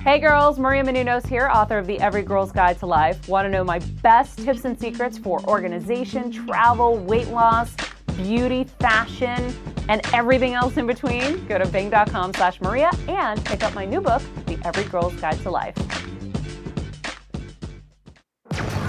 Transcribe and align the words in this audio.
Hey 0.00 0.18
girls, 0.18 0.58
Maria 0.58 0.84
Menounos 0.84 1.26
here, 1.26 1.48
author 1.48 1.78
of 1.78 1.86
the 1.86 1.98
Every 1.98 2.22
Girl's 2.22 2.52
Guide 2.52 2.78
to 2.80 2.86
Life. 2.86 3.26
Want 3.28 3.46
to 3.46 3.50
know 3.50 3.64
my 3.64 3.78
best 4.02 4.38
tips 4.38 4.64
and 4.64 4.78
secrets 4.78 5.16
for 5.16 5.42
organization, 5.44 6.30
travel, 6.30 6.98
weight 6.98 7.28
loss, 7.28 7.74
beauty, 8.16 8.64
fashion, 8.78 9.54
and 9.88 10.00
everything 10.12 10.52
else 10.54 10.76
in 10.76 10.86
between? 10.86 11.44
Go 11.46 11.58
to 11.58 11.66
bing.com 11.66 12.34
slash 12.34 12.60
Maria 12.60 12.90
and 13.08 13.42
pick 13.44 13.62
up 13.62 13.74
my 13.74 13.84
new 13.84 14.00
book, 14.00 14.22
The 14.46 14.58
Every 14.64 14.84
Girl's 14.84 15.14
Guide 15.16 15.40
to 15.40 15.50
Life. 15.50 15.76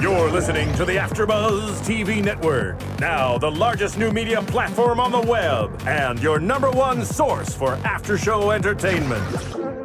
You're 0.01 0.29
listening 0.29 0.71
to 0.73 0.85
the 0.85 0.97
AfterBuzz 0.97 1.79
TV 1.79 2.23
network. 2.23 2.77
Now, 2.99 3.37
the 3.37 3.49
largest 3.49 3.97
new 3.97 4.11
media 4.11 4.41
platform 4.41 4.99
on 4.99 5.11
the 5.11 5.21
web 5.21 5.81
and 5.87 6.19
your 6.19 6.39
number 6.39 6.69
one 6.69 7.03
source 7.05 7.55
for 7.55 7.75
after-show 7.85 8.51
entertainment. 8.51 9.84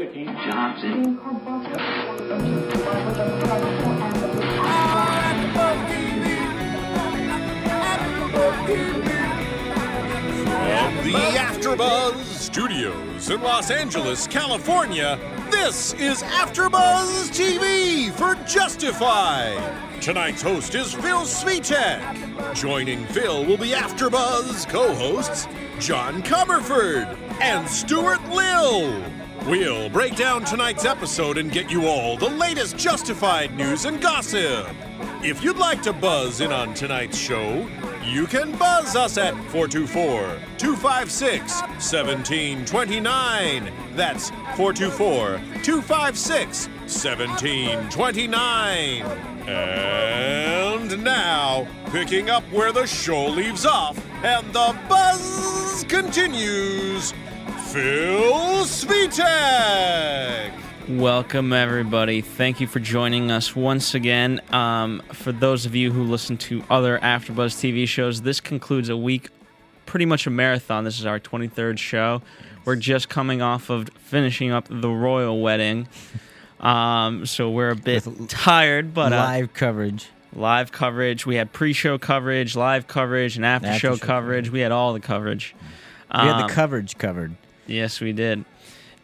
From 0.00 0.08
the 11.04 11.12
AfterBuzz 11.36 12.16
Studios 12.16 13.28
in 13.28 13.42
Los 13.42 13.70
Angeles, 13.70 14.26
California, 14.26 15.18
this 15.50 15.92
is 15.94 16.22
AfterBuzz 16.22 17.28
TV 17.28 18.10
for 18.12 18.36
Justified. 18.46 19.60
Tonight's 20.00 20.40
host 20.40 20.74
is 20.74 20.94
Phil 20.94 21.26
Svitek. 21.26 22.54
Joining 22.54 23.04
Phil 23.06 23.44
will 23.44 23.58
be 23.58 23.72
AfterBuzz 23.72 24.66
co-hosts 24.66 25.46
John 25.78 26.22
Comerford 26.22 27.18
and 27.42 27.68
Stuart 27.68 28.26
Lill. 28.30 29.19
We'll 29.46 29.88
break 29.88 30.16
down 30.16 30.44
tonight's 30.44 30.84
episode 30.84 31.38
and 31.38 31.50
get 31.50 31.70
you 31.70 31.86
all 31.86 32.16
the 32.16 32.28
latest 32.28 32.76
Justified 32.76 33.56
news 33.56 33.86
and 33.86 34.00
gossip. 34.00 34.66
If 35.22 35.42
you'd 35.42 35.56
like 35.56 35.82
to 35.82 35.92
buzz 35.92 36.40
in 36.40 36.52
on 36.52 36.74
tonight's 36.74 37.16
show, 37.16 37.68
you 38.04 38.26
can 38.26 38.52
buzz 38.52 38.96
us 38.96 39.16
at 39.18 39.34
424 39.50 40.38
256 40.58 41.62
1729. 41.62 43.72
That's 43.96 44.30
424 44.56 45.40
256 45.62 46.68
1729. 46.68 49.02
And 49.48 51.02
now, 51.02 51.66
picking 51.86 52.30
up 52.30 52.42
where 52.52 52.72
the 52.72 52.86
show 52.86 53.26
leaves 53.26 53.64
off 53.64 53.98
and 54.22 54.46
the 54.52 54.78
buzz 54.88 55.84
continues, 55.88 57.14
Phil 57.72 58.64
Svitek. 58.64 60.50
Welcome, 60.88 61.52
everybody. 61.52 62.20
Thank 62.20 62.60
you 62.60 62.66
for 62.66 62.80
joining 62.80 63.30
us 63.30 63.54
once 63.54 63.94
again. 63.94 64.40
Um, 64.52 65.02
for 65.12 65.30
those 65.30 65.66
of 65.66 65.76
you 65.76 65.92
who 65.92 66.02
listen 66.02 66.36
to 66.38 66.64
other 66.68 66.98
AfterBuzz 66.98 67.54
TV 67.54 67.86
shows, 67.86 68.22
this 68.22 68.40
concludes 68.40 68.88
a 68.88 68.96
week, 68.96 69.28
pretty 69.86 70.04
much 70.04 70.26
a 70.26 70.30
marathon. 70.30 70.82
This 70.82 70.98
is 70.98 71.06
our 71.06 71.20
23rd 71.20 71.78
show. 71.78 72.22
We're 72.64 72.74
just 72.74 73.08
coming 73.08 73.40
off 73.40 73.70
of 73.70 73.88
finishing 73.98 74.50
up 74.50 74.66
the 74.68 74.90
royal 74.90 75.40
wedding, 75.40 75.86
um, 76.58 77.24
so 77.24 77.50
we're 77.50 77.70
a 77.70 77.76
bit 77.76 78.04
With 78.04 78.28
tired, 78.28 78.92
but 78.92 79.12
uh, 79.12 79.16
live 79.16 79.54
coverage. 79.54 80.08
live 80.34 80.72
coverage. 80.72 81.24
We 81.24 81.36
had 81.36 81.52
pre-show 81.52 81.98
coverage, 81.98 82.56
live 82.56 82.88
coverage, 82.88 83.36
and 83.36 83.46
after-show 83.46 83.92
After-show 83.92 84.04
coverage. 84.06 84.50
We 84.50 84.58
had 84.58 84.72
all 84.72 84.92
the 84.92 84.98
coverage. 85.00 85.54
We 86.12 86.18
had 86.18 86.30
Um, 86.42 86.48
the 86.48 86.52
coverage 86.52 86.98
covered. 86.98 87.36
Yes, 87.70 88.00
we 88.00 88.12
did. 88.12 88.44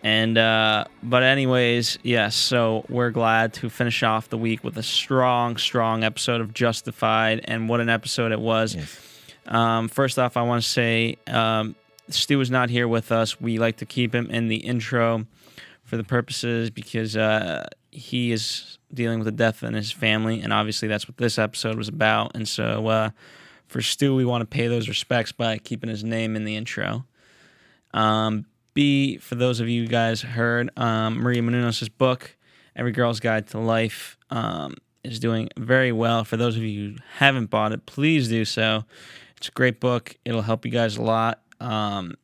And 0.02 0.38
uh, 0.38 0.84
but 1.02 1.22
anyways, 1.22 1.98
yes. 2.02 2.36
So 2.36 2.84
we're 2.88 3.10
glad 3.10 3.54
to 3.54 3.70
finish 3.70 4.02
off 4.02 4.28
the 4.28 4.38
week 4.38 4.62
with 4.62 4.76
a 4.76 4.82
strong, 4.82 5.56
strong 5.56 6.04
episode 6.04 6.40
of 6.40 6.52
Justified, 6.52 7.40
and 7.44 7.68
what 7.68 7.80
an 7.80 7.88
episode 7.88 8.32
it 8.32 8.40
was. 8.40 8.74
Yes. 8.74 9.00
Um, 9.46 9.88
first 9.88 10.18
off, 10.18 10.36
I 10.36 10.42
want 10.42 10.62
to 10.62 10.68
say 10.68 11.16
um, 11.26 11.74
Stu 12.10 12.40
is 12.40 12.50
not 12.50 12.70
here 12.70 12.86
with 12.86 13.10
us. 13.10 13.40
We 13.40 13.58
like 13.58 13.78
to 13.78 13.86
keep 13.86 14.14
him 14.14 14.30
in 14.30 14.48
the 14.48 14.56
intro 14.56 15.26
for 15.84 15.96
the 15.96 16.04
purposes 16.04 16.70
because 16.70 17.16
uh, 17.16 17.66
he 17.90 18.32
is 18.32 18.78
dealing 18.92 19.18
with 19.18 19.28
a 19.28 19.32
death 19.32 19.62
in 19.62 19.74
his 19.74 19.90
family, 19.90 20.40
and 20.40 20.52
obviously 20.52 20.88
that's 20.88 21.08
what 21.08 21.16
this 21.16 21.38
episode 21.38 21.76
was 21.76 21.88
about. 21.88 22.34
And 22.34 22.46
so 22.46 22.86
uh, 22.88 23.10
for 23.66 23.80
Stu, 23.80 24.14
we 24.14 24.24
want 24.24 24.42
to 24.42 24.46
pay 24.46 24.68
those 24.68 24.88
respects 24.88 25.32
by 25.32 25.58
keeping 25.58 25.88
his 25.88 26.04
name 26.04 26.36
in 26.36 26.44
the 26.44 26.56
intro. 26.56 27.04
Um, 27.94 28.46
B, 28.76 29.16
for 29.16 29.36
those 29.36 29.58
of 29.58 29.70
you 29.70 29.86
guys 29.86 30.20
heard, 30.20 30.70
um, 30.78 31.18
Maria 31.20 31.40
Menounos' 31.40 31.88
book, 31.96 32.36
Every 32.76 32.92
Girl's 32.92 33.20
Guide 33.20 33.46
to 33.48 33.58
Life, 33.58 34.18
um, 34.28 34.74
is 35.02 35.18
doing 35.18 35.48
very 35.56 35.92
well. 35.92 36.24
For 36.24 36.36
those 36.36 36.58
of 36.58 36.62
you 36.62 36.90
who 36.90 36.96
haven't 37.16 37.48
bought 37.48 37.72
it, 37.72 37.86
please 37.86 38.28
do 38.28 38.44
so. 38.44 38.84
It's 39.38 39.48
a 39.48 39.52
great 39.52 39.80
book. 39.80 40.14
It'll 40.26 40.42
help 40.42 40.66
you 40.66 40.70
guys 40.70 40.98
a 40.98 41.02
lot. 41.02 41.40
Um, 41.58 42.16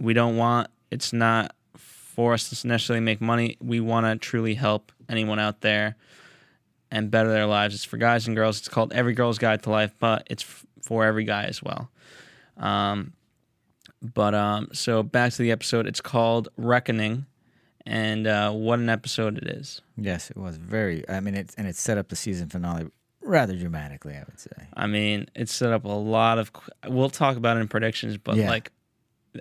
we 0.00 0.12
don't 0.12 0.36
want, 0.36 0.70
it's 0.90 1.12
not 1.12 1.54
for 1.76 2.32
us 2.32 2.50
to 2.50 2.66
necessarily 2.66 3.00
make 3.00 3.20
money. 3.20 3.56
We 3.62 3.78
want 3.78 4.04
to 4.06 4.16
truly 4.16 4.54
help 4.54 4.90
anyone 5.08 5.38
out 5.38 5.60
there 5.60 5.94
and 6.90 7.12
better 7.12 7.28
their 7.28 7.46
lives. 7.46 7.76
It's 7.76 7.84
for 7.84 7.96
guys 7.96 8.26
and 8.26 8.34
girls. 8.34 8.58
It's 8.58 8.68
called 8.68 8.92
Every 8.92 9.14
Girl's 9.14 9.38
Guide 9.38 9.62
to 9.62 9.70
Life, 9.70 9.94
but 10.00 10.26
it's 10.28 10.42
f- 10.42 10.66
for 10.82 11.04
every 11.04 11.22
guy 11.22 11.44
as 11.44 11.62
well. 11.62 11.90
Um, 12.56 13.12
but 14.02 14.34
um, 14.34 14.68
so 14.72 15.02
back 15.02 15.32
to 15.32 15.38
the 15.42 15.50
episode. 15.52 15.86
It's 15.86 16.00
called 16.00 16.48
Reckoning, 16.56 17.26
and 17.86 18.26
uh, 18.26 18.50
what 18.52 18.78
an 18.78 18.88
episode 18.88 19.38
it 19.38 19.46
is. 19.46 19.80
Yes, 19.96 20.30
it 20.30 20.36
was 20.36 20.56
very. 20.56 21.08
I 21.08 21.20
mean, 21.20 21.34
it's 21.34 21.54
and 21.54 21.66
it 21.66 21.76
set 21.76 21.98
up 21.98 22.08
the 22.08 22.16
season 22.16 22.48
finale 22.48 22.88
rather 23.20 23.54
dramatically. 23.56 24.14
I 24.14 24.24
would 24.26 24.40
say. 24.40 24.50
I 24.74 24.86
mean, 24.86 25.28
it 25.34 25.48
set 25.48 25.72
up 25.72 25.84
a 25.84 25.88
lot 25.88 26.38
of. 26.38 26.50
We'll 26.88 27.10
talk 27.10 27.36
about 27.36 27.56
it 27.56 27.60
in 27.60 27.68
predictions, 27.68 28.16
but 28.18 28.36
Yeah. 28.36 28.48
like, 28.50 28.72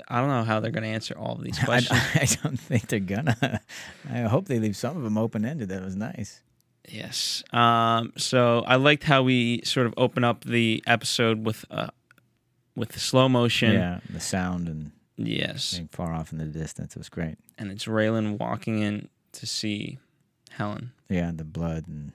I 0.07 0.19
don't 0.19 0.29
know 0.29 0.44
how 0.44 0.59
they're 0.59 0.71
going 0.71 0.83
to 0.83 0.89
answer 0.89 1.17
all 1.17 1.35
of 1.35 1.44
these 1.44 1.59
questions. 1.63 2.00
I 2.13 2.27
don't 2.44 2.59
think 2.59 2.88
they're 2.88 3.00
gonna. 3.00 3.61
I 4.11 4.19
hope 4.21 4.45
they 4.47 4.59
leave 4.59 4.77
some 4.77 4.95
of 4.95 5.03
them 5.03 5.17
open 5.17 5.44
ended. 5.45 5.69
That 5.69 5.83
was 5.83 5.95
nice. 5.95 6.41
yes. 6.88 7.44
Um. 7.51 8.13
So 8.17 8.59
I 8.67 8.75
liked 8.75 9.03
how 9.03 9.23
we 9.23 9.61
sort 9.63 9.88
of 9.88 9.94
open 9.97 10.23
up 10.23 10.44
the 10.44 10.83
episode 10.88 11.45
with 11.45 11.66
uh, 11.71 11.88
with 12.75 12.89
the 12.89 12.99
slow 12.99 13.27
motion. 13.29 13.73
Yeah, 13.73 13.99
the 14.09 14.19
sound 14.19 14.67
and 14.67 14.91
Yes. 15.17 15.73
being 15.75 15.87
far 15.89 16.13
off 16.13 16.31
in 16.31 16.37
the 16.39 16.45
distance. 16.45 16.95
It 16.95 16.99
was 16.99 17.09
great. 17.09 17.37
And 17.57 17.71
it's 17.71 17.85
Raylan 17.85 18.37
walking 18.39 18.79
in 18.79 19.07
to 19.33 19.45
see 19.45 19.99
Helen. 20.51 20.93
Yeah, 21.09 21.31
the 21.33 21.43
blood 21.43 21.87
and 21.87 22.11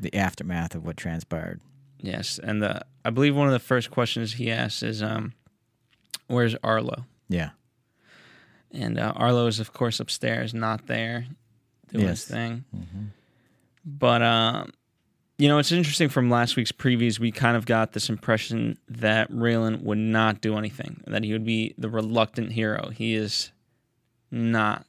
the 0.00 0.14
aftermath 0.14 0.74
of 0.74 0.84
what 0.84 0.96
transpired. 0.96 1.60
Yes, 1.98 2.38
and 2.42 2.62
the 2.62 2.82
I 3.04 3.10
believe 3.10 3.34
one 3.36 3.46
of 3.46 3.52
the 3.52 3.58
first 3.58 3.90
questions 3.90 4.34
he 4.34 4.50
asks 4.50 4.82
is, 4.82 5.02
um, 5.02 5.32
"Where's 6.26 6.54
Arlo?" 6.62 7.06
Yeah, 7.28 7.50
And 8.70 8.98
uh, 8.98 9.12
Arlo 9.16 9.46
is, 9.46 9.58
of 9.60 9.72
course, 9.72 9.98
upstairs, 10.00 10.52
not 10.52 10.86
there, 10.86 11.26
doing 11.92 12.08
his 12.08 12.24
thing. 12.24 12.64
Mm-hmm. 12.76 13.04
But 13.84 14.22
um, 14.22 14.72
you 15.38 15.48
know, 15.48 15.58
it's 15.58 15.72
interesting 15.72 16.08
from 16.08 16.30
last 16.30 16.56
week's 16.56 16.72
previews. 16.72 17.18
We 17.18 17.30
kind 17.30 17.56
of 17.56 17.66
got 17.66 17.92
this 17.92 18.08
impression 18.08 18.78
that 18.88 19.30
Raylan 19.30 19.82
would 19.82 19.98
not 19.98 20.40
do 20.40 20.56
anything, 20.56 21.02
that 21.06 21.24
he 21.24 21.32
would 21.32 21.44
be 21.44 21.74
the 21.76 21.90
reluctant 21.90 22.52
hero. 22.52 22.90
He 22.90 23.14
is 23.14 23.52
not. 24.30 24.86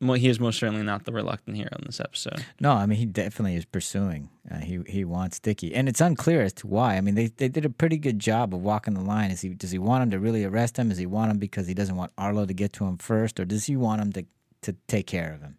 Well, 0.00 0.14
he 0.14 0.28
is 0.28 0.40
most 0.40 0.58
certainly 0.58 0.82
not 0.82 1.04
the 1.04 1.12
reluctant 1.12 1.56
hero 1.56 1.70
in 1.78 1.84
this 1.86 2.00
episode. 2.00 2.44
No, 2.58 2.72
I 2.72 2.86
mean 2.86 2.98
he 2.98 3.06
definitely 3.06 3.54
is 3.54 3.64
pursuing. 3.64 4.30
Uh, 4.50 4.58
he 4.58 4.80
he 4.86 5.04
wants 5.04 5.38
Dicky, 5.38 5.74
and 5.74 5.88
it's 5.88 6.00
unclear 6.00 6.42
as 6.42 6.52
to 6.54 6.66
why. 6.66 6.96
I 6.96 7.00
mean 7.00 7.14
they 7.14 7.26
they 7.28 7.48
did 7.48 7.64
a 7.64 7.70
pretty 7.70 7.98
good 7.98 8.18
job 8.18 8.52
of 8.52 8.62
walking 8.62 8.94
the 8.94 9.00
line. 9.02 9.30
Is 9.30 9.42
he 9.42 9.50
does 9.50 9.70
he 9.70 9.78
want 9.78 10.02
him 10.02 10.10
to 10.10 10.18
really 10.18 10.42
arrest 10.44 10.76
him? 10.78 10.88
Does 10.88 10.98
he 10.98 11.06
want 11.06 11.30
him 11.30 11.38
because 11.38 11.68
he 11.68 11.74
doesn't 11.74 11.94
want 11.94 12.12
Arlo 12.18 12.46
to 12.46 12.54
get 12.54 12.72
to 12.74 12.84
him 12.86 12.96
first, 12.96 13.38
or 13.38 13.44
does 13.44 13.66
he 13.66 13.76
want 13.76 14.00
him 14.00 14.12
to 14.14 14.24
to 14.62 14.72
take 14.88 15.06
care 15.06 15.34
of 15.34 15.42
him? 15.42 15.58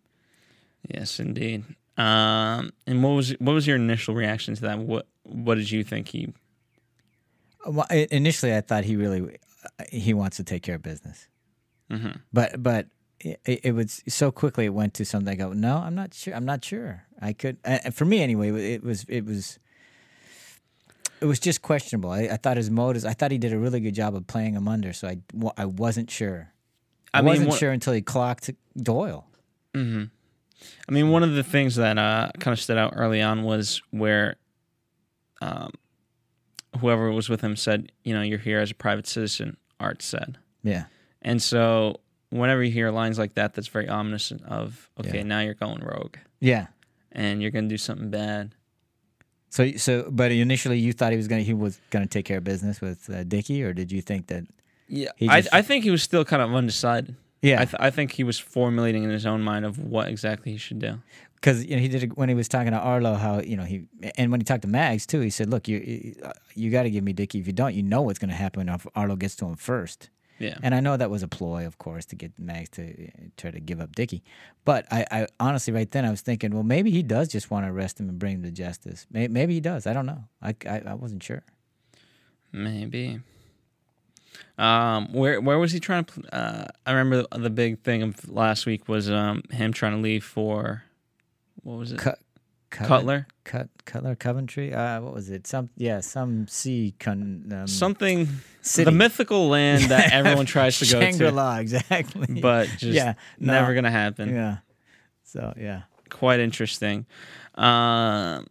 Yes, 0.89 1.19
indeed. 1.19 1.63
Um, 1.97 2.71
and 2.87 3.03
what 3.03 3.11
was 3.11 3.31
what 3.39 3.53
was 3.53 3.67
your 3.67 3.75
initial 3.75 4.15
reaction 4.15 4.55
to 4.55 4.61
that? 4.61 4.79
What 4.79 5.07
what 5.23 5.55
did 5.55 5.69
you 5.69 5.83
think 5.83 6.07
he? 6.09 6.33
Well, 7.65 7.85
initially, 7.89 8.55
I 8.55 8.61
thought 8.61 8.83
he 8.83 8.95
really 8.95 9.37
he 9.89 10.13
wants 10.13 10.37
to 10.37 10.43
take 10.43 10.63
care 10.63 10.75
of 10.75 10.81
business, 10.81 11.27
Mhm. 11.91 12.19
but 12.33 12.61
but 12.61 12.87
it, 13.19 13.39
it 13.45 13.71
was 13.75 14.01
so 14.07 14.31
quickly 14.31 14.65
it 14.65 14.73
went 14.73 14.93
to 14.95 15.05
something. 15.05 15.31
I 15.31 15.35
go, 15.35 15.53
no, 15.53 15.77
I'm 15.77 15.95
not 15.95 16.13
sure. 16.13 16.33
I'm 16.35 16.45
not 16.45 16.65
sure. 16.65 17.03
I 17.21 17.31
could 17.33 17.57
uh, 17.63 17.91
for 17.91 18.05
me 18.05 18.21
anyway. 18.21 18.49
It 18.73 18.83
was 18.83 19.05
it 19.07 19.25
was. 19.25 19.59
It 21.21 21.25
was 21.25 21.39
just 21.39 21.61
questionable. 21.61 22.09
I, 22.11 22.23
I 22.23 22.35
thought 22.37 22.57
his 22.57 22.69
motives. 22.69 23.05
I 23.05 23.13
thought 23.13 23.31
he 23.31 23.37
did 23.37 23.53
a 23.53 23.57
really 23.59 23.79
good 23.79 23.95
job 23.95 24.13
of 24.13 24.27
playing 24.27 24.55
him 24.55 24.67
under. 24.67 24.91
So 24.91 25.07
I, 25.07 25.19
I 25.55 25.63
wasn't 25.65 26.11
sure. 26.11 26.51
I, 27.13 27.19
I 27.19 27.21
mean, 27.21 27.29
wasn't 27.29 27.49
what- 27.51 27.59
sure 27.59 27.71
until 27.71 27.93
he 27.93 28.01
clocked 28.01 28.49
Doyle. 28.75 29.25
hmm 29.73 30.05
I 30.87 30.91
mean, 30.91 31.09
one 31.09 31.23
of 31.23 31.33
the 31.33 31.43
things 31.43 31.75
that 31.75 31.97
uh, 31.97 32.31
kind 32.39 32.53
of 32.53 32.59
stood 32.61 32.77
out 32.77 32.93
early 32.95 33.21
on 33.21 33.43
was 33.43 33.81
where 33.91 34.35
um, 35.41 35.71
whoever 36.79 37.11
was 37.11 37.29
with 37.29 37.41
him 37.41 37.55
said, 37.55 37.91
"You 38.03 38.13
know, 38.13 38.21
you're 38.21 38.37
here 38.39 38.59
as 38.59 38.71
a 38.71 38.75
private 38.75 39.07
citizen." 39.07 39.57
Art 39.79 40.01
said, 40.01 40.37
Yeah, 40.63 40.85
and 41.21 41.41
so 41.41 41.99
whenever 42.29 42.63
you 42.63 42.71
hear 42.71 42.89
lines 42.91 43.19
like 43.19 43.33
that, 43.33 43.53
that's 43.53 43.67
very 43.67 43.89
ominous 43.89 44.31
of 44.45 44.89
okay, 44.99 45.17
Yeah. 45.17 45.23
now 45.23 45.39
you're 45.41 45.55
going 45.55 45.83
rogue 45.83 46.15
Yeah. 46.39 46.67
and 47.11 47.41
you're 47.41 47.51
gonna 47.51 47.67
do 47.67 47.77
something 47.77 48.09
bad. 48.09 48.55
So 49.49 49.71
so, 49.73 50.07
but 50.09 50.31
initially 50.31 50.79
you 50.79 50.93
thought 50.93 51.11
he 51.11 51.17
was 51.17 51.27
gonna 51.27 51.41
he 51.41 51.53
was 51.53 51.79
gonna 51.89 52.07
take 52.07 52.25
care 52.25 52.37
of 52.37 52.43
business 52.43 52.79
with 52.81 53.09
uh, 53.09 53.23
Dickie, 53.23 53.61
or 53.63 53.73
did 53.73 53.91
you 53.91 54.01
think 54.01 54.27
that? 54.27 54.45
Yeah, 54.87 55.09
He 55.17 55.27
I, 55.29 55.43
I 55.51 55.61
think 55.61 55.83
he 55.83 55.91
was 55.91 56.03
still 56.03 56.23
kind 56.23 56.41
of 56.41 56.53
undecided. 56.53 57.15
Yeah. 57.43 57.61
I, 57.61 57.65
th- 57.65 57.75
I 57.87 57.89
think 57.91 58.13
he 58.13 58.23
was 58.23 58.39
formulating 58.39 59.03
in 59.03 59.09
his 59.11 59.25
own 59.25 59.41
mind 59.43 59.65
of 59.65 59.77
what 59.77 60.07
exactly 60.07 60.51
he 60.53 60.57
should 60.57 60.79
do. 60.79 60.93
because 61.35 61.65
you 61.65 61.75
know 61.75 61.81
he 61.81 61.89
did 61.89 62.15
when 62.15 62.29
he 62.29 62.35
was 62.35 62.47
talking 62.47 62.71
to 62.71 62.79
Arlo 62.79 63.15
how 63.15 63.41
you 63.41 63.57
know 63.57 63.65
he 63.65 63.83
and 64.17 64.31
when 64.31 64.39
he 64.39 64.45
talked 64.45 64.61
to 64.61 64.67
Mags 64.69 65.05
too 65.05 65.19
he 65.19 65.29
said 65.29 65.49
look 65.49 65.67
you 65.67 65.77
you, 65.79 66.15
you 66.55 66.71
got 66.71 66.83
to 66.83 66.89
give 66.89 67.03
me 67.03 67.11
Dickie. 67.13 67.39
If 67.39 67.47
you 67.47 67.53
don't 67.53 67.75
you 67.75 67.83
know 67.83 68.01
what's 68.01 68.17
going 68.17 68.29
to 68.29 68.41
happen 68.45 68.69
if 68.69 68.87
Arlo 68.95 69.15
gets 69.17 69.35
to 69.37 69.45
him 69.45 69.57
first. 69.57 70.09
Yeah, 70.39 70.57
and 70.63 70.73
I 70.73 70.79
know 70.79 70.95
that 70.97 71.11
was 71.11 71.21
a 71.21 71.27
ploy 71.27 71.67
of 71.67 71.77
course 71.77 72.05
to 72.11 72.15
get 72.15 72.31
Mags 72.39 72.69
to 72.77 72.81
uh, 72.83 73.09
try 73.37 73.51
to 73.51 73.59
give 73.59 73.79
up 73.79 73.93
Dickie. 73.93 74.23
But 74.65 74.81
I, 74.91 75.05
I 75.11 75.27
honestly 75.39 75.73
right 75.73 75.89
then 75.91 76.05
I 76.05 76.11
was 76.11 76.21
thinking 76.21 76.51
well 76.53 76.63
maybe 76.75 76.89
he 76.91 77.03
does 77.03 77.27
just 77.27 77.51
want 77.51 77.65
to 77.65 77.71
arrest 77.71 77.99
him 77.99 78.07
and 78.09 78.17
bring 78.17 78.35
him 78.37 78.43
to 78.43 78.51
justice. 78.51 79.05
Maybe, 79.11 79.31
maybe 79.31 79.53
he 79.53 79.59
does. 79.61 79.85
I 79.85 79.91
don't 79.93 80.05
know. 80.07 80.23
I, 80.41 80.55
I, 80.65 80.81
I 80.87 80.93
wasn't 80.95 81.21
sure. 81.23 81.43
Maybe. 82.51 83.19
Um, 84.57 85.11
where 85.13 85.41
where 85.41 85.57
was 85.57 85.71
he 85.71 85.79
trying 85.79 86.05
to? 86.05 86.13
pl- 86.13 86.29
Uh, 86.31 86.65
I 86.85 86.91
remember 86.91 87.25
the, 87.31 87.39
the 87.39 87.49
big 87.49 87.79
thing 87.81 88.03
of 88.03 88.29
last 88.29 88.65
week 88.65 88.87
was 88.87 89.09
um 89.09 89.41
him 89.51 89.73
trying 89.73 89.93
to 89.93 89.97
leave 89.99 90.23
for 90.23 90.83
what 91.63 91.77
was 91.77 91.91
it? 91.91 91.97
Cut, 91.99 92.19
Coven- 92.69 92.87
Cutler? 92.87 93.27
Cut, 93.45 93.69
Cutler 93.85 94.15
Coventry 94.15 94.73
uh, 94.73 95.01
what 95.01 95.13
was 95.13 95.29
it 95.29 95.47
some 95.47 95.69
yeah 95.75 95.99
some 96.01 96.47
sea 96.47 96.93
con, 96.99 97.49
um, 97.51 97.67
Something 97.67 98.27
city. 98.61 98.85
the 98.85 98.91
mythical 98.91 99.49
land 99.49 99.85
that 99.85 100.11
everyone 100.19 100.45
tries 100.45 100.77
to 100.79 100.85
go 100.85 100.99
to, 100.99 101.05
Shangri-La 101.05 101.57
exactly 101.57 102.39
but 102.39 102.67
just 102.77 102.83
Yeah, 102.93 103.13
no. 103.39 103.53
never 103.53 103.73
gonna 103.73 103.91
happen. 103.91 104.33
yeah 104.33 104.57
so 105.23 105.51
yeah 105.57 105.83
quite 106.09 106.39
interesting. 106.39 107.05
Um, 107.55 108.45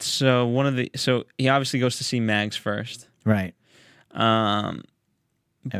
so 0.00 0.46
one 0.46 0.66
of 0.66 0.74
the 0.76 0.90
so 0.96 1.24
he 1.38 1.48
obviously 1.48 1.78
goes 1.78 1.96
to 1.98 2.04
see 2.04 2.18
Mags 2.20 2.56
first. 2.56 3.08
right 3.24 3.54
Um, 4.10 4.82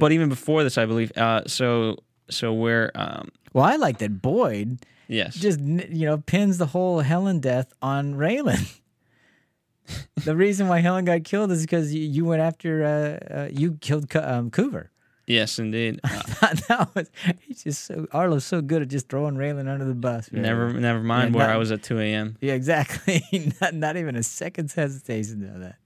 but 0.00 0.12
even 0.12 0.28
before 0.28 0.62
this, 0.64 0.78
I 0.78 0.86
believe. 0.86 1.12
Uh, 1.16 1.42
so 1.46 1.98
so 2.30 2.52
where 2.52 2.90
um, 2.94 3.28
Well, 3.52 3.64
I 3.64 3.76
like 3.76 3.98
that 3.98 4.22
Boyd 4.22 4.84
yes, 5.08 5.34
just 5.34 5.60
you 5.60 6.06
know 6.06 6.18
pins 6.18 6.58
the 6.58 6.66
whole 6.66 7.00
Helen 7.00 7.40
death 7.40 7.72
on 7.82 8.14
Raylan. 8.14 8.78
the 10.24 10.34
reason 10.34 10.68
why 10.68 10.80
Helen 10.80 11.04
got 11.04 11.24
killed 11.24 11.52
is 11.52 11.60
because 11.62 11.92
you, 11.94 12.02
you 12.02 12.24
went 12.24 12.40
after 12.40 12.84
uh, 12.84 13.34
uh, 13.34 13.48
you 13.52 13.74
killed 13.80 14.08
Co- 14.08 14.22
um, 14.26 14.50
Coover. 14.50 14.88
yes, 15.26 15.58
indeed. 15.58 16.00
Uh, 16.42 16.52
that 16.68 16.94
was 16.94 17.10
he's 17.40 17.62
just 17.62 17.84
so 17.84 18.06
Arlo's 18.12 18.44
so 18.44 18.60
good 18.60 18.82
at 18.82 18.88
just 18.88 19.08
throwing 19.08 19.34
Raylan 19.36 19.66
under 19.66 19.86
the 19.86 19.94
bus. 19.94 20.30
really. 20.30 20.42
never 20.42 20.70
never 20.74 21.02
mind 21.02 21.32
Yeah, 21.32 21.38
where 21.38 21.46
not- 21.46 21.54
I 21.54 21.58
was 21.58 21.72
at 21.72 21.82
two 21.82 21.98
a.m. 21.98 22.36
Yeah, 22.42 22.52
exactly. 22.52 23.22
not 23.62 23.72
not 23.74 23.96
even 23.96 24.14
a 24.16 24.22
second's 24.22 24.74
hesitation 24.74 25.42
of 25.54 25.60
that. 25.60 25.76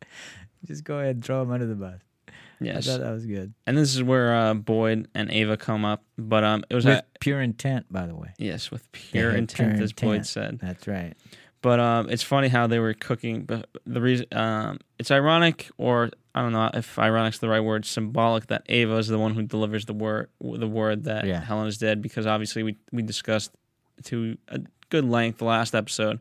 Just 0.64 0.82
go 0.82 0.98
ahead 0.98 1.16
and 1.16 1.24
throw 1.24 1.42
him 1.42 1.52
under 1.52 1.66
the 1.66 1.76
bus. 1.76 2.00
Yes, 2.60 2.88
I 2.88 2.92
thought 2.92 3.00
that 3.00 3.12
was 3.12 3.26
good. 3.26 3.54
and 3.66 3.76
this 3.76 3.94
is 3.94 4.02
where 4.02 4.34
uh, 4.34 4.54
Boyd 4.54 5.08
and 5.14 5.30
Ava 5.30 5.56
come 5.56 5.84
up. 5.84 6.02
But 6.16 6.44
um, 6.44 6.64
it 6.68 6.74
was 6.74 6.84
With 6.84 6.96
at, 6.98 7.20
pure 7.20 7.40
intent, 7.40 7.86
by 7.90 8.06
the 8.06 8.14
way. 8.14 8.30
yes 8.38 8.70
with 8.70 8.90
pure 8.92 9.32
Yeah, 9.32 9.38
intent, 9.38 9.74
pure 9.74 9.84
as 9.84 9.92
Boyd 9.92 10.26
said. 10.26 10.58
That's 10.60 10.86
right. 10.88 11.14
But 11.60 11.80
um, 11.80 12.08
it's 12.10 12.22
funny 12.22 12.48
how 12.48 12.66
they 12.68 12.78
were 12.78 12.94
cooking. 12.94 13.42
But 13.42 13.68
the 13.84 14.00
reason 14.00 14.26
um, 14.32 14.78
it's 14.98 15.10
ironic, 15.10 15.68
or 15.76 16.10
I 16.34 16.42
don't 16.42 16.52
know 16.52 16.70
if 16.72 16.98
ironic's 16.98 17.38
the 17.38 17.48
right 17.48 17.60
word, 17.60 17.84
symbolic 17.84 18.46
that 18.46 18.62
Ava 18.68 18.96
is 18.96 19.08
the 19.08 19.18
one 19.18 19.34
who 19.34 19.42
delivers 19.42 19.84
the 19.86 19.92
word 19.94 20.28
the 20.40 20.68
word 20.68 21.04
that 21.04 21.24
Yeah. 21.26 21.40
Helen 21.40 21.66
is 21.66 21.78
dead. 21.78 22.00
Because 22.00 22.26
obviously 22.26 22.62
we 22.62 22.76
we 22.92 23.02
discussed 23.02 23.50
to 24.04 24.36
a 24.48 24.60
good 24.90 25.04
length 25.04 25.38
the 25.38 25.44
last 25.46 25.74
episode 25.74 26.20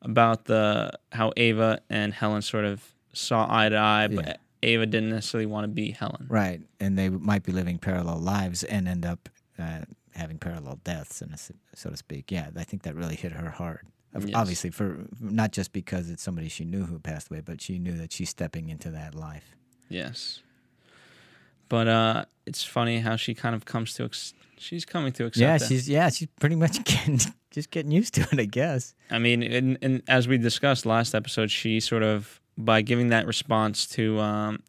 about 0.00 0.46
the 0.46 0.92
how 1.12 1.32
Ava 1.36 1.80
and 1.90 2.12
Helen 2.14 2.42
sort 2.42 2.64
of 2.64 2.82
saw 3.12 3.46
eye 3.48 3.68
to 3.68 3.76
eye, 3.76 4.08
but 4.08 4.26
Yeah. 4.26 4.36
Ava 4.62 4.86
didn't 4.86 5.10
necessarily 5.10 5.46
want 5.46 5.64
to 5.64 5.68
be 5.68 5.90
Helen. 5.90 6.26
Right, 6.28 6.60
and 6.80 6.98
they 6.98 7.08
might 7.08 7.42
be 7.42 7.52
living 7.52 7.78
parallel 7.78 8.18
lives 8.18 8.62
and 8.62 8.88
end 8.88 9.04
up 9.04 9.28
uh, 9.58 9.80
having 10.14 10.38
parallel 10.38 10.78
deaths, 10.84 11.22
in 11.22 11.32
a 11.32 11.38
so 11.38 11.90
to 11.90 11.96
speak. 11.96 12.30
Yeah, 12.30 12.50
I 12.56 12.64
think 12.64 12.82
that 12.82 12.94
really 12.94 13.16
hit 13.16 13.32
her 13.32 13.50
hard. 13.50 13.86
Yes. 14.14 14.34
Obviously, 14.34 14.70
for 14.70 15.06
not 15.20 15.52
just 15.52 15.72
because 15.72 16.10
it's 16.10 16.22
somebody 16.22 16.48
she 16.48 16.64
knew 16.64 16.84
who 16.84 16.98
passed 16.98 17.30
away, 17.30 17.40
but 17.40 17.60
she 17.62 17.78
knew 17.78 17.96
that 17.96 18.12
she's 18.12 18.28
stepping 18.28 18.68
into 18.68 18.90
that 18.90 19.14
life. 19.14 19.56
Yes. 19.88 20.42
But 21.70 21.88
uh, 21.88 22.24
it's 22.44 22.62
funny 22.62 23.00
how 23.00 23.16
she 23.16 23.34
kind 23.34 23.54
of 23.54 23.64
comes 23.64 23.94
to. 23.94 24.04
Ex- 24.04 24.34
she's 24.58 24.84
coming 24.84 25.12
to 25.14 25.24
accept. 25.24 25.40
yeah, 25.40 25.56
that. 25.56 25.66
she's 25.66 25.88
yeah, 25.88 26.10
she's 26.10 26.28
pretty 26.38 26.56
much 26.56 26.84
getting 26.84 27.18
just 27.50 27.70
getting 27.70 27.90
used 27.90 28.12
to 28.14 28.28
it, 28.30 28.38
I 28.38 28.44
guess. 28.44 28.94
I 29.10 29.18
mean, 29.18 29.42
and, 29.42 29.78
and 29.80 30.02
as 30.06 30.28
we 30.28 30.36
discussed 30.36 30.84
last 30.84 31.14
episode, 31.14 31.50
she 31.50 31.80
sort 31.80 32.02
of 32.02 32.41
by 32.58 32.82
giving 32.82 33.08
that 33.08 33.26
response 33.26 33.86
to 33.88 34.20
um, 34.20 34.62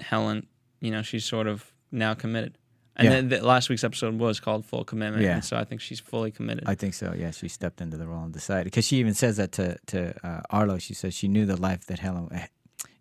Helen, 0.00 0.46
you 0.80 0.90
know, 0.90 1.02
she's 1.02 1.24
sort 1.24 1.46
of 1.46 1.72
now 1.92 2.14
committed. 2.14 2.58
And 2.96 3.04
Yeah. 3.06 3.10
then 3.14 3.28
the, 3.28 3.46
last 3.46 3.68
week's 3.68 3.84
episode 3.84 4.18
was 4.18 4.40
called 4.40 4.66
Full 4.66 4.84
Commitment, 4.84 5.22
Yeah. 5.22 5.34
and 5.34 5.44
so 5.44 5.56
I 5.56 5.64
think 5.64 5.80
she's 5.80 6.00
fully 6.00 6.32
committed. 6.32 6.64
I 6.66 6.74
think 6.74 6.94
so. 6.94 7.14
Yeah, 7.16 7.30
she 7.30 7.46
stepped 7.48 7.80
into 7.80 7.96
the 7.96 8.08
role 8.08 8.24
and 8.24 8.32
decided 8.32 8.64
because 8.64 8.84
she 8.86 8.96
even 8.96 9.14
says 9.14 9.36
that 9.36 9.52
to 9.52 9.78
to 9.86 10.14
uh, 10.26 10.40
Arlo. 10.50 10.78
She 10.78 10.94
says 10.94 11.14
she 11.14 11.28
knew 11.28 11.46
the 11.46 11.56
life 11.56 11.86
that 11.86 12.00
Helen, 12.00 12.28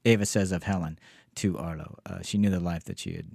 Ava 0.05 0.25
says 0.25 0.51
of 0.51 0.63
Helen 0.63 0.99
to 1.35 1.57
Arlo. 1.57 1.97
Uh, 2.05 2.19
she 2.21 2.37
knew 2.37 2.51
the 2.51 2.59
life 2.59 2.83
that 2.85 2.99
she 2.99 3.13
had 3.13 3.25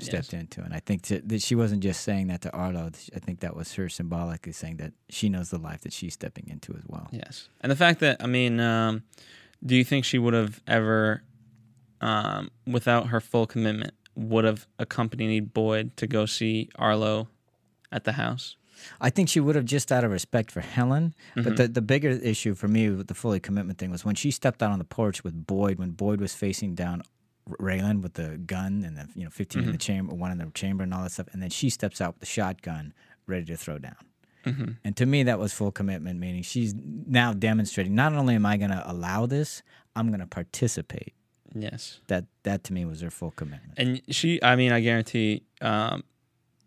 stepped 0.00 0.32
Yes. 0.32 0.40
into, 0.42 0.60
and 0.62 0.74
I 0.74 0.80
think 0.80 1.02
to, 1.02 1.20
that 1.20 1.40
she 1.42 1.54
wasn't 1.54 1.82
just 1.84 2.00
saying 2.02 2.26
that 2.28 2.40
to 2.42 2.52
Arlo. 2.52 2.90
I 3.14 3.18
think 3.20 3.38
that 3.40 3.54
was 3.54 3.74
her 3.74 3.88
symbolically 3.88 4.52
saying 4.52 4.78
that 4.78 4.92
she 5.08 5.28
knows 5.28 5.50
the 5.50 5.58
life 5.58 5.82
that 5.82 5.92
she's 5.92 6.14
stepping 6.14 6.48
into 6.48 6.72
as 6.74 6.82
well. 6.88 7.08
yes, 7.12 7.48
and 7.60 7.70
the 7.70 7.76
fact 7.76 8.00
that 8.00 8.16
I 8.22 8.26
mean, 8.26 8.58
um, 8.58 9.04
do 9.64 9.76
you 9.76 9.84
think 9.84 10.04
she 10.04 10.18
would 10.18 10.34
have 10.34 10.60
ever, 10.66 11.22
um, 12.00 12.50
without 12.66 13.08
her 13.08 13.20
full 13.20 13.46
commitment, 13.46 13.92
would 14.14 14.44
have 14.44 14.66
accompanied 14.78 15.52
Boyd 15.52 15.96
to 15.96 16.06
go 16.06 16.26
see 16.26 16.68
Arlo 16.76 17.28
at 17.92 18.04
the 18.04 18.12
house? 18.12 18.56
I 19.00 19.10
think 19.10 19.28
she 19.28 19.40
would 19.40 19.56
have 19.56 19.64
just 19.64 19.90
out 19.90 20.04
of 20.04 20.10
respect 20.12 20.50
for 20.52 20.60
Helen. 20.60 21.14
But 21.34 21.56
the, 21.56 21.68
the 21.68 21.82
bigger 21.82 22.10
issue 22.10 22.54
for 22.54 22.68
me 22.68 22.90
with 22.90 23.08
the 23.08 23.14
fully 23.14 23.40
commitment 23.40 23.78
thing 23.78 23.90
was 23.90 24.04
when 24.04 24.14
she 24.14 24.30
stepped 24.30 24.62
out 24.62 24.70
on 24.70 24.78
the 24.78 24.84
porch 24.84 25.24
with 25.24 25.46
Boyd, 25.46 25.78
when 25.78 25.90
Boyd 25.90 26.20
was 26.20 26.34
facing 26.34 26.74
down 26.74 27.02
Raylan 27.60 28.02
with 28.02 28.14
the 28.14 28.36
gun 28.36 28.84
and 28.84 28.96
the 28.96 29.08
you 29.14 29.24
know 29.24 29.30
15 29.30 29.64
in 29.64 29.72
the 29.72 29.78
chamber, 29.78 30.14
one 30.14 30.30
in 30.30 30.38
the 30.38 30.50
chamber 30.50 30.84
and 30.84 30.92
all 30.92 31.02
that 31.02 31.12
stuff, 31.12 31.28
and 31.32 31.42
then 31.42 31.50
she 31.50 31.70
steps 31.70 32.00
out 32.00 32.14
with 32.14 32.20
the 32.20 32.26
shotgun 32.26 32.92
ready 33.26 33.44
to 33.46 33.56
throw 33.56 33.78
down. 33.78 33.96
And 34.84 34.96
to 34.96 35.06
me, 35.06 35.24
that 35.24 35.38
was 35.38 35.52
full 35.52 35.72
commitment, 35.72 36.18
meaning 36.18 36.42
she's 36.42 36.74
now 36.74 37.32
demonstrating 37.32 37.94
not 37.94 38.12
only 38.12 38.34
am 38.34 38.46
I 38.46 38.56
going 38.56 38.70
to 38.70 38.82
allow 38.90 39.26
this, 39.26 39.62
I'm 39.96 40.08
going 40.08 40.20
to 40.20 40.26
participate. 40.26 41.14
Yes. 41.54 42.00
That 42.08 42.26
that 42.42 42.64
to 42.64 42.72
me 42.72 42.84
was 42.84 43.00
her 43.00 43.10
full 43.10 43.30
commitment. 43.30 43.74
And 43.76 44.02
she, 44.10 44.42
I 44.42 44.56
mean, 44.56 44.72
I 44.72 44.80
guarantee. 44.80 45.44
Um, 45.60 46.04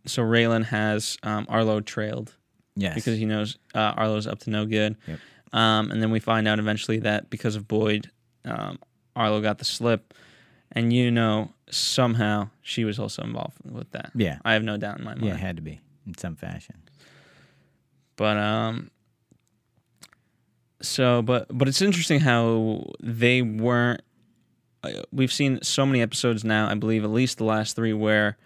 so 0.05 0.23
Raylan 0.23 0.65
has 0.65 1.17
um, 1.23 1.45
Arlo 1.49 1.81
trailed 1.81 2.35
Yes, 2.75 2.95
because 2.95 3.17
he 3.17 3.25
knows 3.25 3.57
uh, 3.75 3.93
Arlo's 3.95 4.27
up 4.27 4.39
to 4.39 4.49
no 4.49 4.65
good. 4.65 4.95
Yep. 5.07 5.19
Um, 5.53 5.91
and 5.91 6.01
then 6.01 6.11
we 6.11 6.19
find 6.19 6.47
out 6.47 6.57
eventually 6.59 6.99
that 6.99 7.29
because 7.29 7.55
of 7.55 7.67
Boyd, 7.67 8.09
um, 8.45 8.79
Arlo 9.15 9.41
got 9.41 9.57
the 9.57 9.65
slip, 9.65 10.13
and 10.71 10.93
you 10.93 11.11
know 11.11 11.51
somehow 11.69 12.49
she 12.61 12.85
was 12.85 12.97
also 12.97 13.21
involved 13.23 13.57
with 13.69 13.91
that. 13.91 14.11
Yeah. 14.15 14.39
I 14.45 14.53
have 14.53 14.63
no 14.63 14.77
doubt 14.77 14.99
in 14.99 15.03
my 15.03 15.15
mind. 15.15 15.25
yeah, 15.25 15.33
it 15.33 15.39
had 15.39 15.57
to 15.57 15.61
be 15.61 15.81
in 16.07 16.17
some 16.17 16.35
fashion. 16.35 16.80
But 18.21 18.37
um, 18.37 18.91
so 20.79 21.23
but 21.23 21.47
but 21.51 21.67
it's 21.67 21.81
interesting 21.81 22.19
how 22.19 22.85
they 23.01 23.41
weren't. 23.41 24.01
uh, 24.83 24.91
We've 25.11 25.33
seen 25.33 25.59
so 25.63 25.87
many 25.87 26.01
episodes 26.03 26.43
now. 26.43 26.69
I 26.69 26.75
believe 26.75 27.03
at 27.03 27.09
least 27.09 27.39
the 27.39 27.45
last 27.45 27.75
three 27.75 27.93
where 27.93 28.37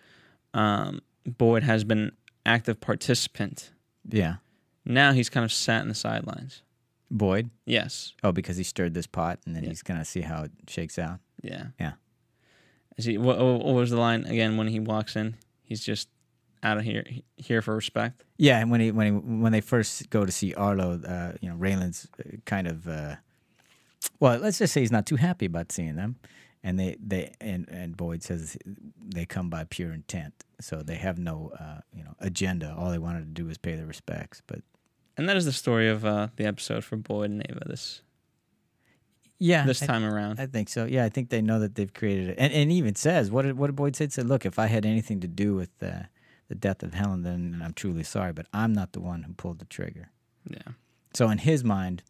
um, 0.54 1.02
Boyd 1.26 1.64
has 1.64 1.84
been 1.84 2.14
active 2.46 2.80
participant. 2.80 3.72
Yeah, 4.08 4.36
Now 4.86 5.12
he's 5.12 5.30
kind 5.30 5.44
of 5.44 5.52
sat 5.52 5.82
in 5.82 5.90
the 5.90 5.94
sidelines. 5.96 6.62
Boyd. 7.12 7.50
Yes. 7.66 8.14
Oh, 8.24 8.32
because 8.32 8.56
he 8.56 8.64
stirred 8.64 8.94
this 8.94 9.08
pot, 9.08 9.40
and 9.46 9.54
then 9.58 9.64
Yeah. 9.64 9.70
he's 9.72 9.84
gonna 9.84 10.06
see 10.06 10.22
how 10.22 10.44
it 10.44 10.52
shakes 10.70 10.98
out. 10.98 11.20
Yeah. 11.44 11.66
Yeah. 11.78 11.94
Is 12.96 13.04
he? 13.04 13.18
What, 13.18 13.40
what 13.40 13.74
was 13.76 13.90
the 13.90 13.98
line 13.98 14.24
again 14.24 14.56
when 14.56 14.70
he 14.70 14.80
walks 14.80 15.18
in? 15.18 15.36
He's 15.64 15.84
just 15.84 16.08
out 16.66 16.78
of 16.78 16.84
here 16.84 17.06
here 17.38 17.62
for 17.62 17.76
respect. 17.76 18.24
Yeah, 18.38 18.60
and 18.60 18.70
when 18.72 18.82
he 18.82 18.92
when 18.92 19.06
he 19.08 19.12
when 19.44 19.52
they 19.52 19.62
first 19.62 20.10
go 20.10 20.26
to 20.26 20.32
see 20.32 20.54
Arlo, 20.56 21.00
uh, 21.08 21.34
you 21.42 21.50
know, 21.50 21.56
Raylan's 21.56 22.08
uh, 22.20 22.38
kind 22.46 22.68
of 22.68 22.88
uh, 22.88 23.16
well, 24.20 24.40
let's 24.40 24.58
just 24.60 24.74
say 24.74 24.82
he's 24.82 24.92
not 24.92 25.06
too 25.06 25.16
happy 25.18 25.46
about 25.46 25.72
seeing 25.72 25.96
them, 25.96 26.16
and 26.64 26.80
they 26.80 26.98
they 27.00 27.34
and 27.40 27.68
and 27.70 27.96
Boyd 27.96 28.24
says 28.24 28.58
they 29.16 29.26
come 29.26 29.50
by 29.50 29.64
pure 29.66 29.94
intent, 29.94 30.34
so 30.60 30.82
they 30.82 30.96
have 30.96 31.18
no 31.18 31.52
uh, 31.60 31.82
you 31.94 32.04
know 32.04 32.16
agenda. 32.20 32.74
All 32.78 32.90
they 32.92 33.00
wanted 33.00 33.22
to 33.22 33.42
do 33.42 33.46
was 33.48 33.58
pay 33.58 33.76
their 33.76 33.86
respects, 33.88 34.42
but 34.48 34.60
And 35.18 35.30
that 35.30 35.38
is 35.38 35.46
the 35.46 35.54
story 35.54 35.88
of 35.90 36.04
uh, 36.04 36.28
the 36.36 36.46
episode 36.46 36.84
for 36.84 36.98
Boyd 36.98 37.30
and 37.32 37.46
Ava 37.50 37.64
this 37.68 38.02
yeah, 39.38 39.66
this 39.66 39.82
I- 39.84 39.86
time 39.86 40.04
around. 40.06 40.40
I 40.40 40.46
think 40.48 40.70
so. 40.70 40.86
Yeah, 40.86 41.04
I 41.06 41.10
think 41.10 41.30
they 41.30 41.42
know 41.42 41.60
that 41.60 41.76
they've 41.76 41.94
created 41.94 42.30
it, 42.30 42.36
and 42.40 42.54
and 42.54 42.72
even 42.72 42.96
says 42.96 43.30
what 43.32 43.44
did 43.46 43.58
what 43.58 43.68
did 43.68 43.76
Boyd 43.76 43.96
say? 43.96 44.06
He 44.06 44.12
said, 44.12 44.28
"Look, 44.28 44.46
if 44.46 44.58
I 44.60 44.68
had 44.68 44.86
anything 44.86 45.20
to 45.22 45.28
do 45.28 45.56
with 45.56 45.72
uh, 45.82 46.04
the 46.48 46.56
death 46.56 46.84
of 46.84 46.94
Helen, 46.94 47.24
then 47.24 47.62
I'm 47.64 47.74
truly 47.74 48.04
sorry. 48.04 48.34
But 48.34 48.48
I'm 48.54 48.74
not 48.74 48.94
the 48.94 49.02
one 49.02 49.24
who 49.24 49.34
pulled 49.34 49.60
the 49.60 49.66
trigger. 49.66 50.12
Yeah. 50.50 50.74
So 51.14 51.30
in 51.30 51.40
his 51.40 51.64
mind, 51.64 52.04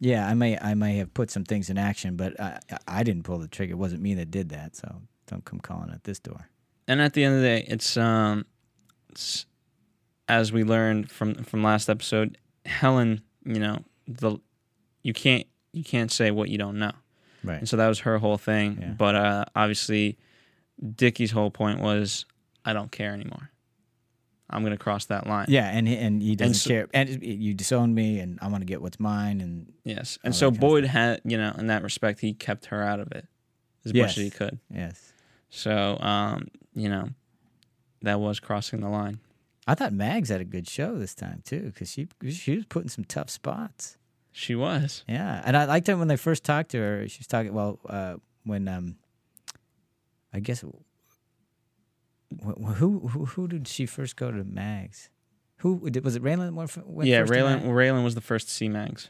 yeah, 0.00 0.28
I 0.28 0.34
may 0.34 0.58
I 0.58 0.74
may 0.74 0.96
have 0.98 1.14
put 1.14 1.30
some 1.30 1.44
things 1.44 1.70
in 1.70 1.78
action, 1.78 2.16
but 2.16 2.38
I 2.40 2.58
I 2.86 3.02
didn't 3.02 3.24
pull 3.24 3.38
the 3.38 3.48
trigger. 3.48 3.72
It 3.72 3.78
wasn't 3.78 4.02
me 4.02 4.14
that 4.14 4.30
did 4.30 4.50
that. 4.50 4.76
So 4.76 5.02
don't 5.26 5.44
come 5.44 5.60
calling 5.60 5.90
at 5.90 6.04
this 6.04 6.18
door. 6.18 6.48
And 6.86 7.00
at 7.00 7.14
the 7.14 7.24
end 7.24 7.36
of 7.36 7.40
the 7.40 7.46
day, 7.46 7.64
it's 7.66 7.96
um, 7.96 8.44
it's, 9.08 9.46
as 10.28 10.52
we 10.52 10.64
learned 10.64 11.10
from 11.10 11.34
from 11.44 11.62
last 11.62 11.88
episode, 11.88 12.38
Helen, 12.66 13.22
you 13.44 13.58
know, 13.58 13.78
the 14.06 14.38
you 15.02 15.12
can't 15.12 15.46
you 15.72 15.84
can't 15.84 16.12
say 16.12 16.30
what 16.30 16.48
you 16.50 16.58
don't 16.58 16.78
know. 16.78 16.92
Right. 17.42 17.58
And 17.58 17.68
so 17.68 17.76
that 17.76 17.88
was 17.88 18.00
her 18.00 18.18
whole 18.18 18.38
thing. 18.38 18.78
Yeah. 18.80 18.88
But 18.96 19.14
uh, 19.14 19.44
obviously, 19.54 20.18
Dickie's 20.94 21.30
whole 21.30 21.50
point 21.50 21.80
was, 21.80 22.24
I 22.64 22.72
don't 22.72 22.90
care 22.90 23.12
anymore. 23.12 23.50
I'm 24.50 24.62
gonna 24.62 24.76
cross 24.76 25.06
that 25.06 25.26
line. 25.26 25.46
Yeah, 25.48 25.68
and 25.70 25.88
he, 25.88 25.96
and 25.96 26.20
he 26.22 26.36
doesn't 26.36 26.54
so- 26.54 26.68
care. 26.70 26.86
And 26.92 27.22
you 27.24 27.54
disown 27.54 27.94
me, 27.94 28.20
and 28.20 28.38
I 28.42 28.48
want 28.48 28.60
to 28.62 28.66
get 28.66 28.82
what's 28.82 29.00
mine. 29.00 29.40
And 29.40 29.72
Yes. 29.84 30.18
And 30.22 30.34
so 30.34 30.50
Boyd 30.50 30.84
had, 30.84 31.20
you 31.24 31.36
know, 31.38 31.54
in 31.58 31.66
that 31.68 31.82
respect, 31.82 32.20
he 32.20 32.34
kept 32.34 32.66
her 32.66 32.82
out 32.82 33.00
of 33.00 33.10
it 33.12 33.26
as 33.84 33.92
Yes. 33.92 34.02
much 34.10 34.18
as 34.18 34.24
he 34.24 34.30
could. 34.30 34.58
yes, 34.70 35.12
So, 35.48 35.98
um, 36.00 36.48
you 36.74 36.88
know, 36.88 37.08
that 38.02 38.20
was 38.20 38.38
crossing 38.40 38.80
the 38.80 38.88
line. 38.88 39.18
I 39.66 39.74
thought 39.74 39.92
Mags 39.94 40.28
had 40.28 40.42
a 40.42 40.44
good 40.44 40.68
show 40.68 40.98
this 40.98 41.14
time 41.14 41.40
too, 41.44 41.60
because 41.62 41.90
she 41.90 42.06
she 42.28 42.56
was 42.56 42.66
putting 42.66 42.90
some 42.90 43.04
tough 43.04 43.30
spots. 43.30 43.96
She 44.30 44.54
was. 44.54 45.04
Yeah, 45.08 45.40
and 45.44 45.56
I 45.56 45.64
liked 45.64 45.88
it 45.88 45.94
when 45.94 46.08
they 46.08 46.16
first 46.16 46.44
talked 46.44 46.70
to 46.72 46.78
her. 46.78 47.08
She 47.08 47.20
was 47.20 47.26
talking 47.28 47.54
well 47.54 47.78
uh, 47.88 48.16
when 48.44 48.68
um, 48.68 48.96
I 50.34 50.40
guess 50.40 50.62
who 52.76 53.08
who 53.08 53.24
who 53.26 53.48
did 53.48 53.68
she 53.68 53.86
first 53.86 54.16
go 54.16 54.30
to 54.30 54.44
Mags? 54.44 55.10
Who 55.58 55.88
did, 55.88 56.04
was 56.04 56.16
it? 56.16 56.22
Raylan 56.22 56.54
yeah, 57.02 57.22
Raylan? 57.22 57.62
Raylan 57.62 58.04
was 58.04 58.14
the 58.14 58.20
first 58.20 58.48
to 58.48 58.54
see 58.54 58.68
Mags. 58.68 59.08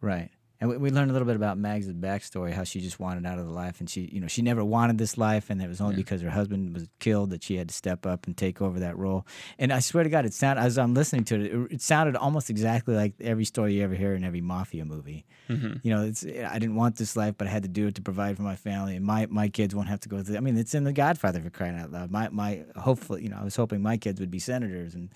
Right. 0.00 0.30
And 0.60 0.68
we, 0.68 0.76
we 0.76 0.90
learned 0.90 1.10
a 1.10 1.14
little 1.14 1.26
bit 1.26 1.36
about 1.36 1.56
Mags' 1.56 1.90
backstory, 1.90 2.52
how 2.52 2.64
she 2.64 2.80
just 2.80 3.00
wanted 3.00 3.24
out 3.24 3.38
of 3.38 3.46
the 3.46 3.52
life, 3.52 3.80
and 3.80 3.88
she, 3.88 4.02
you 4.12 4.20
know, 4.20 4.26
she 4.28 4.42
never 4.42 4.62
wanted 4.62 4.98
this 4.98 5.16
life, 5.16 5.48
and 5.48 5.60
it 5.62 5.68
was 5.68 5.80
only 5.80 5.94
Yeah. 5.94 6.02
because 6.02 6.20
her 6.20 6.28
husband 6.30 6.74
was 6.74 6.86
killed 6.98 7.30
that 7.30 7.42
she 7.42 7.56
had 7.56 7.68
to 7.68 7.74
step 7.74 8.04
up 8.04 8.26
and 8.26 8.36
take 8.36 8.60
over 8.60 8.78
that 8.80 8.98
role. 8.98 9.26
And 9.58 9.72
I 9.72 9.78
swear 9.78 10.04
to 10.04 10.10
God, 10.10 10.26
it 10.26 10.34
sounded 10.34 10.60
as 10.62 10.76
I'm 10.76 10.92
listening 10.92 11.24
to 11.24 11.34
it, 11.36 11.40
it, 11.54 11.72
it 11.72 11.80
sounded 11.80 12.14
almost 12.14 12.50
exactly 12.50 12.94
like 12.94 13.14
every 13.20 13.46
story 13.46 13.74
you 13.74 13.82
ever 13.84 13.94
hear 13.94 14.14
in 14.14 14.22
every 14.22 14.42
mafia 14.42 14.84
movie. 14.84 15.24
hmm 15.48 15.74
You 15.82 15.94
know, 15.94 16.04
it's 16.04 16.24
I 16.26 16.58
didn't 16.58 16.76
want 16.76 16.96
this 16.96 17.16
life, 17.16 17.34
but 17.38 17.46
I 17.46 17.50
had 17.50 17.62
to 17.62 17.68
do 17.68 17.86
it 17.86 17.94
to 17.94 18.02
provide 18.02 18.36
for 18.36 18.42
my 18.42 18.56
family, 18.56 18.96
and 18.96 19.04
my 19.04 19.26
my 19.30 19.48
kids 19.48 19.74
won't 19.74 19.88
have 19.88 20.00
to 20.00 20.08
go 20.10 20.22
through. 20.22 20.36
I 20.36 20.40
mean, 20.40 20.58
it's 20.58 20.74
in 20.74 20.84
The 20.84 20.92
Godfather 20.92 21.40
for 21.40 21.48
crying 21.50 21.78
out 21.78 21.90
loud. 21.90 22.10
My 22.10 22.28
my 22.28 22.64
hopefully, 22.76 23.22
you 23.22 23.30
know, 23.30 23.38
I 23.40 23.44
was 23.44 23.56
hoping 23.56 23.80
my 23.80 23.96
kids 23.96 24.20
would 24.20 24.30
be 24.30 24.38
senators, 24.38 24.94
and 24.94 25.08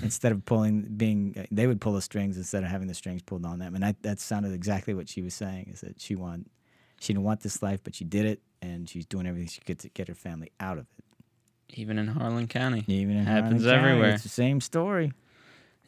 instead 0.00 0.32
of 0.32 0.44
pulling 0.44 0.82
being, 0.82 1.46
they 1.50 1.66
would 1.66 1.80
pull 1.80 1.92
the 1.92 2.02
strings 2.02 2.36
instead 2.36 2.62
of 2.62 2.70
having 2.70 2.88
the 2.88 2.94
strings 2.94 3.22
pulled 3.22 3.44
on 3.44 3.58
them. 3.58 3.74
And 3.74 3.84
I, 3.84 3.94
that 4.02 4.20
sounded 4.20 4.52
exactly 4.52 4.94
what 4.94 5.08
she 5.08 5.22
was 5.22 5.34
saying: 5.34 5.70
is 5.72 5.80
that 5.82 6.00
she 6.00 6.14
wanted, 6.14 6.46
she 7.00 7.12
didn't 7.12 7.24
want 7.24 7.40
this 7.40 7.62
life, 7.62 7.80
but 7.82 7.94
she 7.94 8.04
did 8.04 8.24
it, 8.26 8.40
and 8.60 8.88
she's 8.88 9.04
doing 9.06 9.26
everything 9.26 9.48
she 9.48 9.60
could 9.60 9.78
to 9.80 9.88
get 9.90 10.08
her 10.08 10.14
family 10.14 10.50
out 10.60 10.78
of 10.78 10.86
it. 10.98 11.04
Even 11.74 11.98
in 11.98 12.06
Harlan 12.06 12.48
County. 12.48 12.84
Even 12.86 13.16
in 13.16 13.24
Happens 13.24 13.64
Harlan 13.64 13.80
County, 13.80 13.90
everywhere. 13.90 14.14
It's 14.14 14.22
the 14.22 14.28
same 14.28 14.60
story. 14.60 15.12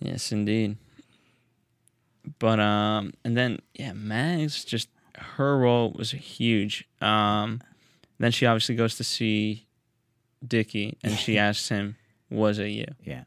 Yes, 0.00 0.32
indeed. 0.32 0.76
But 2.38 2.58
um, 2.58 3.12
and 3.24 3.36
then 3.36 3.60
yeah, 3.74 3.92
Mags 3.92 4.64
just 4.64 4.88
her 5.16 5.58
role 5.58 5.92
was 5.92 6.10
huge. 6.10 6.88
Um, 7.00 7.60
then 8.18 8.32
she 8.32 8.46
obviously 8.46 8.74
goes 8.74 8.96
to 8.96 9.04
see 9.04 9.66
Dickie, 10.46 10.98
and 11.02 11.14
she 11.14 11.38
asks 11.38 11.68
him, 11.68 11.96
"Was 12.30 12.58
it 12.58 12.68
you?" 12.68 12.86
Yeah, 13.02 13.24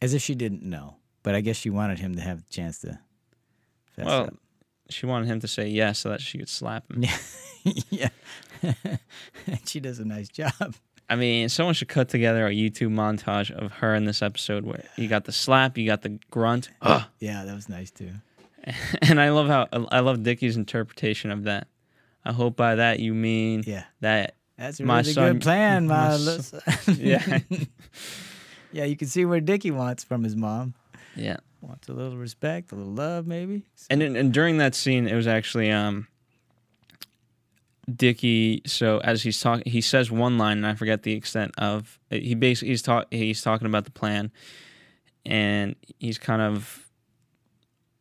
as 0.00 0.14
if 0.14 0.22
she 0.22 0.34
didn't 0.34 0.62
know, 0.62 0.96
but 1.22 1.34
I 1.34 1.40
guess 1.40 1.56
she 1.56 1.70
wanted 1.70 1.98
him 1.98 2.14
to 2.16 2.20
have 2.20 2.38
the 2.38 2.48
chance 2.50 2.78
to. 2.80 2.98
Fess 3.96 4.06
well, 4.06 4.24
up. 4.24 4.34
she 4.90 5.06
wanted 5.06 5.26
him 5.28 5.40
to 5.40 5.48
say 5.48 5.68
yes 5.68 5.98
so 6.00 6.10
that 6.10 6.20
she 6.20 6.38
could 6.38 6.48
slap 6.48 6.84
him. 6.90 7.04
yeah. 7.90 8.08
she 9.66 9.80
does 9.80 9.98
a 9.98 10.04
nice 10.04 10.28
job. 10.28 10.74
I 11.10 11.16
mean, 11.16 11.48
someone 11.48 11.74
should 11.74 11.88
cut 11.88 12.08
together 12.10 12.46
a 12.46 12.50
YouTube 12.50 12.90
montage 12.92 13.50
of 13.50 13.72
her 13.72 13.94
in 13.94 14.04
this 14.04 14.20
episode 14.20 14.64
where 14.64 14.84
you 14.96 15.08
got 15.08 15.24
the 15.24 15.32
slap, 15.32 15.78
you 15.78 15.86
got 15.86 16.02
the 16.02 16.18
grunt, 16.30 16.68
Ugh. 16.82 17.02
Yeah, 17.18 17.44
that 17.44 17.54
was 17.54 17.68
nice 17.68 17.90
too. 17.90 18.10
and 19.02 19.18
I 19.20 19.30
love 19.30 19.48
how 19.48 19.66
I 19.90 20.00
love 20.00 20.22
Dickie's 20.22 20.56
interpretation 20.58 21.30
of 21.30 21.44
that. 21.44 21.68
I 22.24 22.32
hope 22.32 22.56
by 22.56 22.74
that 22.74 23.00
you 23.00 23.14
mean 23.14 23.62
Yeah. 23.66 23.84
that 24.00 24.34
That's 24.58 24.80
a 24.80 24.84
My 24.84 24.98
really 25.00 25.12
son- 25.14 25.32
good 25.34 25.42
plan, 25.42 25.86
my 25.86 26.10
my 26.10 26.16
son- 26.18 26.60
yeah, 26.98 27.38
yeah, 28.72 28.84
you 28.84 28.96
can 28.96 29.08
see 29.08 29.24
where 29.24 29.40
Dickie 29.40 29.70
wants 29.70 30.04
from 30.04 30.22
his 30.24 30.36
mom. 30.36 30.74
yeah. 31.16 31.36
Wants 31.60 31.88
a 31.88 31.92
little 31.92 32.16
respect, 32.16 32.70
a 32.70 32.76
little 32.76 32.92
love, 32.92 33.26
maybe. 33.26 33.64
And, 33.90 34.00
in- 34.00 34.14
and 34.14 34.32
during 34.32 34.58
that 34.58 34.76
scene, 34.76 35.08
it 35.08 35.14
was 35.16 35.26
actually 35.26 35.72
um, 35.72 36.06
Dickie. 37.92 38.62
So 38.66 38.98
as 38.98 39.22
he's 39.22 39.40
talking, 39.40 39.70
he 39.70 39.80
says 39.80 40.10
one 40.10 40.38
line, 40.38 40.58
and 40.58 40.66
I 40.66 40.74
forget 40.74 41.02
the 41.02 41.12
extent 41.14 41.52
of. 41.58 41.98
He 42.10 42.34
basically 42.34 42.68
he's 42.68 42.82
talk 42.82 43.06
he's 43.10 43.42
talking 43.42 43.66
about 43.66 43.84
the 43.86 43.90
plan, 43.90 44.30
and 45.26 45.74
he's 45.98 46.18
kind 46.18 46.42
of 46.42 46.88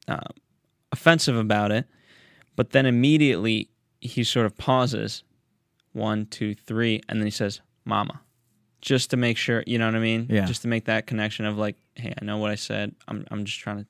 uh, 0.07 0.19
offensive 0.91 1.35
about 1.37 1.71
it. 1.71 1.85
But 2.55 2.71
then 2.71 2.85
immediately 2.85 3.69
he 4.01 4.23
sort 4.23 4.45
of 4.45 4.57
pauses, 4.57 5.23
one, 5.93 6.25
two, 6.27 6.53
three, 6.53 7.01
and 7.09 7.19
then 7.19 7.25
he 7.25 7.31
says, 7.31 7.61
"Mama," 7.85 8.21
just 8.87 9.09
to 9.09 9.17
make 9.17 9.35
sure. 9.35 9.63
You 9.67 9.77
know 9.77 9.85
what 9.85 9.95
I 9.95 9.99
mean? 9.99 10.27
Yeah. 10.29 10.45
Just 10.45 10.61
to 10.61 10.69
make 10.69 10.85
that 10.85 11.07
connection 11.07 11.45
of 11.45 11.57
like, 11.57 11.75
hey, 11.95 12.13
I 12.19 12.23
know 12.23 12.37
what 12.37 12.51
I 12.51 12.55
said. 12.55 12.95
I'm 13.07 13.27
I'm 13.29 13.43
just 13.43 13.59
trying 13.59 13.79
to 13.79 13.85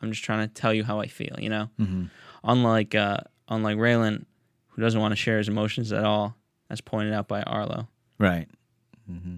I'm 0.00 0.12
just 0.12 0.22
trying 0.22 0.46
to 0.46 0.54
tell 0.54 0.72
you 0.72 0.84
how 0.84 1.00
I 1.00 1.08
feel, 1.08 1.34
you 1.38 1.48
know? 1.50 1.68
Mm-hmm. 1.80 2.04
Unlike 2.44 2.94
uh 2.94 3.18
unlike 3.48 3.76
Raylan, 3.76 4.24
who 4.68 4.82
doesn't 4.82 5.00
want 5.00 5.12
to 5.12 5.16
share 5.16 5.38
his 5.38 5.48
emotions 5.48 5.92
at 5.92 6.04
all, 6.04 6.36
as 6.70 6.80
pointed 6.80 7.12
out 7.12 7.26
by 7.26 7.42
Arlo. 7.42 7.88
Right. 8.18 8.46
Mm-hmm. 9.10 9.36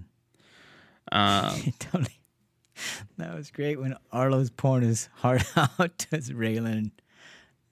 Um, 1.10 1.72
totally. 1.78 2.20
That 3.16 3.34
was 3.34 3.50
great 3.50 3.80
when 3.80 3.96
Arlo's 4.12 4.50
pouring 4.50 4.86
his 4.86 5.08
heart 5.14 5.42
out 5.56 5.96
to 5.98 6.18
Raylan, 6.18 6.90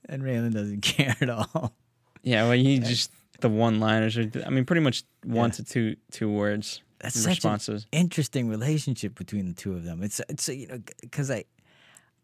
and 0.09 0.23
Raylan 0.23 0.55
doesn't 0.55 0.81
care 0.83 1.17
at 1.21 1.29
all. 1.29 1.75
yeah, 2.23 2.45
well, 2.45 2.53
he 2.53 2.79
just 2.79 3.11
the 3.45 3.49
one-liners 3.67 4.17
are. 4.19 4.27
I 4.47 4.51
mean, 4.51 4.65
pretty 4.65 4.81
much 4.89 4.99
one 5.41 5.51
Yeah. 5.51 5.57
to 5.57 5.63
two 5.75 5.87
two 6.19 6.31
words 6.43 6.83
That's 7.01 7.17
in 7.17 7.23
such 7.35 7.45
an 7.69 7.81
interesting 7.93 8.49
relationship 8.57 9.13
between 9.23 9.45
the 9.51 9.55
two 9.63 9.73
of 9.79 9.83
them. 9.85 10.03
It's 10.03 10.21
it's 10.33 10.49
you 10.49 10.67
know 10.71 10.81
because 11.01 11.31
I 11.39 11.45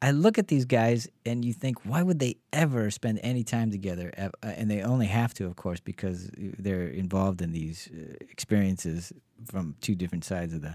I 0.09 0.11
look 0.25 0.39
at 0.39 0.47
these 0.49 0.65
guys 0.81 1.09
and 1.29 1.45
you 1.45 1.53
think 1.63 1.77
why 1.91 2.01
would 2.03 2.19
they 2.19 2.35
ever 2.53 2.91
spend 2.91 3.21
any 3.23 3.45
time 3.45 3.71
together? 3.71 4.07
Uh, 4.17 4.31
And 4.59 4.71
they 4.71 4.83
only 4.93 5.07
have 5.09 5.33
to, 5.35 5.45
of 5.51 5.55
course, 5.57 5.81
because 5.93 6.31
they're 6.65 6.89
involved 7.05 7.41
in 7.43 7.53
these 7.53 7.79
uh, 7.93 8.17
experiences 8.35 9.13
from 9.45 9.75
two 9.81 9.95
different 9.95 10.25
sides 10.25 10.53
of 10.55 10.61
the 10.63 10.75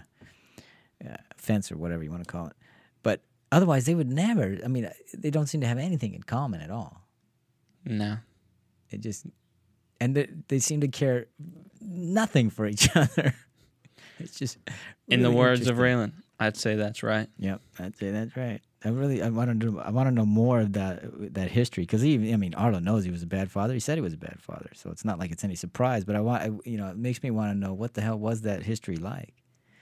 uh, 1.10 1.18
fence 1.38 1.72
or 1.72 1.78
whatever 1.78 2.04
you 2.04 2.12
want 2.12 2.24
to 2.28 2.32
call 2.38 2.48
it. 2.48 2.56
But 3.04 3.18
otherwise, 3.52 3.84
they 3.86 3.96
would 3.96 4.12
never. 4.26 4.48
I 4.66 4.68
mean, 4.68 4.86
they 5.24 5.32
don't 5.32 5.48
seem 5.48 5.62
to 5.62 5.68
have 5.68 5.82
anything 5.90 6.14
in 6.14 6.24
common 6.24 6.62
at 6.62 6.70
all. 6.70 6.94
No, 7.86 8.18
It 8.92 9.02
just 9.06 9.26
and 10.06 10.16
they, 10.16 10.30
they 10.50 10.60
seem 10.60 10.82
to 10.82 10.88
care 10.88 11.26
nothing 11.82 12.52
for 12.52 12.68
each 12.68 12.88
other. 12.96 13.34
It's 14.20 14.38
just 14.38 14.58
in 15.08 15.24
the 15.24 15.32
words 15.32 15.68
of. 15.68 15.78
Raylan, 15.78 16.14
I'd 16.40 16.56
say 16.56 16.76
that's 16.76 17.02
right. 17.02 17.28
Yep, 17.40 17.62
I'd 17.80 17.98
say 17.98 18.12
that's 18.12 18.38
right. 18.38 18.62
I 18.84 18.90
really 18.90 19.24
I 19.24 19.30
want 19.30 19.60
to 19.60 19.72
know 19.72 19.80
I 19.80 19.90
want 19.90 20.08
to 20.08 20.14
know 20.14 20.28
more 20.28 20.60
of 20.60 20.74
that 20.74 21.34
that 21.34 21.50
history 21.50 21.84
because 21.84 22.06
even 22.06 22.32
I 22.32 22.38
mean 22.38 22.54
Arlo 22.54 22.78
knows 22.78 23.04
he 23.04 23.10
was 23.10 23.24
a 23.24 23.28
bad 23.28 23.50
father. 23.50 23.74
He 23.74 23.80
said 23.80 23.98
he 23.98 24.02
was 24.02 24.14
a 24.14 24.18
bad 24.18 24.40
father, 24.40 24.70
so 24.76 24.92
it's 24.92 25.04
not 25.04 25.18
like 25.18 25.32
it's 25.32 25.44
any 25.44 25.56
surprise. 25.56 26.06
But 26.06 26.16
I 26.16 26.22
want 26.22 26.44
I, 26.44 26.52
you 26.70 26.78
know 26.78 26.88
it 26.90 26.98
makes 26.98 27.24
me 27.24 27.32
want 27.32 27.52
to 27.52 27.58
know 27.58 27.74
what 27.74 27.96
the 27.96 28.02
hell 28.02 28.20
was 28.20 28.42
that 28.42 28.62
history 28.62 28.98
like, 28.98 29.34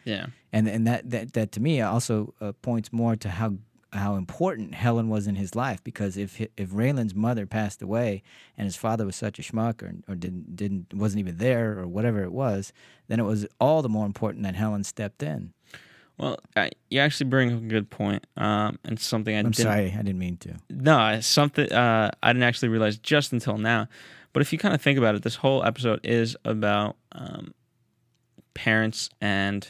Yeah, 0.06 0.28
and 0.54 0.70
and 0.70 0.88
that 0.88 1.10
that 1.10 1.34
that 1.34 1.52
to 1.52 1.60
me 1.60 1.82
also 1.82 2.34
uh, 2.40 2.54
points 2.62 2.94
more 2.94 3.18
to 3.18 3.30
how 3.30 3.56
how 3.94 4.16
important 4.16 4.76
Helen 4.76 5.08
was 5.10 5.28
in 5.28 5.36
his 5.36 5.56
life 5.56 5.84
because 5.84 6.18
if 6.18 6.40
if 6.58 6.70
Raylan's 6.72 7.16
mother 7.16 7.46
passed 7.46 7.82
away 7.82 8.24
and 8.58 8.66
his 8.66 8.76
father 8.76 9.06
was 9.06 9.16
such 9.16 9.40
a 9.40 9.42
schmuck 9.42 9.82
or, 9.82 9.94
or 10.08 10.16
didn't 10.16 10.56
didn't 10.56 10.94
wasn't 10.94 11.20
even 11.20 11.38
there 11.38 11.78
or 11.80 11.88
whatever 11.88 12.24
it 12.24 12.32
was, 12.32 12.74
then 13.08 13.20
it 13.20 13.24
was 13.24 13.46
all 13.60 13.82
the 13.82 13.90
more 13.90 14.06
important 14.06 14.44
that 14.44 14.56
Helen 14.56 14.84
stepped 14.84 15.24
in. 15.24 15.54
well, 16.18 16.38
I, 16.56 16.72
you 16.90 17.00
actually 17.00 17.30
bring 17.30 17.52
up 17.54 17.60
a 17.60 17.66
good 17.66 17.90
point, 17.90 18.26
um, 18.38 18.78
and 18.86 19.00
something 19.00 19.36
I 19.36 19.40
I'm 19.40 19.46
didn't 19.46 19.56
sorry, 19.58 19.94
I 19.94 19.98
didn't 19.98 20.20
mean 20.20 20.38
to. 20.38 20.56
No, 20.70 21.20
something 21.22 21.72
uh, 21.72 22.12
I 22.22 22.34
didn't 22.34 22.44
actually 22.44 22.70
realize 22.70 22.98
just 22.98 23.34
until 23.34 23.58
now. 23.58 23.88
But 24.34 24.42
if 24.42 24.52
you 24.52 24.58
kind 24.58 24.74
of 24.74 24.82
think 24.82 24.98
about 24.98 25.14
it, 25.16 25.22
this 25.22 25.36
whole 25.36 25.64
episode 25.64 26.00
is 26.04 26.36
about 26.44 26.96
um, 27.12 27.54
parents 28.56 29.10
and 29.22 29.68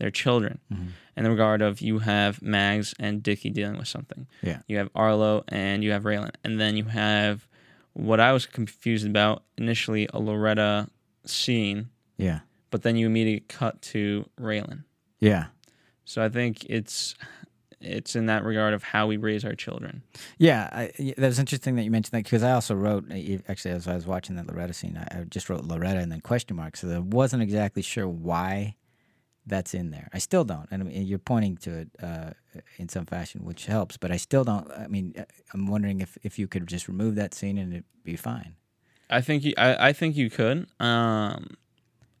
their 0.00 0.10
children. 0.10 0.58
Mm-hmm. 0.72 0.86
In 1.16 1.24
the 1.24 1.30
regard 1.30 1.62
of 1.62 1.80
you 1.80 2.00
have 2.00 2.42
Mags 2.42 2.94
and 2.98 3.22
Dickie 3.22 3.50
dealing 3.50 3.78
with 3.78 3.86
something. 3.88 4.26
Yeah. 4.42 4.60
You 4.66 4.78
have 4.78 4.88
Arlo 4.94 5.44
and 5.48 5.84
you 5.84 5.92
have 5.92 6.02
Raylan. 6.02 6.30
And 6.42 6.58
then 6.60 6.76
you 6.76 6.84
have 6.84 7.46
what 7.92 8.18
I 8.20 8.32
was 8.32 8.46
confused 8.46 9.06
about 9.06 9.42
initially 9.58 10.08
a 10.12 10.18
Loretta 10.18 10.88
scene, 11.26 11.90
Yeah. 12.16 12.40
but 12.70 12.82
then 12.82 12.96
you 12.96 13.06
immediately 13.06 13.44
cut 13.48 13.80
to 13.82 14.24
Raylan. 14.40 14.84
Yeah. 15.20 15.46
So 16.04 16.24
I 16.24 16.28
think 16.28 16.64
it's 16.64 17.14
it's 17.82 18.14
in 18.14 18.26
that 18.26 18.44
regard 18.44 18.74
of 18.74 18.82
how 18.82 19.06
we 19.06 19.16
raise 19.16 19.42
our 19.42 19.54
children. 19.54 20.02
Yeah, 20.36 20.68
I, 20.70 20.92
that 21.16 21.26
was 21.28 21.38
interesting 21.38 21.76
that 21.76 21.82
you 21.84 21.90
mentioned 21.90 22.12
that 22.12 22.24
because 22.24 22.42
I 22.42 22.52
also 22.52 22.74
wrote 22.74 23.04
actually 23.48 23.70
as 23.70 23.88
I 23.88 23.94
was 23.94 24.06
watching 24.06 24.36
that 24.36 24.46
Loretta 24.46 24.74
scene, 24.74 24.98
I, 24.98 25.20
I 25.20 25.24
just 25.24 25.48
wrote 25.48 25.64
Loretta 25.64 25.98
and 25.98 26.12
then 26.12 26.20
question 26.20 26.56
mark, 26.56 26.76
so 26.76 26.90
I 26.90 26.98
wasn't 26.98 27.42
exactly 27.42 27.80
sure 27.82 28.06
why 28.06 28.76
that's 29.46 29.74
in 29.74 29.90
there. 29.90 30.08
I 30.12 30.18
still 30.18 30.44
don't, 30.44 30.68
and 30.70 30.82
I 30.82 30.86
mean, 30.86 31.06
you're 31.06 31.18
pointing 31.18 31.56
to 31.58 31.70
it 31.78 31.88
uh, 32.02 32.30
in 32.76 32.88
some 32.88 33.06
fashion, 33.06 33.44
which 33.44 33.66
helps, 33.66 33.96
but 33.96 34.10
I 34.12 34.16
still 34.16 34.44
don't. 34.44 34.70
I 34.72 34.86
mean, 34.86 35.14
uh, 35.18 35.24
I'm 35.54 35.66
wondering 35.66 36.00
if 36.00 36.16
if 36.22 36.38
you 36.38 36.46
could 36.46 36.66
just 36.66 36.88
remove 36.88 37.14
that 37.16 37.34
scene 37.34 37.58
and 37.58 37.72
it'd 37.72 37.84
be 38.04 38.16
fine. 38.16 38.54
I 39.08 39.20
think 39.22 39.42
you, 39.44 39.54
I, 39.58 39.88
I 39.88 39.92
think 39.92 40.16
you 40.16 40.30
could. 40.30 40.66
Um, 40.78 41.56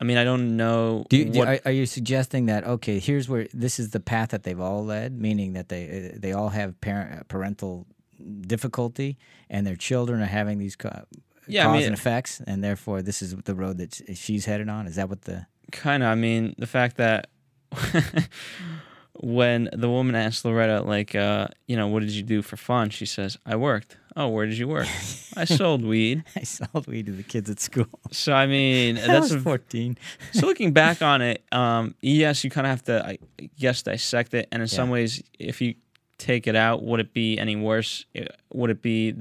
I 0.00 0.04
mean, 0.04 0.16
I 0.16 0.24
don't 0.24 0.56
know. 0.56 1.04
Do 1.10 1.18
you, 1.18 1.26
do, 1.26 1.42
are, 1.42 1.60
are 1.66 1.70
you 1.72 1.86
suggesting 1.86 2.46
that 2.46 2.64
okay, 2.66 2.98
here's 2.98 3.28
where 3.28 3.46
this 3.52 3.78
is 3.78 3.90
the 3.90 4.00
path 4.00 4.30
that 4.30 4.42
they've 4.44 4.58
all 4.58 4.84
led, 4.84 5.20
meaning 5.20 5.52
that 5.52 5.68
they 5.68 6.12
uh, 6.14 6.18
they 6.18 6.32
all 6.32 6.48
have 6.48 6.80
parent 6.80 7.28
parental 7.28 7.86
difficulty, 8.46 9.18
and 9.48 9.66
their 9.66 9.76
children 9.76 10.20
are 10.20 10.26
having 10.26 10.58
these 10.58 10.76
co- 10.76 11.04
Yeah, 11.46 11.62
I 11.62 11.64
cause 11.66 11.76
mean- 11.78 11.86
and 11.88 11.94
effects, 11.94 12.40
and 12.46 12.62
therefore 12.64 13.02
this 13.02 13.22
is 13.22 13.34
the 13.36 13.54
road 13.54 13.78
that 13.78 14.00
she's 14.14 14.44
headed 14.46 14.68
on. 14.68 14.86
Is 14.86 14.96
that 14.96 15.08
what 15.08 15.22
the 15.22 15.46
kind 15.70 16.02
of 16.02 16.08
i 16.08 16.14
mean 16.14 16.54
the 16.58 16.66
fact 16.66 16.96
that 16.96 17.28
when 19.22 19.68
the 19.72 19.88
woman 19.88 20.14
asked 20.14 20.44
loretta 20.44 20.82
like 20.82 21.14
uh 21.14 21.46
you 21.66 21.76
know 21.76 21.88
what 21.88 22.00
did 22.00 22.10
you 22.10 22.22
do 22.22 22.42
for 22.42 22.56
fun? 22.56 22.90
She 22.90 23.06
says 23.06 23.38
i 23.46 23.54
worked. 23.56 23.96
Oh 24.16 24.28
where 24.28 24.46
did 24.46 24.58
you 24.58 24.66
work? 24.66 24.88
I 25.36 25.44
sold 25.44 25.84
weed. 25.84 26.24
I 26.36 26.42
sold 26.42 26.86
weed 26.88 27.06
to 27.06 27.12
the 27.12 27.22
kids 27.22 27.48
at 27.48 27.60
school? 27.60 27.86
so 28.10 28.32
i 28.32 28.46
mean 28.46 28.98
I 28.98 29.06
that's 29.06 29.30
a, 29.30 29.40
fourteen. 29.40 29.96
so 30.32 30.46
looking 30.46 30.72
back 30.72 31.02
on 31.02 31.22
it 31.22 31.44
um 31.52 31.94
yes 32.00 32.42
you 32.44 32.50
kind 32.50 32.66
of 32.66 32.70
have 32.70 32.84
to 32.84 33.06
i 33.06 33.18
guess 33.58 33.82
dissect 33.82 34.34
it 34.34 34.48
and 34.50 34.62
in 34.62 34.68
some 34.68 34.90
ways 34.90 35.22
if 35.38 35.60
you 35.60 35.74
take 36.18 36.46
it 36.46 36.54
out 36.54 36.82
would 36.82 37.00
it 37.00 37.12
be 37.12 37.38
any 37.38 37.56
worse? 37.56 38.04
Would 38.52 38.70
it 38.70 38.82
be 38.82 39.14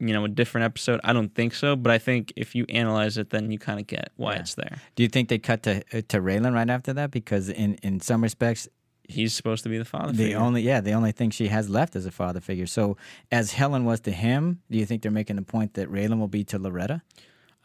you 0.00 0.12
know 0.12 0.24
a 0.24 0.28
different 0.28 0.64
episode 0.64 1.00
i 1.04 1.12
don't 1.12 1.34
think 1.34 1.52
so 1.54 1.74
but 1.76 1.90
i 1.92 1.98
think 1.98 2.32
if 2.36 2.54
you 2.54 2.64
analyze 2.68 3.18
it 3.18 3.30
then 3.30 3.50
you 3.50 3.58
kind 3.58 3.80
of 3.80 3.86
get 3.86 4.10
why 4.16 4.34
Yeah. 4.34 4.40
it's 4.40 4.54
there 4.54 4.80
Do 4.96 5.02
you 5.02 5.08
think 5.08 5.28
they 5.28 5.38
cut 5.38 5.62
to 5.64 5.78
uh, 5.92 6.02
to 6.08 6.20
Raylan 6.20 6.54
right 6.54 6.70
after 6.70 6.92
that? 6.94 7.10
Because 7.10 7.48
in 7.48 7.74
in 7.82 8.00
some 8.00 8.22
respects, 8.22 8.68
he's 9.08 9.32
supposed 9.34 9.62
to 9.64 9.68
be 9.70 9.78
the 9.78 9.84
father 9.84 10.12
the 10.12 10.24
figure. 10.24 10.38
only 10.38 10.62
yeah 10.62 10.80
the 10.80 10.92
only 10.92 11.12
thing 11.12 11.30
she 11.30 11.48
has 11.48 11.68
left 11.68 11.96
is 11.96 12.06
a 12.06 12.10
father 12.12 12.40
figure. 12.40 12.66
So 12.66 12.96
as 13.32 13.52
Helen 13.52 13.84
was 13.84 14.00
to 14.00 14.10
him, 14.12 14.60
do 14.70 14.78
you 14.78 14.86
think 14.86 15.02
they're 15.02 15.10
making 15.20 15.36
the 15.36 15.42
point 15.56 15.74
that 15.74 15.90
Raylan 15.90 16.18
will 16.20 16.28
be 16.28 16.44
to 16.44 16.58
Loretta? 16.58 17.02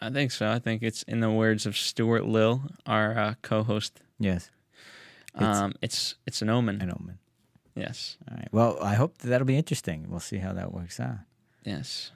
I 0.01 0.09
think 0.09 0.31
so. 0.31 0.49
I 0.49 0.59
think 0.59 0.81
it's 0.83 1.03
in 1.03 1.19
the 1.21 1.29
words 1.31 1.65
of 1.65 1.77
Stuart 1.77 2.25
Lill, 2.25 2.61
our 2.85 3.17
uh, 3.17 3.33
co-host. 3.41 4.01
Yes, 4.19 4.49
It's- 5.35 5.57
um, 5.61 5.73
it's 5.81 6.15
it's 6.27 6.41
an 6.41 6.49
omen. 6.49 6.81
I 6.81 6.85
know, 6.85 6.99
man. 7.05 7.19
Yes, 7.75 8.17
All 8.29 8.37
right. 8.37 8.49
Well, 8.51 8.77
I 8.81 8.93
hope 8.95 9.17
that 9.19 9.27
that'll 9.29 9.47
be 9.47 9.57
interesting. 9.57 10.07
We'll 10.09 10.19
see 10.31 10.37
how 10.39 10.53
that 10.53 10.71
works 10.73 10.99
out. 10.99 11.19
yes. 11.65 12.11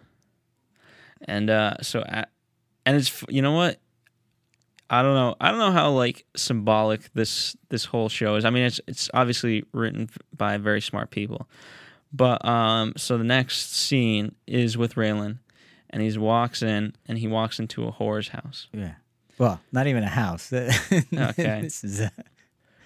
And 1.25 1.49
uh, 1.49 1.75
so, 1.81 2.03
at, 2.07 2.29
and 2.85 2.95
it's 2.97 3.23
you 3.29 3.41
know 3.41 3.53
what? 3.53 3.79
I 4.89 5.01
don't 5.01 5.15
know. 5.15 5.35
I 5.41 5.49
don't 5.51 5.59
know 5.59 5.71
how 5.71 5.91
like 5.91 6.25
symbolic 6.35 7.11
this 7.13 7.55
this 7.69 7.85
whole 7.85 8.07
show 8.09 8.35
is. 8.35 8.45
I 8.45 8.49
mean, 8.49 8.63
it's 8.63 8.79
it's 8.87 9.09
obviously 9.13 9.63
written 9.73 10.09
by 10.35 10.57
very 10.57 10.79
smart 10.81 11.09
people, 11.11 11.49
but 12.13 12.43
um, 12.45 12.93
so 12.95 13.17
the 13.17 13.23
next 13.25 13.75
scene 13.75 14.33
is 14.47 14.77
with 14.77 14.95
Raylan, 14.95 15.39
and 15.89 16.01
he 16.01 16.17
walks 16.17 16.61
in 16.61 16.95
and 17.05 17.17
he 17.17 17.27
walks 17.27 17.59
into 17.59 17.85
a 17.85 17.91
whore's 17.91 18.29
house. 18.29 18.67
Yeah. 18.71 18.93
Well, 19.37 19.59
not 19.71 19.87
even 19.87 20.03
a 20.03 20.09
house. 20.09 20.51
Okay. 21.13 21.59
this 21.61 21.83
is 21.83 21.99
a, 21.99 22.11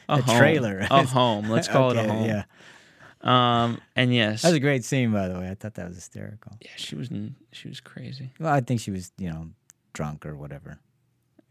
A, 0.10 0.16
A 0.16 0.22
home. 0.22 0.38
trailer. 0.38 0.80
A 0.90 1.06
home. 1.06 1.50
Let's 1.50 1.68
call 1.68 1.92
it 1.92 1.98
a 1.98 2.04
home. 2.04 2.26
Yeah. 2.26 2.44
Um, 3.24 3.80
and 3.96 4.13
yes, 4.13 4.42
That 4.42 4.50
was 4.50 4.58
a 4.58 4.60
great 4.62 4.84
scene, 4.84 5.12
by 5.12 5.28
the 5.28 5.40
way. 5.40 5.50
I 5.50 5.54
thought 5.56 5.75
that 5.75 5.88
was 5.88 5.96
hysterical. 5.96 6.54
yeah, 6.62 6.72
she 6.75 6.96
was 6.96 7.10
she 7.51 7.67
was 7.67 7.80
crazy. 7.80 8.32
Well, 8.39 8.52
I 8.54 8.62
think 8.62 8.80
she 8.82 8.91
was, 8.91 9.12
you 9.17 9.30
know, 9.30 9.50
drunk 9.93 10.26
or 10.26 10.36
whatever. 10.36 10.80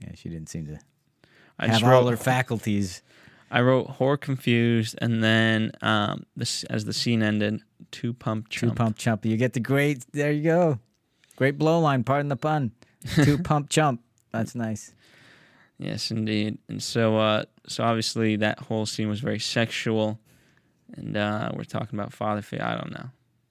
Yeah, 0.01 0.13
she 0.15 0.29
didn't 0.29 0.49
seem 0.49 0.67
to 0.67 0.79
I 1.59 1.67
have 1.69 1.81
just 1.81 1.85
all 1.85 2.07
her 2.09 2.17
faculties. 2.17 3.03
I 3.53 3.61
wrote 3.63 3.89
horror 3.89 4.17
confused, 4.17 4.97
and 5.03 5.23
then 5.23 5.73
um, 5.83 6.25
this 6.37 6.65
as 6.65 6.85
the 6.85 6.93
scene 6.93 7.23
ended, 7.23 7.61
two 7.91 8.13
pump 8.15 8.49
chump. 8.49 8.73
Two 8.73 8.77
pump 8.77 8.97
chump. 8.97 9.25
You 9.27 9.37
get 9.37 9.53
the 9.53 9.61
great. 9.61 10.05
There 10.13 10.33
you 10.33 10.43
go. 10.45 10.79
Great 11.37 11.59
blow 11.59 11.81
line. 11.81 12.05
Pardon 12.05 12.29
the 12.29 12.37
pun. 12.37 12.73
Two 13.25 13.39
pump 13.39 13.71
chump. 13.71 14.03
That's 14.31 14.55
nice. 14.55 14.93
Yes, 15.79 16.11
indeed. 16.11 16.59
And 16.69 16.83
so, 16.83 17.17
uh, 17.17 17.45
so 17.67 17.83
obviously 17.83 18.37
that 18.37 18.59
whole 18.59 18.85
scene 18.85 19.09
was 19.09 19.21
very 19.21 19.39
sexual, 19.39 20.21
and 20.97 21.17
uh, 21.17 21.51
we're 21.55 21.65
talking 21.65 21.99
about 21.99 22.13
father 22.13 22.43
figure. 22.43 22.65
I 22.65 22.77
don't 22.77 22.93
know. 22.93 23.11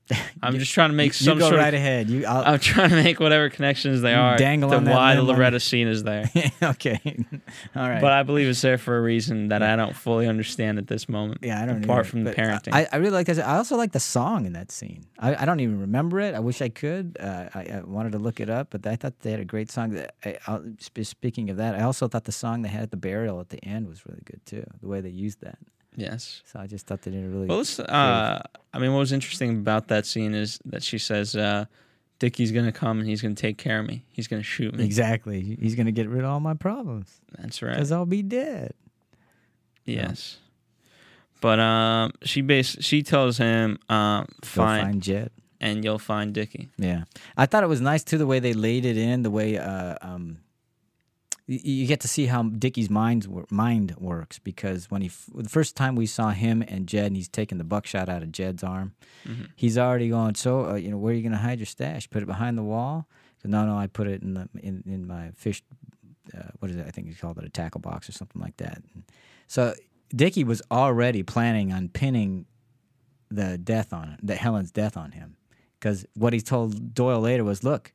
I'm 0.41 0.58
just 0.58 0.71
trying 0.71 0.89
to 0.89 0.95
make 0.95 1.10
you 1.10 1.25
some 1.25 1.38
go 1.38 1.49
sort 1.49 1.60
right 1.60 1.73
of. 1.73 1.80
ahead. 1.80 2.10
You. 2.10 2.25
I'll, 2.25 2.54
I'm 2.54 2.60
trying 2.60 2.89
to 2.89 2.95
make 2.95 3.19
whatever 3.19 3.49
connections 3.49 4.02
they 4.02 4.13
are 4.13 4.38
dangle 4.38 4.69
to 4.71 4.80
why 4.80 5.15
the 5.15 5.21
Loretta 5.23 5.60
scene 5.60 5.88
is 5.88 6.04
there. 6.04 6.30
okay. 6.63 6.99
All 7.75 7.89
right. 7.89 8.02
But 8.02 8.12
I 8.13 8.23
believe 8.23 8.47
it's 8.47 8.62
there 8.62 8.78
for 8.78 8.97
a 8.97 9.02
reason 9.02 9.49
that 9.49 9.62
I 9.62 9.75
don't 9.75 9.95
fully 9.95 10.28
understand 10.28 10.78
at 10.78 10.88
this 10.88 11.08
moment. 11.08 11.39
Yeah, 11.41 11.62
I 11.62 11.65
don't. 11.65 11.84
Apart 11.84 11.99
either, 11.99 12.10
from 12.10 12.23
the 12.23 12.34
parenting, 12.34 12.73
I, 12.73 12.88
I 12.91 12.97
really 12.97 13.12
like 13.12 13.28
that. 13.28 13.39
I 13.39 13.58
also 13.58 13.75
like 13.78 13.91
the 13.91 13.99
song 13.99 14.45
in 14.45 14.54
that 14.54 14.71
scene. 14.71 15.06
I, 15.19 15.43
I 15.43 15.45
don't 15.45 15.60
even 15.60 15.80
remember 15.80 16.19
it. 16.19 16.34
I 16.34 16.39
wish 16.39 16.62
I 16.62 16.69
could. 16.69 17.17
Uh, 17.19 17.49
I, 17.54 17.60
I 17.60 17.82
wanted 17.86 18.13
to 18.13 18.19
look 18.19 18.39
it 18.39 18.49
up, 18.49 18.69
but 18.71 18.88
I 18.88 18.95
thought 18.95 19.19
they 19.19 19.32
had 19.32 19.39
a 19.39 19.45
great 19.45 19.69
song. 19.69 19.91
That 19.91 20.15
I, 20.25 20.38
I, 20.47 20.60
sp- 20.82 21.04
speaking 21.06 21.49
of 21.49 21.58
that, 21.58 21.75
I 21.75 21.84
also 21.84 22.08
thought 22.08 22.23
the 22.23 22.32
song 22.32 22.63
they 22.63 22.69
had 22.69 22.84
at 22.84 22.91
the 22.91 22.97
burial 22.97 23.39
at 23.39 23.49
the 23.49 23.63
end 23.63 23.88
was 23.88 24.06
really 24.06 24.21
good 24.25 24.43
too. 24.45 24.65
The 24.82 24.88
way 24.88 25.02
they 25.02 25.10
used 25.10 25.41
that. 25.41 25.60
Yes. 25.95 26.41
So 26.45 26.60
I 26.60 26.67
just 26.67 26.86
thought 26.88 27.02
they 27.02 27.12
did 27.12 27.25
a 27.25 27.28
really. 27.28 27.47
Well, 27.47 27.63
uh, 27.88 28.39
I 28.73 28.80
mean, 28.80 28.93
what 28.93 28.99
was 28.99 29.12
interesting 29.12 29.58
about 29.58 29.88
that 29.89 30.06
scene 30.06 30.34
is 30.34 30.60
that 30.65 30.84
she 30.84 30.97
says, 30.97 31.36
uh, 31.36 31.65
"Dickie's 32.19 32.52
gonna 32.52 32.71
come 32.71 32.99
and 32.99 33.08
he's 33.10 33.21
gonna 33.21 33.36
take 33.36 33.58
care 33.58 33.80
of 33.80 33.88
me. 33.88 34.06
He's 34.10 34.28
gonna 34.28 34.43
shoot 34.43 34.73
me." 34.75 34.86
exactly. 34.86 35.58
He's 35.60 35.75
gonna 35.75 35.91
get 35.91 36.08
rid 36.08 36.23
of 36.23 36.30
all 36.30 36.39
my 36.39 36.54
problems 36.54 37.19
That's 37.38 37.62
right. 37.62 37.73
because 37.73 37.91
I'll 37.91 38.06
be 38.06 38.21
dead. 38.21 38.73
Yes. 39.86 40.38
But 41.41 41.60
um, 41.60 42.12
she 42.23 42.41
base 42.41 42.78
she 42.82 43.02
tells 43.02 43.38
him, 43.38 43.80
um, 43.89 44.25
Go 44.41 44.47
find 44.63 45.02
Jed. 45.02 45.32
and 45.62 45.84
you'll 45.84 45.97
find 45.99 46.34
Dickie." 46.34 46.69
Yeah, 46.78 47.04
I 47.38 47.45
thought 47.45 47.63
it 47.63 47.67
was 47.67 47.82
nice 47.82 48.04
too 48.04 48.17
the 48.17 48.28
way 48.28 48.39
they 48.39 48.54
laid 48.54 48.86
it 48.86 48.97
in, 48.97 49.23
the 49.23 49.32
way 49.32 49.58
uh, 49.58 49.95
um, 50.02 50.38
you 51.52 51.88
get 51.88 52.00
to 52.02 52.08
see 52.08 52.28
how 52.28 52.44
Dickie's 52.44 52.92
mind 52.92 53.28
mind 53.50 53.96
works 53.98 54.38
because 54.38 54.92
when 54.92 55.02
he 55.02 55.10
the 55.34 55.50
first 55.50 55.76
time 55.76 55.96
we 55.96 56.06
saw 56.06 56.30
him 56.30 56.62
and 56.68 56.86
Jed, 56.86 57.08
and 57.08 57.16
he's 57.16 57.28
taking 57.28 57.58
the 57.58 57.64
buckshot 57.64 58.08
out 58.08 58.22
of 58.22 58.32
Jed's 58.32 58.64
arm, 58.64 58.94
he's 59.56 59.76
already 59.76 60.10
going. 60.10 60.36
So 60.36 60.70
uh, 60.70 60.76
you 60.76 60.92
know 60.92 60.98
where 60.98 61.12
are 61.12 61.16
you 61.16 61.24
going 61.24 61.32
to 61.32 61.40
hide 61.40 61.58
your 61.58 61.66
stash? 61.66 62.08
Put 62.08 62.22
it 62.22 62.28
behind 62.28 62.56
the 62.56 62.64
wall? 62.64 63.08
No, 63.44 63.66
no, 63.66 63.78
I 63.78 63.88
put 63.88 64.08
it 64.08 64.22
in 64.22 64.36
the 64.36 64.48
in, 64.62 64.84
in 64.86 65.08
my 65.08 65.32
fish. 65.36 65.64
Uh, 66.38 66.50
what 66.60 66.70
is 66.70 66.78
it? 66.78 66.86
I 66.86 66.92
think 66.92 67.08
he 67.08 67.16
called 67.16 67.40
it 67.40 67.46
a 67.46 67.50
tackle 67.50 67.82
box 67.82 68.08
or 68.08 68.12
something 68.12 68.40
like 68.40 68.58
that. 68.58 68.84
So 69.48 69.74
Dickie 70.16 70.44
was 70.44 70.62
already 70.70 71.24
planning 71.24 71.74
on 71.74 71.90
pinning 71.90 72.46
the 73.32 73.58
death 73.58 73.92
on 73.92 74.20
the 74.22 74.36
Helen's 74.36 74.72
death 74.72 74.96
on 74.96 75.14
him 75.14 75.36
because 75.80 76.06
what 76.14 76.32
he 76.34 76.42
told 76.42 76.94
Doyle 76.94 77.22
later 77.22 77.44
was, 77.44 77.64
"Look, 77.64 77.92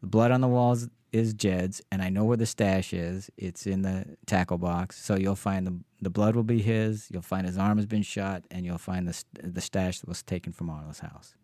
the 0.00 0.06
blood 0.06 0.30
on 0.30 0.40
the 0.40 0.48
walls 0.48 0.88
is 1.14 1.32
Jed's, 1.32 1.80
and 1.92 2.02
I 2.02 2.08
know 2.10 2.24
where 2.24 2.36
the 2.36 2.46
stash 2.46 2.92
is. 2.92 3.30
It's 3.36 3.66
in 3.66 3.82
the 3.82 4.16
tackle 4.26 4.58
box. 4.58 5.02
So 5.02 5.16
you'll 5.16 5.36
find 5.36 5.66
the 5.66 5.78
the 6.02 6.10
blood 6.10 6.34
will 6.36 6.42
be 6.42 6.60
his. 6.60 7.06
You'll 7.10 7.22
find 7.22 7.46
his 7.46 7.56
arm 7.56 7.78
has 7.78 7.86
been 7.86 8.02
shot, 8.02 8.44
and 8.50 8.66
you'll 8.66 8.78
find 8.78 9.06
the 9.08 9.22
the 9.42 9.60
stash 9.60 10.00
that 10.00 10.08
was 10.08 10.22
taken 10.22 10.52
from 10.52 10.68
Arlo's 10.70 10.98
house." 10.98 11.34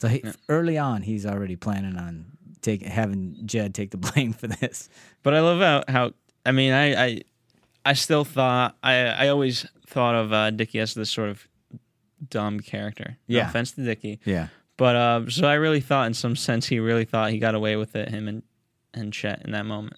So 0.00 0.08
he, 0.08 0.24
early 0.48 0.78
on, 0.78 1.02
he's 1.02 1.26
already 1.26 1.56
planning 1.56 1.96
on 1.98 2.32
taking 2.62 2.88
having 2.88 3.36
Jed 3.44 3.74
take 3.74 3.90
the 3.90 3.96
blame 4.08 4.32
for 4.32 4.46
this. 4.46 4.88
But 5.22 5.34
I 5.34 5.40
love 5.40 5.60
how, 5.60 5.92
how 5.92 6.12
I 6.46 6.52
mean, 6.52 6.72
I, 6.72 7.04
I, 7.04 7.20
I 7.84 7.92
still 7.92 8.24
thought 8.24 8.76
I, 8.82 8.94
I 9.06 9.28
always 9.28 9.66
thought 9.86 10.14
of 10.14 10.32
uh, 10.32 10.50
Dickie 10.52 10.78
as 10.80 10.94
this 10.94 11.10
sort 11.10 11.28
of 11.28 11.46
dumb 12.30 12.60
character. 12.60 13.18
No 13.28 13.36
Yeah. 13.38 13.48
offense 13.48 13.72
to 13.72 13.84
Dickie, 13.84 14.20
Yeah. 14.24 14.48
but 14.78 14.96
uh, 14.96 15.28
so 15.28 15.46
I 15.46 15.54
really 15.54 15.80
thought, 15.80 16.06
in 16.06 16.14
some 16.14 16.34
sense, 16.36 16.66
he 16.66 16.78
really 16.78 17.04
thought 17.04 17.30
he 17.30 17.38
got 17.38 17.54
away 17.54 17.76
with 17.76 17.94
it. 17.96 18.08
Him 18.08 18.26
and 18.28 18.42
and 18.94 19.12
Jed 19.12 19.42
in 19.44 19.52
that 19.52 19.66
moment. 19.66 19.96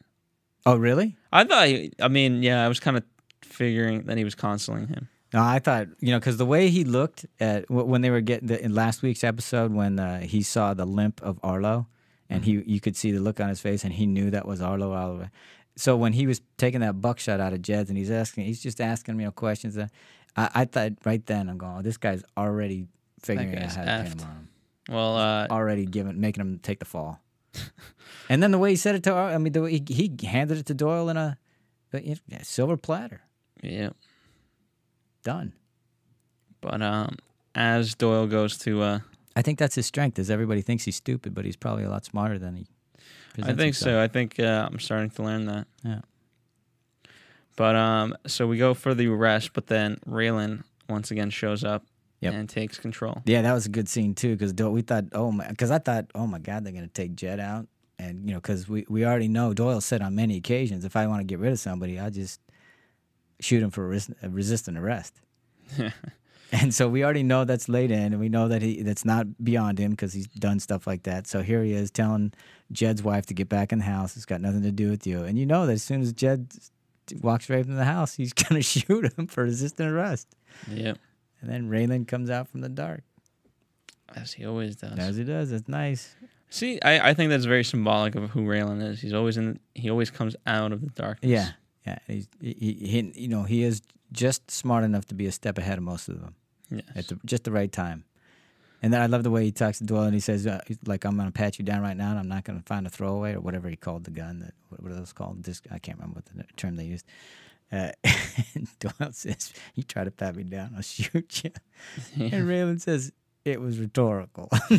Oh, 0.64 0.76
really? 0.76 1.16
I 1.32 1.44
thought. 1.44 1.66
He, 1.66 1.92
I 2.00 2.08
mean, 2.08 2.42
yeah, 2.42 2.64
I 2.64 2.68
was 2.68 2.80
kind 2.80 2.96
of 2.96 3.04
figuring 3.42 4.04
that 4.04 4.16
he 4.16 4.24
was 4.24 4.34
consoling 4.34 4.88
him. 4.88 5.08
No, 5.34 5.42
I 5.42 5.60
thought 5.60 5.88
you 6.00 6.10
know 6.10 6.18
because 6.18 6.36
the 6.36 6.46
way 6.46 6.68
he 6.68 6.84
looked 6.84 7.24
at 7.40 7.70
when 7.70 8.02
they 8.02 8.10
were 8.10 8.20
getting 8.20 8.48
the, 8.48 8.62
in 8.62 8.74
last 8.74 9.02
week's 9.02 9.24
episode 9.24 9.72
when 9.72 9.98
uh, 9.98 10.20
he 10.20 10.42
saw 10.42 10.74
the 10.74 10.84
limp 10.84 11.22
of 11.22 11.40
Arlo, 11.42 11.86
and 12.28 12.44
he 12.44 12.62
you 12.66 12.80
could 12.80 12.96
see 12.96 13.12
the 13.12 13.20
look 13.20 13.40
on 13.40 13.48
his 13.48 13.60
face, 13.60 13.82
and 13.84 13.94
he 13.94 14.06
knew 14.06 14.30
that 14.30 14.46
was 14.46 14.60
Arlo 14.60 14.92
all 14.92 15.14
the 15.14 15.20
way. 15.20 15.30
So 15.74 15.96
when 15.96 16.12
he 16.12 16.26
was 16.26 16.42
taking 16.58 16.80
that 16.80 17.00
buckshot 17.00 17.40
out 17.40 17.54
of 17.54 17.62
Jed's, 17.62 17.88
and 17.88 17.96
he's 17.96 18.10
asking, 18.10 18.44
he's 18.44 18.62
just 18.62 18.78
asking 18.78 19.16
me 19.16 19.24
you 19.24 19.28
know, 19.28 19.32
questions. 19.32 19.74
That 19.74 19.90
I, 20.36 20.50
I 20.54 20.64
thought 20.66 20.92
right 21.04 21.24
then 21.24 21.48
I'm 21.48 21.56
going, 21.56 21.78
oh, 21.78 21.82
this 21.82 21.96
guy's 21.96 22.22
already 22.36 22.86
figuring 23.22 23.56
out 23.56 23.72
how 23.72 23.84
to 23.84 24.02
pin 24.02 24.12
him 24.12 24.20
on 24.20 24.26
him, 24.28 24.48
Well, 24.90 25.16
uh, 25.16 25.46
already 25.50 25.86
giving 25.86 26.20
making 26.20 26.42
him 26.42 26.58
take 26.58 26.78
the 26.78 26.84
fall. 26.84 27.22
and 28.28 28.42
then 28.42 28.50
the 28.50 28.58
way 28.58 28.70
he 28.70 28.76
said 28.76 28.94
it 28.94 29.02
to, 29.04 29.14
I 29.14 29.38
mean, 29.38 29.52
the 29.52 29.62
way 29.62 29.72
he, 29.72 29.84
he 29.88 30.26
handed 30.26 30.58
it 30.58 30.66
to 30.66 30.74
Doyle 30.74 31.08
in 31.08 31.16
a, 31.16 31.38
a 31.92 32.16
silver 32.42 32.76
platter. 32.76 33.22
yeah. 33.62 33.90
done. 35.22 35.52
But 36.60 36.80
um, 36.80 37.16
as 37.54 37.94
Doyle 37.94 38.26
goes 38.26 38.56
to, 38.58 38.82
uh, 38.82 38.98
I 39.34 39.42
think 39.42 39.58
that's 39.58 39.74
his 39.74 39.86
strength. 39.86 40.18
Is 40.18 40.30
everybody 40.30 40.62
thinks 40.62 40.84
he's 40.84 40.96
stupid, 40.96 41.34
but 41.34 41.44
he's 41.44 41.56
probably 41.56 41.84
a 41.84 41.90
lot 41.90 42.04
smarter 42.04 42.38
than 42.38 42.56
he. 42.56 42.66
I 43.42 43.54
think 43.54 43.74
so. 43.74 44.00
I 44.00 44.08
think 44.08 44.38
uh, 44.38 44.68
I'm 44.70 44.78
starting 44.78 45.10
to 45.10 45.22
learn 45.22 45.46
that. 45.46 45.66
Yeah. 45.82 46.00
But 47.56 47.76
um, 47.76 48.16
so 48.26 48.46
we 48.46 48.58
go 48.58 48.74
for 48.74 48.94
the 48.94 49.08
rest, 49.08 49.52
but 49.54 49.66
then 49.66 49.98
Raylan 50.06 50.64
once 50.88 51.10
again 51.10 51.30
shows 51.30 51.64
up 51.64 51.84
Yep. 52.22 52.34
and 52.34 52.48
takes 52.48 52.78
control. 52.78 53.20
Yeah, 53.24 53.42
that 53.42 53.52
was 53.52 53.66
a 53.66 53.68
good 53.68 53.88
scene 53.88 54.14
too. 54.14 54.36
Because 54.36 54.54
we 54.54 54.82
thought, 54.82 55.04
oh 55.12 55.32
my, 55.32 55.48
because 55.48 55.70
I 55.70 55.78
thought, 55.78 56.06
oh 56.14 56.26
my 56.26 56.38
God, 56.38 56.64
they're 56.64 56.72
gonna 56.72 56.86
take 56.86 57.16
Jed 57.16 57.40
out, 57.40 57.66
and 57.98 58.26
you 58.28 58.34
know, 58.34 58.40
because 58.40 58.68
we 58.68 58.86
we 58.88 59.04
already 59.04 59.28
know 59.28 59.52
Doyle 59.52 59.80
said 59.80 60.02
on 60.02 60.14
many 60.14 60.36
occasions, 60.36 60.84
if 60.84 60.94
I 60.96 61.06
want 61.06 61.20
to 61.20 61.24
get 61.24 61.40
rid 61.40 61.52
of 61.52 61.58
somebody, 61.58 61.98
I 61.98 62.10
just 62.10 62.40
shoot 63.40 63.62
him 63.62 63.70
for 63.70 63.88
res- 63.88 64.10
a 64.22 64.28
resistant 64.28 64.78
arrest. 64.78 65.20
and 66.52 66.72
so 66.74 66.88
we 66.88 67.02
already 67.02 67.22
know 67.22 67.44
that's 67.44 67.68
laid 67.68 67.90
in, 67.90 68.12
and 68.12 68.20
we 68.20 68.28
know 68.28 68.46
that 68.48 68.62
he 68.62 68.82
that's 68.82 69.04
not 69.04 69.42
beyond 69.42 69.78
him 69.78 69.90
because 69.90 70.12
he's 70.12 70.28
done 70.28 70.60
stuff 70.60 70.86
like 70.86 71.02
that. 71.04 71.26
So 71.26 71.42
here 71.42 71.64
he 71.64 71.72
is 71.72 71.90
telling 71.90 72.32
Jed's 72.70 73.02
wife 73.02 73.26
to 73.26 73.34
get 73.34 73.48
back 73.48 73.72
in 73.72 73.78
the 73.78 73.84
house. 73.84 74.16
It's 74.16 74.26
got 74.26 74.40
nothing 74.40 74.62
to 74.62 74.70
do 74.72 74.90
with 74.90 75.06
you, 75.06 75.24
and 75.24 75.38
you 75.38 75.46
know 75.46 75.66
that 75.66 75.72
as 75.72 75.82
soon 75.82 76.02
as 76.02 76.12
Jed 76.12 76.52
walks 77.20 77.50
right 77.50 77.60
into 77.60 77.74
the 77.74 77.84
house, 77.84 78.14
he's 78.14 78.32
gonna 78.34 78.62
shoot 78.62 79.12
him 79.18 79.26
for 79.26 79.44
resisting 79.44 79.86
arrest. 79.86 80.28
Yep, 80.70 80.98
And 81.42 81.50
then 81.50 81.68
Raylan 81.68 82.06
comes 82.08 82.30
out 82.30 82.48
from 82.48 82.60
the 82.62 82.68
dark. 82.70 83.02
as 84.14 84.32
he 84.32 84.46
always 84.46 84.76
does. 84.76 84.98
As 84.98 85.16
he 85.16 85.24
does, 85.24 85.52
it's 85.52 85.68
nice. 85.68 86.14
See, 86.50 86.80
I, 86.82 87.10
I 87.10 87.14
think 87.14 87.30
that's 87.30 87.44
very 87.46 87.64
symbolic 87.64 88.14
of 88.14 88.30
who 88.30 88.40
Raylan 88.46 88.82
is. 88.86 89.00
He's 89.00 89.12
always 89.14 89.36
in. 89.36 89.58
He 89.74 89.90
always 89.90 90.10
comes 90.10 90.36
out 90.46 90.72
of 90.72 90.80
the 90.82 90.88
darkness. 90.90 91.30
Yeah, 91.30 91.48
yeah. 91.86 91.98
He's, 92.06 92.28
he, 92.40 92.52
he, 92.54 93.12
you 93.22 93.28
know, 93.28 93.42
he 93.44 93.62
is 93.64 93.82
just 94.12 94.50
smart 94.50 94.84
enough 94.84 95.06
to 95.06 95.14
be 95.14 95.26
a 95.26 95.32
step 95.32 95.58
ahead 95.58 95.78
of 95.78 95.84
most 95.84 96.08
of 96.08 96.20
them 96.20 96.34
Yes. 96.70 96.84
at 96.94 97.08
the, 97.08 97.18
just 97.24 97.44
the 97.44 97.52
right 97.52 97.72
time. 97.72 98.04
And 98.82 98.92
then 98.92 99.00
I 99.00 99.06
love 99.06 99.22
the 99.22 99.30
way 99.30 99.44
he 99.44 99.52
talks 99.52 99.78
to 99.78 99.84
Doyle 99.84 100.02
and 100.02 100.12
he 100.14 100.18
says, 100.20 100.44
uh, 100.46 100.60
like, 100.86 101.04
I'm 101.04 101.14
going 101.16 101.28
to 101.28 101.32
pat 101.32 101.58
you 101.58 101.64
down 101.64 101.82
right 101.82 101.96
now 101.96 102.10
and 102.10 102.18
I'm 102.18 102.28
not 102.28 102.42
going 102.44 102.58
to 102.58 102.64
find 102.66 102.84
a 102.86 102.90
throwaway 102.90 103.32
or 103.34 103.40
whatever 103.40 103.68
he 103.68 103.76
called 103.76 104.04
the 104.04 104.10
gun. 104.10 104.40
That 104.40 104.54
What 104.68 104.82
what 104.82 104.92
are 104.92 104.96
those 104.96 105.12
called? 105.12 105.44
This, 105.44 105.62
I 105.70 105.78
can't 105.78 105.98
remember 105.98 106.16
what 106.16 106.26
the 106.26 106.44
term 106.56 106.76
they 106.76 106.84
used. 106.84 107.06
Uh, 107.72 107.90
and 108.54 108.68
Doyle 108.78 109.12
says, 109.12 109.52
You 109.74 109.82
try 109.82 110.04
to 110.04 110.10
pat 110.10 110.36
me 110.36 110.42
down, 110.44 110.72
I'll 110.76 110.82
shoot 110.82 111.42
you. 111.44 111.50
And 112.20 112.46
Raylan 112.48 112.80
says, 112.80 113.12
It 113.44 113.60
was 113.60 113.78
rhetorical. 113.78 114.50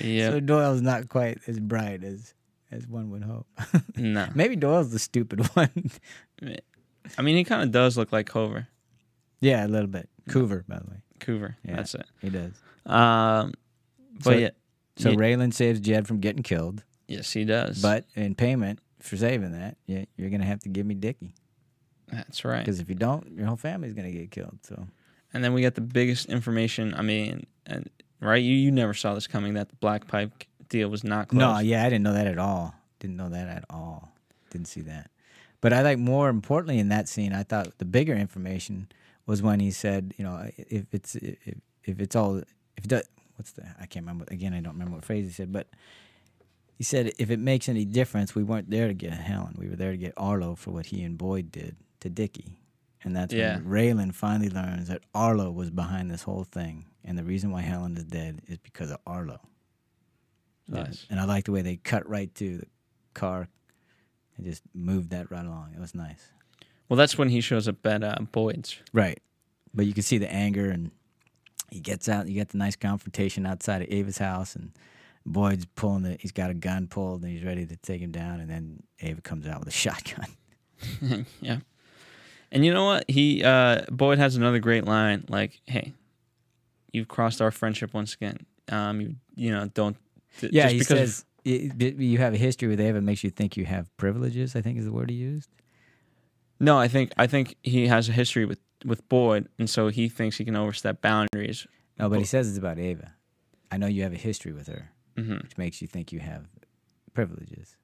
yeah. 0.00 0.30
So 0.30 0.40
Doyle's 0.40 0.82
not 0.82 1.08
quite 1.08 1.38
as 1.46 1.58
bright 1.60 2.02
as, 2.04 2.34
as 2.70 2.86
one 2.88 3.10
would 3.10 3.22
hope. 3.22 3.46
no. 3.96 4.26
Maybe 4.34 4.56
Doyle's 4.56 4.90
the 4.90 4.98
stupid 4.98 5.46
one. 5.54 5.90
I 7.18 7.22
mean, 7.22 7.36
he 7.36 7.44
kind 7.44 7.62
of 7.62 7.70
does 7.70 7.96
look 7.96 8.12
like 8.12 8.26
Cover. 8.26 8.66
yeah, 9.40 9.66
a 9.66 9.68
little 9.68 9.86
bit. 9.88 10.08
Coover, 10.28 10.66
by 10.66 10.78
the 10.78 10.90
way. 10.90 10.96
Coover. 11.20 11.54
Yeah. 11.64 11.76
That's 11.76 11.94
it. 11.94 12.06
He 12.20 12.30
does. 12.30 12.52
Um, 12.86 13.52
but 14.14 14.24
So- 14.24 14.30
yeah, 14.32 14.50
So 14.96 15.10
Yeah. 15.10 15.16
Raylan 15.16 15.52
saves 15.52 15.80
Jed 15.80 16.06
from 16.08 16.20
getting 16.20 16.42
killed, 16.42 16.82
yes, 17.08 17.32
he 17.32 17.44
does. 17.44 17.80
but 17.82 18.04
in 18.14 18.34
payment 18.34 18.80
for 19.04 19.16
saving 19.16 19.52
that, 19.52 19.76
yeah, 19.86 20.04
you're 20.16 20.30
gonna 20.30 20.44
have 20.44 20.60
to 20.60 20.68
give 20.68 20.86
me 20.86 20.94
Dickie 20.94 21.34
that's 22.10 22.44
right. 22.44 22.58
because 22.60 22.80
if 22.80 22.88
you 22.88 22.94
don't, 22.94 23.32
your 23.32 23.46
whole 23.46 23.56
family's 23.56 23.92
gonna 23.92 24.10
get 24.10 24.30
killed. 24.30 24.58
So 24.62 24.86
And 25.32 25.42
then 25.42 25.52
we 25.52 25.62
got 25.62 25.74
the 25.74 25.80
biggest 25.80 26.26
information. 26.26 26.94
I 26.94 27.02
mean, 27.02 27.46
and 27.66 27.88
right, 28.20 28.42
you 28.42 28.54
you 28.54 28.70
never 28.70 28.94
saw 28.94 29.14
this 29.14 29.26
coming 29.26 29.54
that 29.54 29.68
the 29.68 29.76
Black 29.76 30.06
Pike 30.06 30.48
deal 30.68 30.88
was 30.88 31.04
not 31.04 31.28
closed. 31.28 31.40
no, 31.40 31.58
yeah, 31.58 31.82
I 31.84 31.88
didn't 31.88 32.04
know 32.04 32.12
that 32.14 32.26
at 32.26 32.38
all. 32.38 32.74
Didn't 33.00 33.16
know 33.16 33.28
that 33.28 33.48
at 33.48 33.64
all. 33.70 34.12
Didn't 34.50 34.68
see 34.68 34.82
that. 34.82 35.10
But 35.60 35.72
I 35.72 35.82
like 35.82 35.98
more 35.98 36.28
importantly 36.28 36.78
in 36.78 36.90
that 36.90 37.08
scene, 37.08 37.32
I 37.32 37.42
thought 37.42 37.78
the 37.78 37.84
bigger 37.84 38.14
information 38.14 38.88
was 39.26 39.40
when 39.42 39.60
he 39.60 39.70
said, 39.70 40.14
you 40.18 40.24
know, 40.24 40.50
if 40.56 40.92
it's 40.92 41.14
if, 41.16 41.54
if 41.84 42.00
it's 42.00 42.14
all 42.14 42.36
if 42.36 42.84
it 42.84 42.88
does, 42.88 43.08
what's 43.36 43.52
the 43.52 43.64
I 43.80 43.86
can't 43.86 44.04
remember 44.04 44.26
again. 44.28 44.52
I 44.52 44.60
don't 44.60 44.74
remember 44.74 44.96
what 44.96 45.04
phrase 45.04 45.26
he 45.26 45.32
said, 45.32 45.52
but 45.52 45.68
he 46.76 46.84
said 46.84 47.12
if 47.18 47.30
it 47.30 47.38
makes 47.38 47.68
any 47.68 47.84
difference, 47.84 48.34
we 48.34 48.42
weren't 48.42 48.70
there 48.70 48.88
to 48.88 48.94
get 48.94 49.12
Helen. 49.12 49.54
We 49.58 49.68
were 49.68 49.76
there 49.76 49.92
to 49.92 49.96
get 49.96 50.12
Arlo 50.16 50.54
for 50.54 50.70
what 50.72 50.86
he 50.86 51.02
and 51.02 51.16
Boyd 51.16 51.50
did 51.52 51.76
to 52.00 52.08
Dickie. 52.10 52.58
And 53.02 53.14
that's 53.14 53.32
Yeah. 53.34 53.56
when 53.56 53.66
Raylan 53.66 54.14
finally 54.14 54.48
learns 54.50 54.88
that 54.88 55.02
Arlo 55.14 55.50
was 55.50 55.70
behind 55.70 56.10
this 56.10 56.22
whole 56.22 56.44
thing, 56.44 56.86
and 57.04 57.18
the 57.18 57.24
reason 57.24 57.50
why 57.50 57.60
Helen 57.62 57.96
is 57.96 58.04
dead 58.04 58.42
is 58.46 58.58
because 58.58 58.90
of 58.90 58.98
Arlo. 59.06 59.40
Yes. 60.66 61.06
And 61.10 61.20
I 61.20 61.24
like 61.24 61.44
the 61.44 61.52
way 61.52 61.60
they 61.62 61.76
cut 61.76 62.08
right 62.08 62.34
to 62.36 62.58
the 62.58 62.66
car 63.12 63.48
and 64.36 64.46
just 64.46 64.62
moved 64.72 65.10
that 65.10 65.30
right 65.30 65.44
along. 65.44 65.72
It 65.74 65.80
was 65.80 65.94
nice. 65.94 66.32
Well, 66.88 66.96
that's 66.96 67.18
when 67.18 67.28
he 67.28 67.40
shows 67.40 67.68
up 67.68 67.84
at 67.86 68.02
uh, 68.02 68.16
Boyd's. 68.32 68.78
Right. 68.92 69.20
But 69.74 69.86
you 69.86 69.92
can 69.92 70.02
see 70.02 70.18
the 70.18 70.32
anger 70.32 70.70
and 70.70 70.90
he 71.70 71.80
gets 71.80 72.08
out. 72.08 72.28
You 72.28 72.34
get 72.34 72.48
the 72.50 72.58
nice 72.58 72.76
confrontation 72.76 73.44
outside 73.46 73.82
of 73.82 73.88
Ava's 73.90 74.18
house 74.18 74.54
and 74.56 74.70
Boyd's 75.26 75.64
pulling 75.74 76.02
the 76.02 76.16
he's 76.20 76.32
got 76.32 76.50
a 76.50 76.54
gun 76.54 76.86
pulled 76.86 77.22
and 77.22 77.30
he's 77.32 77.44
ready 77.44 77.64
to 77.66 77.76
take 77.76 78.00
him 78.00 78.10
down 78.12 78.40
and 78.40 78.50
then 78.50 78.82
Ava 79.00 79.20
comes 79.22 79.46
out 79.46 79.60
with 79.60 79.68
a 79.68 79.70
shotgun. 79.84 80.28
yeah. 81.40 81.58
And 82.52 82.64
you 82.64 82.72
know 82.72 82.84
what? 82.84 83.04
He 83.08 83.42
uh, 83.42 83.82
Boyd 83.90 84.18
has 84.18 84.36
another 84.36 84.58
great 84.60 84.84
line 84.84 85.24
like, 85.28 85.60
"Hey, 85.66 85.92
you've 86.92 87.08
crossed 87.08 87.40
our 87.42 87.50
friendship 87.50 87.92
once 87.94 88.14
again. 88.14 88.38
Um, 88.70 89.00
you 89.00 89.16
you 89.34 89.50
know 89.50 89.66
don't." 89.74 89.96
th- 90.40 90.52
Yeah, 90.52 90.64
just 90.64 90.72
he 90.72 90.78
because 90.80 91.14
says 91.16 91.24
y- 91.44 91.94
you 91.98 92.18
have 92.18 92.34
a 92.34 92.36
history 92.36 92.68
with 92.68 92.80
Ava 92.80 93.00
makes 93.00 93.24
you 93.24 93.30
think 93.30 93.56
you 93.56 93.64
have 93.64 93.94
privileges, 93.96 94.54
I 94.54 94.60
think 94.60 94.78
is 94.78 94.84
the 94.84 94.92
word 94.92 95.10
he 95.10 95.16
used. 95.16 95.48
No, 96.60 96.78
I 96.78 96.86
think 96.86 97.12
I 97.16 97.26
think 97.26 97.56
he 97.62 97.88
has 97.88 98.08
a 98.08 98.12
history 98.12 98.44
with 98.44 98.60
with 98.84 99.08
Boyd, 99.08 99.48
and 99.58 99.68
so 99.68 99.88
he 99.88 100.08
thinks 100.08 100.36
he 100.36 100.44
can 100.44 100.54
overstep 100.54 101.00
boundaries. 101.00 101.66
No, 101.98 102.08
but 102.08 102.18
he 102.20 102.24
says 102.24 102.48
it's 102.48 102.58
about 102.58 102.78
Ava. 102.78 103.14
I 103.72 103.78
know 103.78 103.86
you 103.86 104.02
have 104.04 104.12
a 104.12 104.16
history 104.16 104.52
with 104.52 104.68
her, 104.68 104.90
hmm 105.16 105.34
which 105.42 105.56
makes 105.58 105.80
you 105.82 105.88
think 105.88 106.12
you 106.12 106.20
have 106.20 106.46
privileges, 107.12 107.76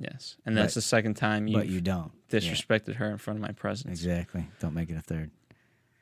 Yes, 0.00 0.36
and 0.44 0.56
that's 0.56 0.74
But- 0.74 0.78
the 0.78 0.82
second 0.82 1.14
time 1.14 1.46
but 1.46 1.66
you've 1.66 1.74
you 1.76 1.80
don't. 1.80 2.10
Yeah, 2.30 2.40
disrespected 2.40 2.96
her 2.96 3.10
in 3.10 3.18
front 3.18 3.38
of 3.38 3.42
my 3.42 3.52
presence. 3.52 4.00
exactly. 4.00 4.46
Don't 4.60 4.74
make 4.74 4.90
it 4.90 4.96
a 4.96 5.00
third. 5.00 5.30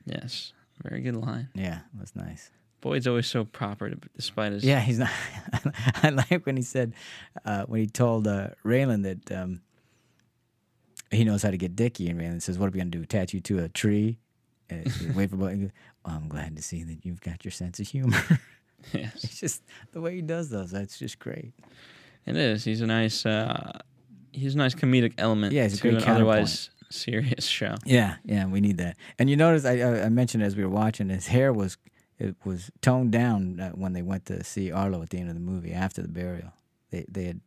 Yes, 0.07 0.53
very 0.83 1.03
good 1.03 1.17
line. 1.17 1.49
Yeah, 1.55 1.81
that's 1.95 2.17
nice. 2.17 2.51
Boyd's 2.81 3.07
always 3.07 3.27
so 3.27 3.45
proper, 3.45 3.91
to- 3.91 3.99
despite 4.17 4.53
his 4.53 4.65
Yeah, 4.65 4.81
he's 4.81 4.99
not. 4.99 5.11
I 6.03 6.09
like 6.09 6.47
when 6.47 6.57
he 6.57 6.63
said, 6.63 6.95
uh, 7.45 7.65
when 7.67 7.81
he 7.81 7.87
told 7.87 8.27
uh, 8.27 8.49
Raylan 8.65 9.03
that 9.05 9.31
um, 9.31 9.61
he 11.11 11.23
knows 11.25 11.43
how 11.43 11.51
to 11.51 11.59
get 11.59 11.77
Dickie, 11.77 12.09
and 12.09 12.19
Raylan 12.21 12.41
says, 12.43 12.59
"What 12.59 12.67
are 12.69 12.71
we 12.71 12.79
gonna 12.79 12.91
do? 12.91 13.03
Attach 13.03 13.35
you 13.35 13.41
to 13.41 13.59
a 13.63 13.69
tree? 13.69 14.19
And 14.71 14.87
Wait 15.15 15.31
for 15.31 15.37
Boyd." 15.37 15.71
"Oh, 16.05 16.11
I'm 16.11 16.29
glad 16.29 16.57
to 16.57 16.63
see 16.63 16.83
that 16.85 17.05
you've 17.05 17.21
got 17.21 17.45
your 17.45 17.53
sense 17.53 17.79
of 17.79 17.87
humor." 17.89 18.21
yes, 18.93 19.25
it's 19.25 19.41
just 19.41 19.63
the 19.93 20.01
way 20.01 20.15
he 20.17 20.23
does 20.23 20.51
those. 20.51 20.71
That's 20.71 20.99
just 20.99 21.19
great. 21.19 21.53
it 22.27 22.37
is. 22.37 22.65
He's 22.65 22.81
a 22.81 22.87
nice. 22.87 23.25
Uh, 23.27 23.79
he's 24.33 24.55
a 24.55 24.59
nice 24.59 24.75
comedic 24.75 25.15
element. 25.19 25.53
Yeah, 25.53 25.65
he's 25.65 25.75
a 25.75 25.77
to 25.79 25.83
great 25.91 26.03
an 26.03 26.09
otherwise 26.09 26.71
serious 26.91 27.47
show. 27.47 27.75
Yeah, 27.85 28.17
yeah, 28.25 28.47
we 28.47 28.61
need 28.61 28.79
that. 28.79 28.97
And 29.19 29.31
you 29.31 29.37
notice 29.37 29.65
I, 29.65 29.79
I, 29.79 30.03
I 30.05 30.09
mentioned 30.09 30.43
as 30.43 30.57
we 30.57 30.63
were 30.65 30.71
watching, 30.71 31.09
his 31.09 31.27
hair 31.29 31.53
was 31.53 31.79
it 32.19 32.37
was 32.45 32.71
toned 32.83 33.13
down 33.13 33.59
uh, 33.61 33.71
when 33.71 33.93
they 33.95 34.03
went 34.03 34.27
to 34.27 34.45
see 34.45 34.71
Arlo 34.71 35.03
at 35.03 35.11
the 35.11 35.19
end 35.19 35.29
of 35.29 35.35
the 35.35 35.41
movie 35.41 35.73
after 35.73 36.03
the 36.03 36.09
burial. 36.09 36.53
They 36.91 37.05
they 37.09 37.25
had 37.25 37.41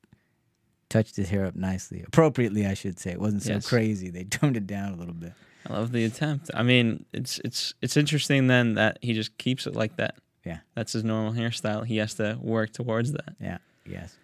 touched 0.90 1.16
his 1.16 1.30
hair 1.30 1.46
up 1.46 1.56
nicely, 1.56 2.04
appropriately, 2.06 2.66
I 2.66 2.74
should 2.74 3.00
say. 3.00 3.12
It 3.12 3.20
wasn't 3.20 3.44
so 3.44 3.54
Yes. 3.54 3.68
crazy. 3.68 4.10
They 4.10 4.24
toned 4.38 4.58
it 4.58 4.68
down 4.68 4.94
a 4.94 4.96
little 4.96 5.14
bit. 5.14 5.34
I 5.68 5.74
love 5.74 5.92
the 5.92 6.04
attempt. 6.06 6.52
I 6.54 6.62
mean, 6.64 7.06
it's 7.14 7.40
it's 7.44 7.74
it's 7.82 7.98
interesting 7.98 8.48
then 8.48 8.76
that 8.76 9.00
he 9.02 9.14
just 9.14 9.36
keeps 9.38 9.66
it 9.68 9.76
like 9.76 9.96
that. 9.98 10.16
Yeah, 10.46 10.60
That's 10.76 10.94
his 10.94 11.04
normal 11.04 11.34
hairstyle. 11.34 11.86
He 11.86 11.98
has 11.98 12.14
to 12.16 12.38
work 12.40 12.72
towards 12.72 13.12
that. 13.14 13.36
yeah, 13.42 13.58
yes. 13.86 14.16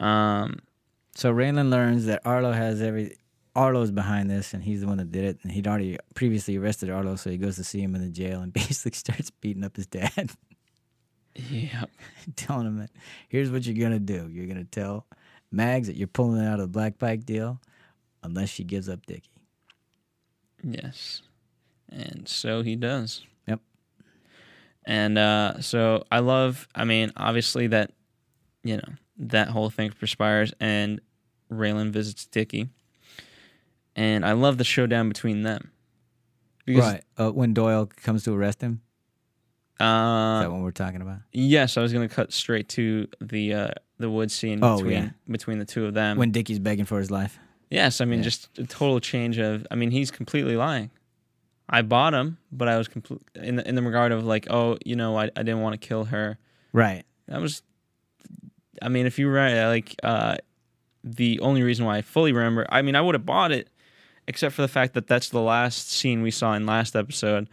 Um, 0.00 0.60
So 1.16 1.32
Raylan 1.34 1.68
learns 1.70 2.06
that 2.06 2.22
Arlo 2.24 2.52
has 2.52 2.80
every. 2.80 3.16
Arlo's 3.56 3.90
behind 3.92 4.28
this, 4.30 4.52
and 4.52 4.64
he's 4.64 4.80
the 4.80 4.86
one 4.88 4.98
that 4.98 5.12
did 5.12 5.24
it. 5.24 5.38
And 5.44 5.52
he'd 5.52 5.68
already 5.68 5.96
previously 6.16 6.56
arrested 6.56 6.90
Arlo, 6.90 7.14
so 7.16 7.30
he 7.30 7.36
goes 7.36 7.54
to 7.56 7.62
see 7.64 7.80
him 7.80 7.94
in 7.94 8.02
the 8.02 8.08
jail 8.08 8.40
and 8.40 8.52
basically 8.62 8.92
starts 8.92 9.30
beating 9.30 9.62
up 9.64 9.76
his 9.76 9.86
dad. 9.86 10.30
yeah, 11.36 11.84
telling 12.36 12.66
him 12.66 12.78
that 12.78 12.90
here's 13.28 13.50
what 13.50 13.64
you're 13.66 13.80
gonna 13.84 13.98
do. 14.00 14.28
You're 14.30 14.46
gonna 14.46 14.64
tell 14.64 15.06
Mags 15.52 15.86
that 15.88 15.96
you're 15.96 16.08
pulling 16.08 16.44
out 16.44 16.54
of 16.54 16.60
the 16.60 16.66
Black 16.68 16.98
Pike 16.98 17.24
deal 17.26 17.60
unless 18.24 18.48
she 18.48 18.64
gives 18.64 18.88
up 18.88 19.04
Dickie. 19.06 19.30
yes, 20.62 21.22
and 21.88 22.26
so 22.28 22.62
he 22.62 22.74
does. 22.76 23.24
And 24.86 25.16
uh, 25.18 25.60
so 25.60 26.04
I 26.12 26.18
love. 26.20 26.68
I 26.74 26.84
mean, 26.84 27.12
obviously 27.16 27.68
that, 27.68 27.92
you 28.62 28.76
know, 28.76 28.88
that 29.18 29.48
whole 29.48 29.70
thing 29.70 29.90
perspires, 29.98 30.52
and 30.60 31.00
Raylan 31.50 31.90
visits 31.90 32.26
Dickie, 32.26 32.68
and 33.96 34.24
I 34.26 34.32
love 34.32 34.58
the 34.58 34.64
showdown 34.64 35.08
between 35.08 35.42
them. 35.42 35.70
right. 36.66 37.02
Uh, 37.16 37.30
when 37.30 37.54
Doyle 37.54 37.86
comes 37.86 38.24
to 38.24 38.32
arrest 38.34 38.60
him, 38.60 38.80
is 39.80 39.84
Uh, 39.86 40.40
that 40.42 40.52
what 40.52 40.60
we're 40.62 40.70
talking 40.70 41.00
about? 41.02 41.18
yes, 41.32 41.76
I 41.76 41.82
was 41.82 41.92
gonna 41.92 42.08
cut 42.08 42.32
straight 42.32 42.68
to 42.70 43.08
the 43.20 43.54
uh, 43.54 43.68
the 43.98 44.10
wood 44.10 44.30
scene 44.30 44.58
Oh, 44.62 44.76
between 44.76 44.92
yeah. 44.92 45.10
between 45.28 45.58
the 45.58 45.64
two 45.64 45.86
of 45.86 45.94
them. 45.94 46.18
When 46.18 46.30
Dickie's 46.30 46.58
begging 46.58 46.84
for 46.84 46.98
his 46.98 47.10
life. 47.10 47.38
yes, 47.70 48.00
I 48.00 48.04
mean 48.04 48.18
Yeah. 48.18 48.24
just 48.24 48.58
a 48.58 48.64
total 48.64 49.00
change 49.00 49.38
of. 49.38 49.66
I 49.70 49.76
mean, 49.76 49.90
he's 49.90 50.10
completely 50.10 50.56
lying. 50.56 50.90
I 51.68 51.82
bought 51.82 52.14
him, 52.14 52.38
but 52.52 52.68
I 52.68 52.76
was 52.76 52.88
complete 52.88 53.22
in 53.34 53.56
the, 53.56 53.68
in 53.68 53.74
the 53.74 53.82
regard 53.82 54.12
of 54.12 54.24
like, 54.24 54.46
oh, 54.50 54.78
you 54.84 54.96
know, 54.96 55.16
I, 55.16 55.24
I 55.24 55.42
didn't 55.42 55.60
want 55.60 55.80
to 55.80 55.86
kill 55.86 56.04
her. 56.04 56.38
Right. 56.72 57.04
That 57.28 57.40
was, 57.40 57.62
I 58.82 58.88
mean, 58.88 59.06
if 59.06 59.18
you 59.18 59.30
write 59.30 59.68
like 59.68 59.96
uh, 60.02 60.36
the 61.02 61.40
only 61.40 61.62
reason 61.62 61.86
why 61.86 61.96
I 61.96 62.02
fully 62.02 62.32
remember, 62.32 62.66
I 62.68 62.82
mean, 62.82 62.96
I 62.96 63.00
would 63.00 63.14
have 63.14 63.24
bought 63.24 63.50
it, 63.50 63.68
except 64.26 64.54
for 64.54 64.62
the 64.62 64.68
fact 64.68 64.94
that 64.94 65.06
that's 65.06 65.30
the 65.30 65.40
last 65.40 65.90
scene 65.90 66.22
we 66.22 66.30
saw 66.30 66.54
in 66.54 66.66
last 66.66 66.96
episode, 66.96 67.48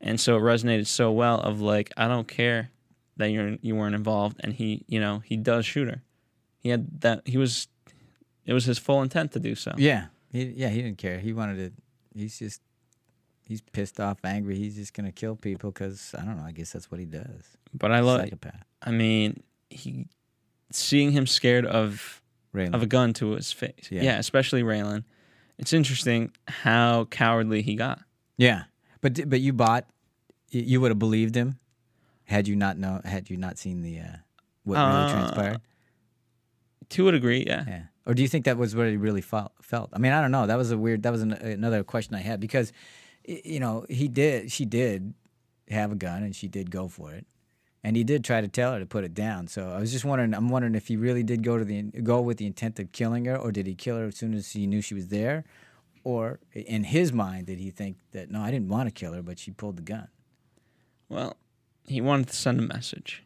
and 0.00 0.20
so 0.20 0.36
it 0.36 0.40
resonated 0.40 0.86
so 0.86 1.12
well. 1.12 1.40
Of 1.40 1.60
like, 1.60 1.92
I 1.96 2.08
don't 2.08 2.28
care 2.28 2.70
that 3.16 3.30
you're 3.30 3.56
you 3.60 3.76
weren't 3.76 3.94
involved, 3.94 4.40
and 4.40 4.52
he, 4.52 4.84
you 4.88 5.00
know, 5.00 5.18
he 5.18 5.36
does 5.36 5.66
shoot 5.66 5.88
her. 5.88 6.02
He 6.58 6.70
had 6.70 7.00
that. 7.02 7.22
He 7.26 7.36
was, 7.36 7.68
it 8.46 8.52
was 8.52 8.64
his 8.64 8.78
full 8.78 9.02
intent 9.02 9.32
to 9.32 9.38
do 9.38 9.54
so. 9.54 9.74
Yeah. 9.76 10.06
He, 10.32 10.44
yeah, 10.44 10.68
he 10.68 10.82
didn't 10.82 10.98
care. 10.98 11.18
He 11.18 11.32
wanted 11.32 11.56
to. 11.56 11.82
He's 12.18 12.38
just. 12.38 12.60
He's 13.46 13.60
pissed 13.60 14.00
off, 14.00 14.18
angry. 14.24 14.56
He's 14.56 14.76
just 14.76 14.94
gonna 14.94 15.12
kill 15.12 15.36
people 15.36 15.70
because 15.70 16.14
I 16.18 16.24
don't 16.24 16.36
know. 16.36 16.44
I 16.44 16.52
guess 16.52 16.72
that's 16.72 16.90
what 16.90 16.98
he 16.98 17.06
does. 17.06 17.56
But 17.74 17.92
I 17.92 18.00
love. 18.00 18.20
Psychopath. 18.20 18.64
I 18.82 18.90
mean, 18.90 19.42
he 19.70 20.06
seeing 20.70 21.12
him 21.12 21.26
scared 21.26 21.66
of 21.66 22.22
Raylan. 22.54 22.74
of 22.74 22.82
a 22.82 22.86
gun 22.86 23.12
to 23.14 23.32
his 23.32 23.52
face. 23.52 23.88
Yeah. 23.90 24.02
Yeah, 24.02 24.18
especially 24.18 24.62
Raylan. 24.62 25.04
It's 25.58 25.72
interesting 25.72 26.32
how 26.48 27.04
cowardly 27.06 27.62
he 27.62 27.74
got. 27.76 28.00
Yeah, 28.36 28.64
but 29.00 29.28
but 29.28 29.40
you 29.40 29.52
bought, 29.52 29.86
you 30.50 30.80
would 30.80 30.90
have 30.90 30.98
believed 30.98 31.34
him, 31.36 31.58
had 32.24 32.48
you 32.48 32.56
not 32.56 32.76
know, 32.78 33.00
had 33.04 33.30
you 33.30 33.36
not 33.36 33.58
seen 33.58 33.82
the 33.82 34.00
uh, 34.00 34.16
what 34.64 34.76
really 34.76 34.88
Uh, 34.88 35.12
transpired. 35.12 35.60
To 36.90 37.08
a 37.08 37.12
degree, 37.12 37.44
yeah. 37.46 37.64
Yeah, 37.66 37.82
or 38.06 38.14
do 38.14 38.22
you 38.22 38.28
think 38.28 38.44
that 38.46 38.56
was 38.58 38.74
what 38.76 38.88
he 38.88 38.96
really 38.96 39.20
felt? 39.20 39.52
Felt. 39.62 39.90
I 39.92 39.98
mean, 39.98 40.12
I 40.12 40.20
don't 40.20 40.30
know. 40.32 40.46
That 40.46 40.58
was 40.58 40.70
a 40.70 40.78
weird. 40.78 41.02
That 41.04 41.12
was 41.12 41.22
an, 41.22 41.32
another 41.32 41.82
question 41.84 42.14
I 42.14 42.20
had 42.20 42.40
because, 42.40 42.72
you 43.24 43.60
know, 43.60 43.86
he 43.88 44.08
did. 44.08 44.50
She 44.50 44.64
did 44.64 45.14
have 45.70 45.92
a 45.92 45.94
gun 45.94 46.22
and 46.22 46.36
she 46.36 46.46
did 46.48 46.70
go 46.70 46.88
for 46.88 47.12
it, 47.12 47.26
and 47.82 47.96
he 47.96 48.04
did 48.04 48.24
try 48.24 48.40
to 48.40 48.48
tell 48.48 48.72
her 48.72 48.78
to 48.78 48.86
put 48.86 49.04
it 49.04 49.14
down. 49.14 49.48
So 49.48 49.70
I 49.70 49.78
was 49.80 49.92
just 49.92 50.04
wondering. 50.04 50.34
I'm 50.34 50.48
wondering 50.48 50.74
if 50.74 50.88
he 50.88 50.96
really 50.96 51.22
did 51.22 51.42
go 51.42 51.58
to 51.58 51.64
the 51.64 51.82
go 51.82 52.20
with 52.20 52.38
the 52.38 52.46
intent 52.46 52.78
of 52.78 52.92
killing 52.92 53.24
her, 53.26 53.36
or 53.36 53.52
did 53.52 53.66
he 53.66 53.74
kill 53.74 53.96
her 53.98 54.06
as 54.06 54.16
soon 54.16 54.34
as 54.34 54.52
he 54.52 54.66
knew 54.66 54.80
she 54.82 54.94
was 54.94 55.08
there, 55.08 55.44
or 56.04 56.38
in 56.52 56.84
his 56.84 57.12
mind 57.12 57.46
did 57.46 57.58
he 57.58 57.70
think 57.70 57.96
that 58.12 58.30
no, 58.30 58.40
I 58.40 58.50
didn't 58.50 58.68
want 58.68 58.88
to 58.88 58.92
kill 58.92 59.12
her, 59.12 59.22
but 59.22 59.38
she 59.38 59.50
pulled 59.50 59.76
the 59.76 59.82
gun. 59.82 60.08
Well, 61.08 61.36
he 61.86 62.00
wanted 62.00 62.28
to 62.28 62.36
send 62.36 62.58
a 62.58 62.62
message. 62.62 63.22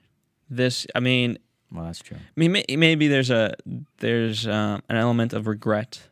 This, 0.50 0.86
I 0.94 1.00
mean, 1.00 1.38
Well, 1.70 1.84
that's 1.84 2.00
true. 2.00 2.16
I 2.16 2.40
mean, 2.40 2.52
maybe 2.52 3.08
there's 3.08 3.30
a 3.30 3.54
there's 3.98 4.46
um, 4.46 4.82
an 4.88 4.96
element 4.96 5.32
of 5.32 5.46
regret, 5.46 6.08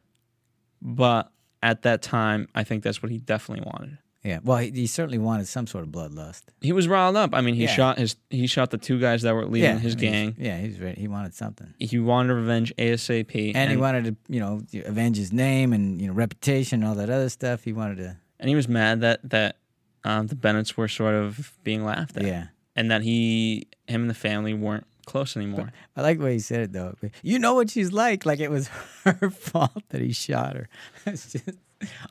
but 0.82 1.30
at 1.66 1.82
that 1.82 2.00
time, 2.02 2.46
I 2.54 2.62
think 2.64 2.82
that's 2.84 3.02
what 3.02 3.10
he 3.10 3.18
definitely 3.18 3.64
wanted. 3.72 3.98
Yeah. 4.22 4.38
Well, 4.42 4.58
he, 4.58 4.70
he 4.70 4.86
certainly 4.86 5.18
wanted 5.18 5.46
some 5.46 5.66
sort 5.66 5.84
of 5.84 5.90
bloodlust. 5.90 6.42
He 6.60 6.72
was 6.72 6.88
riled 6.88 7.16
up. 7.16 7.30
I 7.32 7.40
mean, 7.42 7.54
he 7.54 7.64
Yeah. 7.64 7.74
shot 7.74 7.98
his 7.98 8.16
he 8.30 8.46
shot 8.46 8.70
the 8.70 8.78
two 8.78 8.98
guys 9.00 9.22
that 9.22 9.34
were 9.34 9.46
leading 9.46 9.70
yeah, 9.70 9.78
his 9.78 9.94
I 9.94 9.98
mean, 10.00 10.12
gang. 10.12 10.36
Yeah. 10.38 10.92
He 10.94 11.06
wanted 11.08 11.34
something. 11.34 11.74
He 11.78 11.98
wanted 11.98 12.34
revenge 12.34 12.72
ASAP, 12.76 13.52
and, 13.54 13.70
he 13.70 13.76
wanted 13.76 14.04
to, 14.04 14.16
you 14.32 14.40
know, 14.40 14.62
avenge 14.84 15.16
his 15.16 15.32
name 15.32 15.72
and 15.72 16.00
you 16.00 16.06
know 16.08 16.12
reputation 16.14 16.82
and 16.82 16.88
all 16.88 16.96
that 16.96 17.10
other 17.10 17.28
stuff. 17.28 17.62
He 17.64 17.72
wanted 17.72 17.98
to, 17.98 18.16
and 18.40 18.48
he 18.48 18.54
was 18.56 18.68
mad 18.68 19.00
that 19.02 19.20
that 19.30 19.56
um, 20.04 20.26
the 20.28 20.36
Bennetts 20.36 20.76
were 20.76 20.88
sort 20.88 21.14
of 21.14 21.52
being 21.64 21.84
laughed 21.84 22.16
at. 22.16 22.24
yeah. 22.24 22.46
and 22.74 22.90
that 22.90 23.02
he 23.02 23.66
him 23.86 24.00
and 24.02 24.10
the 24.10 24.14
family 24.14 24.54
weren't 24.54 24.86
close 25.06 25.36
anymore. 25.36 25.72
I 25.96 26.02
like 26.02 26.18
the 26.18 26.24
way 26.24 26.32
he 26.34 26.38
said 26.38 26.60
it 26.60 26.72
though. 26.72 26.94
You 27.22 27.38
know 27.38 27.54
what 27.54 27.70
she's 27.70 27.92
like, 27.92 28.26
like 28.26 28.40
it 28.40 28.50
was 28.50 28.68
her 29.04 29.30
fault 29.30 29.82
that 29.88 30.00
he 30.02 30.12
shot 30.12 30.54
her. 30.56 30.68
It's 31.06 31.32
just, 31.32 31.50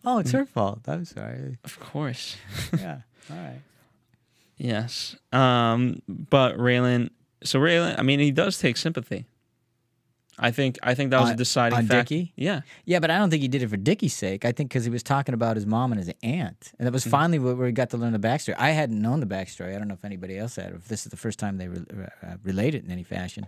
oh, 0.03 0.17
it's 0.19 0.31
her 0.31 0.45
fault. 0.45 0.79
I'm 0.87 1.05
sorry. 1.05 1.57
Of 1.63 1.79
course. 1.79 2.37
Yeah. 2.79 3.01
All 3.29 3.37
right. 3.37 3.61
yes. 4.57 5.15
Um 5.31 6.01
but 6.07 6.57
Raylan 6.57 7.09
so 7.43 7.59
Raylan 7.59 7.99
I 7.99 8.01
mean 8.01 8.19
he 8.19 8.31
does 8.31 8.57
take 8.59 8.77
sympathy. 8.77 9.25
I 10.37 10.51
think 10.51 10.77
I 10.83 10.95
think 10.95 11.11
that 11.11 11.19
was 11.21 11.29
On- 11.29 11.35
a 11.35 11.37
deciding 11.37 11.77
on 11.77 11.87
factor. 11.87 12.15
Dickie? 12.15 12.33
Yeah. 12.35 12.61
Yeah, 12.83 12.99
but 12.99 13.09
I 13.09 13.17
don't 13.17 13.29
think 13.29 13.41
he 13.41 13.47
did 13.47 13.63
it 13.63 13.69
for 13.69 13.77
Dickie's 13.77 14.13
sake. 14.13 14.43
I 14.43 14.51
think 14.51 14.69
because 14.69 14.83
he 14.83 14.89
was 14.89 15.03
talking 15.03 15.33
about 15.33 15.55
his 15.55 15.65
mom 15.65 15.91
and 15.91 15.99
his 15.99 16.13
aunt, 16.23 16.73
and 16.77 16.85
that 16.85 16.91
was 16.91 17.05
finally 17.05 17.39
where 17.39 17.65
he 17.67 17.71
got 17.71 17.89
to 17.91 17.97
learn 17.97 18.11
the 18.13 18.19
backstory. 18.19 18.55
I 18.57 18.71
hadn't 18.71 19.01
known 19.01 19.19
the 19.21 19.25
backstory. 19.25 19.73
I 19.75 19.77
don't 19.77 19.87
know 19.87 19.93
if 19.93 20.03
anybody 20.03 20.37
else 20.37 20.57
had, 20.57 20.73
or 20.73 20.75
if 20.75 20.87
this 20.87 21.05
is 21.05 21.09
the 21.09 21.17
first 21.17 21.39
time 21.39 21.57
they 21.57 21.67
re- 21.69 21.85
uh, 22.23 22.35
relate 22.43 22.75
it 22.75 22.83
in 22.83 22.91
any 22.91 23.03
fashion. 23.03 23.47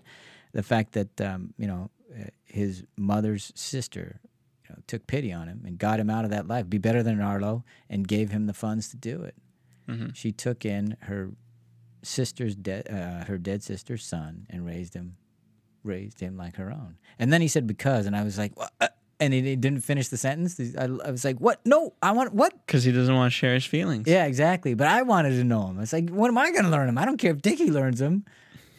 The 0.53 0.63
fact 0.63 0.93
that 0.93 1.19
um, 1.21 1.53
you 1.57 1.67
know 1.67 1.89
uh, 2.17 2.29
his 2.45 2.83
mother's 2.95 3.51
sister 3.55 4.21
you 4.63 4.75
know, 4.75 4.81
took 4.87 5.07
pity 5.07 5.33
on 5.33 5.47
him 5.49 5.63
and 5.65 5.77
got 5.77 5.99
him 5.99 6.09
out 6.09 6.23
of 6.23 6.31
that 6.31 6.47
life, 6.47 6.69
be 6.69 6.77
better 6.77 7.03
than 7.03 7.19
Arlo, 7.21 7.65
and 7.89 8.07
gave 8.07 8.31
him 8.31 8.45
the 8.47 8.53
funds 8.53 8.89
to 8.89 8.97
do 8.97 9.23
it. 9.23 9.35
She 10.13 10.33
took 10.33 10.65
in 10.65 10.97
her 11.01 11.31
sister's 12.03 12.55
dead, 12.57 12.87
uh, 12.89 13.23
her 13.25 13.37
dead 13.37 13.63
sister's 13.63 14.05
son, 14.05 14.45
and 14.49 14.65
raised 14.65 14.93
him 14.93 15.15
raised 15.87 16.19
him 16.19 16.37
like 16.37 16.55
her 16.57 16.69
own. 16.71 16.97
And 17.17 17.31
then 17.33 17.41
he 17.41 17.47
said 17.47 17.65
because, 17.65 18.05
and 18.05 18.15
I 18.15 18.23
was 18.23 18.37
like, 18.37 18.55
what? 18.57 18.71
Uh, 18.79 18.87
And 19.19 19.33
he, 19.33 19.41
he 19.41 19.55
didn't 19.55 19.81
finish 19.81 20.09
the 20.09 20.17
sentence. 20.17 20.59
I, 20.77 20.83
I 20.83 21.09
was 21.09 21.25
like, 21.25 21.39
what? 21.39 21.59
No, 21.65 21.93
I 22.03 22.11
want 22.11 22.33
what? 22.33 22.53
Because 22.67 22.83
he 22.83 22.91
doesn't 22.91 23.15
want 23.15 23.31
to 23.31 23.35
share 23.35 23.55
his 23.55 23.65
feelings. 23.65 24.07
Yeah, 24.07 24.25
exactly. 24.25 24.75
But 24.75 24.87
I 24.87 25.01
wanted 25.01 25.31
to 25.31 25.43
know 25.43 25.65
him. 25.67 25.79
It's 25.79 25.91
like, 25.93 26.09
what 26.11 26.27
am 26.27 26.37
I 26.37 26.51
going 26.51 26.65
to 26.65 26.69
learn 26.69 26.87
him? 26.87 26.97
I 26.99 27.05
don't 27.05 27.17
care 27.17 27.31
if 27.31 27.41
Dickie 27.41 27.71
learns 27.71 27.99
him. 27.99 28.25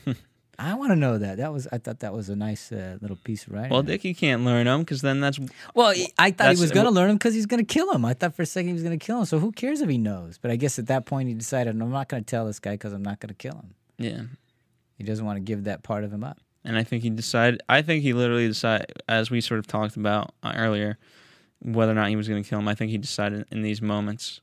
I 0.60 0.74
want 0.74 0.90
to 0.90 0.96
know 0.96 1.18
that. 1.18 1.36
That 1.38 1.52
was 1.52 1.66
I 1.72 1.78
thought 1.78 2.00
that 2.00 2.12
was 2.12 2.28
a 2.28 2.36
nice 2.36 2.70
uh, 2.72 2.98
little 3.00 3.18
piece 3.22 3.46
of 3.46 3.52
writing. 3.52 3.70
Well, 3.70 3.82
Dickie 3.82 4.14
can't 4.14 4.44
learn 4.44 4.66
him 4.66 4.80
because 4.80 5.00
then 5.02 5.20
that's 5.20 5.38
Well, 5.74 5.92
I 6.18 6.30
thought 6.32 6.54
he 6.54 6.60
was 6.60 6.72
going 6.72 6.86
to 6.86 6.90
learn 6.92 7.10
him 7.10 7.16
because 7.16 7.34
he's 7.34 7.46
going 7.46 7.64
to 7.64 7.74
kill 7.74 7.92
him. 7.92 8.04
I 8.04 8.14
thought 8.14 8.34
for 8.34 8.42
a 8.42 8.46
second 8.46 8.68
he 8.68 8.74
was 8.74 8.82
going 8.82 8.98
to 8.98 9.04
kill 9.04 9.18
him. 9.20 9.24
So 9.24 9.38
who 9.40 9.50
cares 9.52 9.80
if 9.80 9.88
he 9.88 9.98
knows? 9.98 10.38
But 10.38 10.50
I 10.52 10.56
guess 10.56 10.78
at 10.78 10.86
that 10.86 11.06
point 11.06 11.28
he 11.28 11.34
decided, 11.34 11.80
I'm 11.80 11.90
not 11.90 12.08
going 12.08 12.24
to 12.24 12.28
tell 12.30 12.44
this 12.46 12.58
guy 12.60 12.72
because 12.72 12.92
I'm 12.92 13.02
not 13.04 13.18
going 13.20 13.28
to 13.28 13.34
kill 13.34 13.54
him. 13.54 13.74
yeah. 13.98 14.22
He 14.96 15.04
doesn't 15.04 15.24
want 15.24 15.36
to 15.36 15.40
give 15.40 15.64
that 15.64 15.84
part 15.84 16.02
of 16.02 16.12
him 16.12 16.24
up. 16.24 16.38
And 16.68 16.76
I 16.76 16.82
think 16.84 17.02
he 17.02 17.08
decided. 17.08 17.62
I 17.66 17.80
think 17.80 18.02
he 18.02 18.12
literally 18.12 18.46
decided, 18.46 18.92
as 19.08 19.30
we 19.30 19.40
sort 19.40 19.58
of 19.58 19.66
talked 19.66 19.96
about 19.96 20.34
uh, 20.42 20.52
earlier, 20.54 20.98
whether 21.62 21.92
or 21.92 21.94
not 21.94 22.10
he 22.10 22.16
was 22.16 22.28
going 22.28 22.42
to 22.42 22.48
kill 22.48 22.58
him. 22.58 22.68
I 22.68 22.74
think 22.74 22.90
he 22.90 22.98
decided 22.98 23.46
in 23.50 23.62
these 23.62 23.80
moments 23.80 24.42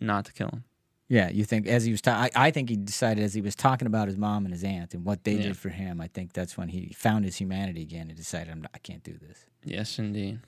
not 0.00 0.24
to 0.24 0.32
kill 0.32 0.48
him. 0.48 0.64
Yeah, 1.08 1.28
you 1.30 1.44
think 1.44 1.68
as 1.68 1.84
he 1.84 1.92
was 1.92 2.00
ta- 2.00 2.16
I, 2.34 2.46
I 2.48 2.50
think 2.50 2.68
he 2.68 2.74
decided 2.76 3.22
as 3.22 3.32
he 3.34 3.40
was 3.42 3.54
talking 3.54 3.86
about 3.86 4.08
his 4.08 4.16
mom 4.16 4.44
and 4.44 4.52
his 4.52 4.64
aunt 4.64 4.92
and 4.92 5.04
what 5.04 5.22
they 5.22 5.34
Yeah. 5.34 5.42
did 5.42 5.56
for 5.56 5.68
him. 5.68 6.00
I 6.00 6.08
think 6.08 6.32
that's 6.32 6.56
when 6.58 6.68
he 6.68 6.92
found 6.96 7.24
his 7.24 7.36
humanity 7.36 7.82
again 7.82 8.08
and 8.08 8.16
decided, 8.16 8.50
I'm 8.50 8.62
not, 8.62 8.70
I 8.74 8.78
can't 8.78 9.04
do 9.04 9.14
this. 9.20 9.44
Yes, 9.62 9.98
indeed. 10.00 10.40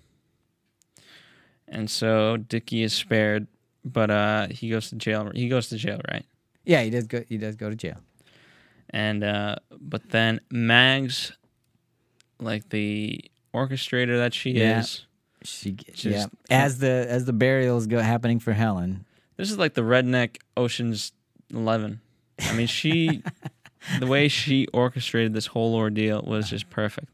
And 1.69 1.89
so 1.91 2.39
Dickie 2.39 2.83
is 2.83 2.93
spared, 2.93 3.47
but 3.85 4.11
uh, 4.11 4.49
he 4.51 4.69
goes 4.71 4.89
to 4.91 4.97
jail. 4.97 5.31
He 5.35 5.49
goes 5.49 5.69
to 5.69 5.77
jail, 5.77 6.01
right? 6.11 6.25
Yeah, 6.65 6.83
he 6.83 6.91
does 6.91 7.07
go. 7.07 7.23
He 7.29 7.37
does 7.39 7.57
go 7.57 7.71
to 7.71 7.77
jail. 7.77 7.99
And 8.95 9.25
uh, 9.25 9.57
but 9.81 10.11
then 10.11 10.41
Mags, 10.53 11.33
like 12.39 12.69
the 12.69 13.21
orchestrator 13.53 14.17
that 14.19 14.33
she 14.35 14.51
Yeah. 14.53 14.81
is, 14.81 15.07
She, 15.43 15.73
Just- 15.73 16.05
yeah. 16.05 16.27
As 16.49 16.79
the 16.79 17.05
as 17.09 17.25
the 17.27 17.33
burials 17.33 17.87
go 17.87 17.99
happening 18.01 18.39
for 18.39 18.53
Helen, 18.53 19.05
this 19.37 19.51
is 19.51 19.59
like 19.59 19.75
the 19.75 19.83
redneck 19.83 20.37
Ocean's 20.57 21.13
Eleven. 21.53 22.01
I 22.41 22.55
mean, 22.55 22.67
she, 22.67 23.23
the 24.01 24.07
way 24.07 24.29
she 24.29 24.67
orchestrated 24.73 25.35
this 25.35 25.47
whole 25.47 25.75
ordeal 25.75 26.23
was 26.27 26.49
just 26.49 26.71
perfect. 26.71 27.09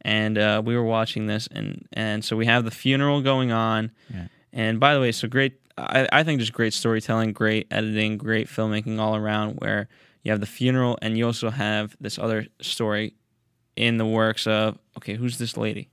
And 0.00 0.36
uh, 0.38 0.60
we 0.64 0.74
were 0.76 0.82
watching 0.84 1.26
this, 1.26 1.46
and 1.52 1.86
and 1.92 2.24
so 2.24 2.36
we 2.36 2.46
have 2.46 2.64
the 2.64 2.70
funeral 2.72 3.20
going 3.22 3.52
on. 3.52 3.92
Yeah. 4.12 4.26
And 4.52 4.80
by 4.80 4.94
the 4.94 5.00
way, 5.00 5.12
so 5.12 5.28
great. 5.28 5.60
I, 5.78 6.08
I 6.12 6.22
think 6.24 6.40
just 6.40 6.52
great 6.52 6.74
storytelling, 6.74 7.32
great 7.32 7.66
editing, 7.70 8.16
great 8.18 8.48
filmmaking 8.48 8.98
all 8.98 9.14
around. 9.14 9.56
Where 9.60 9.88
you 10.22 10.30
have 10.30 10.40
the 10.40 10.46
funeral, 10.46 10.98
and 11.02 11.18
you 11.18 11.26
also 11.26 11.50
have 11.50 11.96
this 12.00 12.18
other 12.18 12.46
story 12.60 13.14
in 13.76 13.98
the 13.98 14.06
works 14.06 14.46
of 14.46 14.78
okay, 14.96 15.14
who's 15.14 15.38
this 15.38 15.56
lady? 15.56 15.90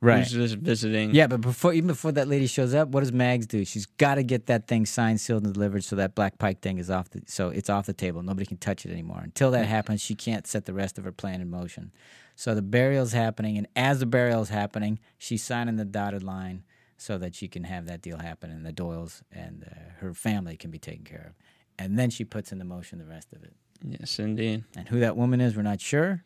Right. 0.00 0.18
Who's 0.18 0.32
this 0.32 0.52
visiting? 0.52 1.14
Yeah, 1.14 1.28
but 1.28 1.40
before 1.40 1.72
even 1.72 1.86
before 1.86 2.10
that 2.12 2.26
lady 2.26 2.48
shows 2.48 2.74
up, 2.74 2.88
what 2.88 3.00
does 3.00 3.12
Mags 3.12 3.46
do? 3.46 3.64
She's 3.64 3.86
got 3.86 4.16
to 4.16 4.24
get 4.24 4.46
that 4.46 4.66
thing 4.66 4.84
signed, 4.84 5.20
sealed, 5.20 5.44
and 5.44 5.54
delivered, 5.54 5.84
so 5.84 5.94
that 5.96 6.16
black 6.16 6.38
pike 6.38 6.60
thing 6.60 6.78
is 6.78 6.90
off 6.90 7.10
the 7.10 7.22
so 7.26 7.50
it's 7.50 7.70
off 7.70 7.86
the 7.86 7.92
table. 7.92 8.22
Nobody 8.22 8.46
can 8.46 8.56
touch 8.56 8.84
it 8.84 8.90
anymore. 8.90 9.20
Until 9.22 9.52
that 9.52 9.66
happens, 9.66 10.00
she 10.00 10.16
can't 10.16 10.46
set 10.46 10.64
the 10.64 10.74
rest 10.74 10.98
of 10.98 11.04
her 11.04 11.12
plan 11.12 11.40
in 11.40 11.50
motion. 11.50 11.92
So 12.34 12.54
the 12.54 12.62
burial's 12.62 13.12
happening, 13.12 13.56
and 13.56 13.68
as 13.76 14.00
the 14.00 14.06
burial's 14.06 14.48
happening, 14.48 14.98
she's 15.18 15.44
signing 15.44 15.76
the 15.76 15.84
dotted 15.84 16.24
line 16.24 16.64
so 16.96 17.18
that 17.18 17.34
she 17.34 17.46
can 17.46 17.64
have 17.64 17.86
that 17.86 18.02
deal 18.02 18.18
happen, 18.18 18.50
and 18.50 18.64
the 18.64 18.72
Doyles 18.72 19.22
and 19.30 19.64
uh, 19.70 20.00
her 20.00 20.14
family 20.14 20.56
can 20.56 20.70
be 20.70 20.78
taken 20.78 21.04
care 21.04 21.26
of. 21.28 21.34
And 21.78 21.98
then 21.98 22.10
she 22.10 22.24
puts 22.24 22.52
into 22.52 22.64
motion 22.64 22.98
the 22.98 23.04
rest 23.04 23.32
of 23.32 23.42
it. 23.42 23.54
Yes, 23.84 24.18
indeed. 24.18 24.64
And 24.76 24.88
who 24.88 25.00
that 25.00 25.16
woman 25.16 25.40
is, 25.40 25.56
we're 25.56 25.62
not 25.62 25.80
sure. 25.80 26.24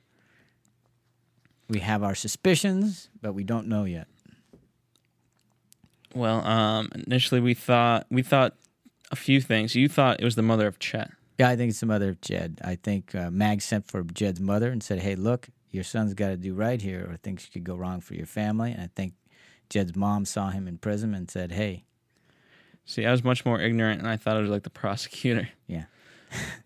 We 1.68 1.80
have 1.80 2.02
our 2.02 2.14
suspicions, 2.14 3.08
but 3.20 3.32
we 3.32 3.44
don't 3.44 3.66
know 3.66 3.84
yet. 3.84 4.06
Well, 6.14 6.46
um, 6.46 6.90
initially 7.06 7.40
we 7.40 7.54
thought 7.54 8.06
we 8.10 8.22
thought 8.22 8.54
a 9.10 9.16
few 9.16 9.40
things. 9.40 9.74
You 9.74 9.88
thought 9.88 10.20
it 10.20 10.24
was 10.24 10.36
the 10.36 10.42
mother 10.42 10.66
of 10.66 10.78
Jed. 10.78 11.10
Yeah, 11.38 11.48
I 11.48 11.56
think 11.56 11.70
it's 11.70 11.80
the 11.80 11.86
mother 11.86 12.08
of 12.08 12.20
Jed. 12.20 12.60
I 12.64 12.76
think 12.76 13.14
uh, 13.14 13.30
Mag 13.30 13.60
sent 13.60 13.86
for 13.86 14.02
Jed's 14.02 14.40
mother 14.40 14.70
and 14.70 14.82
said, 14.82 15.00
"Hey, 15.00 15.14
look, 15.16 15.48
your 15.70 15.84
son's 15.84 16.14
got 16.14 16.28
to 16.28 16.36
do 16.36 16.54
right 16.54 16.80
here, 16.80 17.06
or 17.10 17.16
things 17.16 17.48
could 17.52 17.64
go 17.64 17.74
wrong 17.74 18.00
for 18.00 18.14
your 18.14 18.26
family." 18.26 18.72
And 18.72 18.80
I 18.80 18.88
think 18.94 19.14
Jed's 19.68 19.94
mom 19.96 20.24
saw 20.24 20.50
him 20.50 20.66
in 20.66 20.78
prison 20.78 21.14
and 21.14 21.30
said, 21.30 21.52
"Hey, 21.52 21.84
See, 22.88 23.04
I 23.04 23.10
was 23.10 23.24
much 23.24 23.44
more 23.44 23.60
ignorant, 23.60 23.98
and 23.98 24.08
I 24.08 24.16
thought 24.16 24.36
it 24.36 24.42
was 24.42 24.50
like 24.50 24.62
the 24.62 24.70
prosecutor, 24.70 25.48
Yeah, 25.66 25.86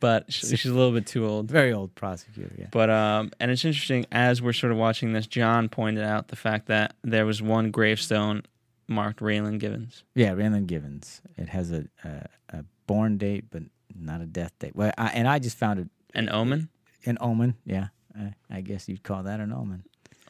but 0.00 0.32
she, 0.32 0.46
she's 0.56 0.66
a 0.70 0.74
little 0.74 0.92
bit 0.92 1.06
too 1.06 1.26
old. 1.26 1.50
very 1.50 1.72
old 1.72 1.94
prosecutor. 1.94 2.52
Yeah, 2.58 2.66
But 2.70 2.90
um, 2.90 3.30
and 3.40 3.50
it's 3.50 3.64
interesting 3.64 4.06
as 4.12 4.40
we're 4.42 4.52
sort 4.52 4.72
of 4.72 4.78
watching 4.78 5.12
this. 5.12 5.26
John 5.26 5.68
pointed 5.68 6.04
out 6.04 6.28
the 6.28 6.36
fact 6.36 6.66
that 6.66 6.94
there 7.02 7.26
was 7.26 7.40
one 7.42 7.70
gravestone 7.70 8.42
marked 8.88 9.20
Raylan 9.20 9.58
Givens. 9.58 10.02
yeah. 10.14 10.32
Raylan 10.34 10.66
Givens. 10.66 11.20
It 11.36 11.48
has 11.50 11.70
a, 11.72 11.84
a 12.04 12.26
a 12.52 12.64
born 12.86 13.18
date, 13.18 13.44
but 13.50 13.62
not 13.94 14.20
a 14.20 14.26
death 14.26 14.52
date. 14.58 14.74
Well, 14.74 14.92
I, 14.98 15.08
and 15.08 15.28
I 15.28 15.38
just 15.38 15.56
found 15.56 15.78
it 15.80 15.88
An 16.14 16.28
omen, 16.28 16.68
an 17.06 17.18
omen. 17.20 17.54
Yeah, 17.64 17.88
I, 18.18 18.34
I 18.50 18.60
guess 18.62 18.88
you'd 18.88 19.02
call 19.02 19.22
that 19.24 19.38
an 19.40 19.52
omen. 19.52 19.84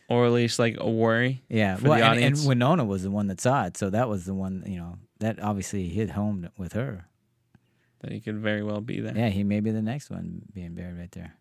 or 0.08 0.26
at 0.26 0.32
least 0.32 0.58
like 0.58 0.76
a 0.78 0.90
worry. 0.90 1.42
Yeah, 1.48 1.76
for 1.76 1.88
well, 1.88 1.98
the 1.98 2.04
and, 2.22 2.36
and. 2.36 2.46
Winona 2.46 2.84
was 2.84 3.02
the 3.02 3.10
one 3.10 3.28
that 3.28 3.40
saw 3.40 3.64
it, 3.66 3.76
so 3.78 3.88
that 3.90 4.08
was 4.08 4.26
the 4.26 4.34
one. 4.34 4.64
You 4.66 4.78
know, 4.78 4.98
that 5.20 5.40
obviously 5.42 5.88
hit 5.88 6.10
home 6.10 6.48
with 6.58 6.72
her. 6.74 7.06
That 8.00 8.12
he 8.12 8.20
could 8.20 8.36
very 8.38 8.62
well 8.62 8.80
be 8.80 9.00
there. 9.00 9.16
Yeah, 9.16 9.28
he 9.28 9.44
may 9.44 9.60
be 9.60 9.70
the 9.70 9.82
next 9.82 10.10
one 10.10 10.42
being 10.54 10.74
buried 10.74 10.98
right 10.98 11.12
there. 11.12 11.34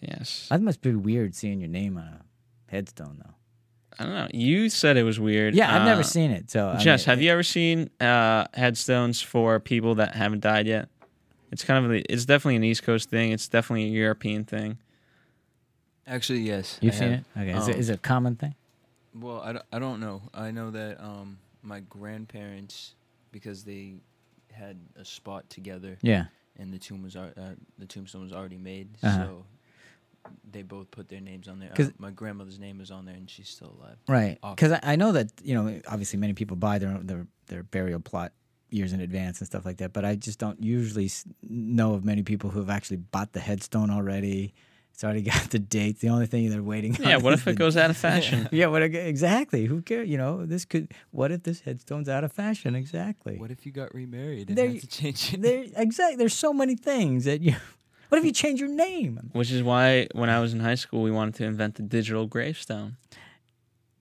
Yes. 0.00 0.46
That 0.48 0.62
must 0.62 0.80
be 0.80 0.94
weird 0.94 1.34
seeing 1.34 1.60
your 1.60 1.68
name 1.68 1.98
on 1.98 2.04
a 2.04 2.20
headstone, 2.70 3.20
though. 3.22 3.34
I 3.98 4.04
don't 4.04 4.14
know. 4.14 4.28
You 4.32 4.70
said 4.70 4.96
it 4.96 5.02
was 5.02 5.20
weird. 5.20 5.54
Yeah, 5.54 5.74
I've 5.76 5.84
never 5.84 6.00
Uh, 6.00 6.04
seen 6.04 6.30
it. 6.30 6.50
So 6.50 6.68
I 6.70 6.76
Jess, 6.78 7.06
mean, 7.06 7.12
have 7.12 7.22
you 7.22 7.30
ever 7.32 7.42
seen 7.42 7.90
uh, 8.00 8.46
headstones 8.54 9.20
for 9.20 9.60
people 9.60 9.96
that 9.96 10.14
haven't 10.14 10.40
died 10.40 10.66
yet? 10.66 10.88
It's 11.52 11.64
kind 11.64 11.84
of 11.84 11.90
a, 11.90 12.12
it's 12.12 12.24
definitely 12.24 12.56
an 12.56 12.64
East 12.64 12.82
Coast 12.84 13.10
thing. 13.10 13.32
It's 13.32 13.48
definitely 13.48 13.84
a 13.86 13.88
European 13.88 14.44
thing. 14.44 14.78
Actually, 16.06 16.40
yes. 16.40 16.78
You've 16.80 16.94
I 16.94 16.96
seen 16.98 17.10
have. 17.10 17.20
it? 17.36 17.40
Okay, 17.40 17.58
is, 17.58 17.68
it, 17.68 17.74
Um, 17.74 17.80
is 17.80 17.90
it 17.90 17.94
a 17.94 17.98
common 17.98 18.36
thing? 18.36 18.54
Well, 19.14 19.40
I 19.42 19.52
don't, 19.52 19.64
I 19.72 19.78
don't 19.80 20.00
know. 20.00 20.22
I 20.32 20.50
know 20.50 20.70
that 20.70 21.02
um, 21.02 21.38
my 21.62 21.80
grandparents, 21.80 22.94
because 23.32 23.64
they 23.64 23.94
had 24.52 24.78
a 24.96 25.04
spot 25.04 25.48
together, 25.50 25.98
Yeah. 26.02 26.26
and 26.56 26.72
the 26.72 26.78
tomb 26.78 27.02
was 27.02 27.16
uh, 27.16 27.54
the 27.78 27.86
tombstone 27.86 28.22
was 28.22 28.32
already 28.32 28.58
made, 28.58 28.96
Uh-huh. 29.02 29.24
so 29.26 29.46
they 30.50 30.62
both 30.62 30.90
put 30.90 31.08
their 31.08 31.20
names 31.20 31.48
on 31.48 31.58
there. 31.58 31.70
'Cause- 31.70 31.88
Uh, 31.88 31.92
my 31.98 32.10
grandmother's 32.10 32.58
name 32.58 32.80
is 32.80 32.90
on 32.90 33.04
there, 33.06 33.14
and 33.14 33.28
she's 33.30 33.48
still 33.48 33.74
alive. 33.80 33.96
Right. 34.08 34.38
Because 34.42 34.72
I, 34.72 34.80
I 34.82 34.96
know 34.96 35.12
that 35.12 35.32
you 35.42 35.54
know, 35.54 35.80
obviously, 35.88 36.18
many 36.18 36.34
people 36.34 36.56
buy 36.56 36.78
their 36.78 36.98
their 36.98 37.26
their 37.46 37.62
burial 37.62 38.00
plot 38.00 38.32
years 38.70 38.92
in 38.92 39.00
advance 39.00 39.40
and 39.40 39.46
stuff 39.46 39.64
like 39.64 39.78
that. 39.78 39.92
But 39.92 40.04
I 40.04 40.14
just 40.16 40.38
don't 40.38 40.62
usually 40.62 41.10
know 41.42 41.94
of 41.94 42.04
many 42.04 42.22
people 42.22 42.50
who 42.50 42.60
have 42.60 42.70
actually 42.70 42.98
bought 42.98 43.32
the 43.32 43.40
headstone 43.40 43.90
already. 43.90 44.54
It's 45.00 45.04
already 45.06 45.22
got 45.32 45.48
the 45.48 45.58
date. 45.58 46.00
The 46.00 46.10
only 46.10 46.26
thing 46.26 46.50
they're 46.50 46.62
waiting. 46.62 46.94
Yeah. 47.00 47.16
on 47.16 47.22
What 47.22 47.32
is 47.32 47.40
if 47.40 47.46
it 47.46 47.50
the- 47.52 47.56
goes 47.56 47.74
out 47.78 47.88
of 47.88 47.96
fashion? 48.08 48.50
Yeah. 48.52 48.66
What 48.66 48.82
exactly? 48.82 49.64
Who 49.64 49.80
cares? 49.80 50.06
You 50.10 50.18
know, 50.18 50.44
this 50.44 50.66
could. 50.66 50.92
What 51.10 51.32
if 51.32 51.42
this 51.42 51.60
headstone's 51.62 52.06
out 52.06 52.22
of 52.22 52.32
fashion? 52.34 52.74
Exactly. 52.74 53.38
What 53.38 53.50
if 53.50 53.64
you 53.64 53.72
got 53.72 53.94
remarried 53.94 54.48
and 54.50 54.58
There- 54.58 54.68
had 54.68 54.82
to 54.82 54.86
change 54.86 55.32
it? 55.32 55.40
there 55.40 55.64
exactly. 55.74 56.16
There's 56.16 56.34
so 56.34 56.52
many 56.52 56.76
things 56.76 57.24
that 57.24 57.40
you. 57.40 57.56
What 58.10 58.18
if 58.18 58.24
you 58.24 58.32
change 58.32 58.58
your 58.60 58.68
name? 58.68 59.30
Which 59.32 59.50
is 59.52 59.62
why 59.62 60.08
when 60.12 60.28
I 60.28 60.40
was 60.40 60.52
in 60.52 60.58
high 60.60 60.74
school, 60.74 61.00
we 61.00 61.12
wanted 61.12 61.36
to 61.36 61.44
invent 61.44 61.76
the 61.76 61.82
digital 61.84 62.26
gravestone. 62.26 62.96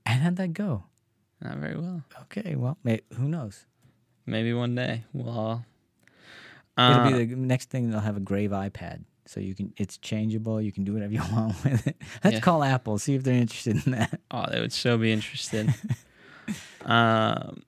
And 0.06 0.22
how'd 0.24 0.36
that 0.38 0.52
go? 0.54 0.84
Not 1.40 1.58
very 1.60 1.78
well. 1.78 2.02
Okay. 2.24 2.56
Well, 2.56 2.78
may, 2.84 3.02
who 3.14 3.30
knows? 3.30 3.68
Maybe 4.26 4.52
one 4.52 4.74
day 4.76 5.04
we'll 5.14 5.30
all. 5.30 5.66
It'll 6.76 6.92
Uh, 7.02 7.10
be 7.12 7.24
the 7.26 7.36
next 7.36 7.70
thing. 7.70 7.92
They'll 7.92 8.00
have 8.00 8.18
a 8.18 8.20
grave 8.20 8.50
iPad, 8.50 9.04
so 9.30 9.40
you 9.40 9.54
can. 9.54 9.72
It's 9.78 9.98
changeable. 10.00 10.60
You 10.60 10.72
can 10.72 10.84
do 10.84 10.94
whatever 10.94 11.14
you 11.14 11.22
want 11.32 11.64
with 11.64 11.86
it. 11.88 12.02
Let's 12.24 12.36
Yeah. 12.36 12.40
call 12.40 12.64
Apple. 12.64 12.98
See 12.98 13.14
if 13.14 13.24
they're 13.24 13.36
interested 13.36 13.86
in 13.86 13.92
that. 13.92 14.20
Oh, 14.32 14.46
they 14.52 14.60
would 14.60 14.74
so 14.74 14.98
be 14.98 15.12
interested. 15.12 15.74
um, 16.86 17.62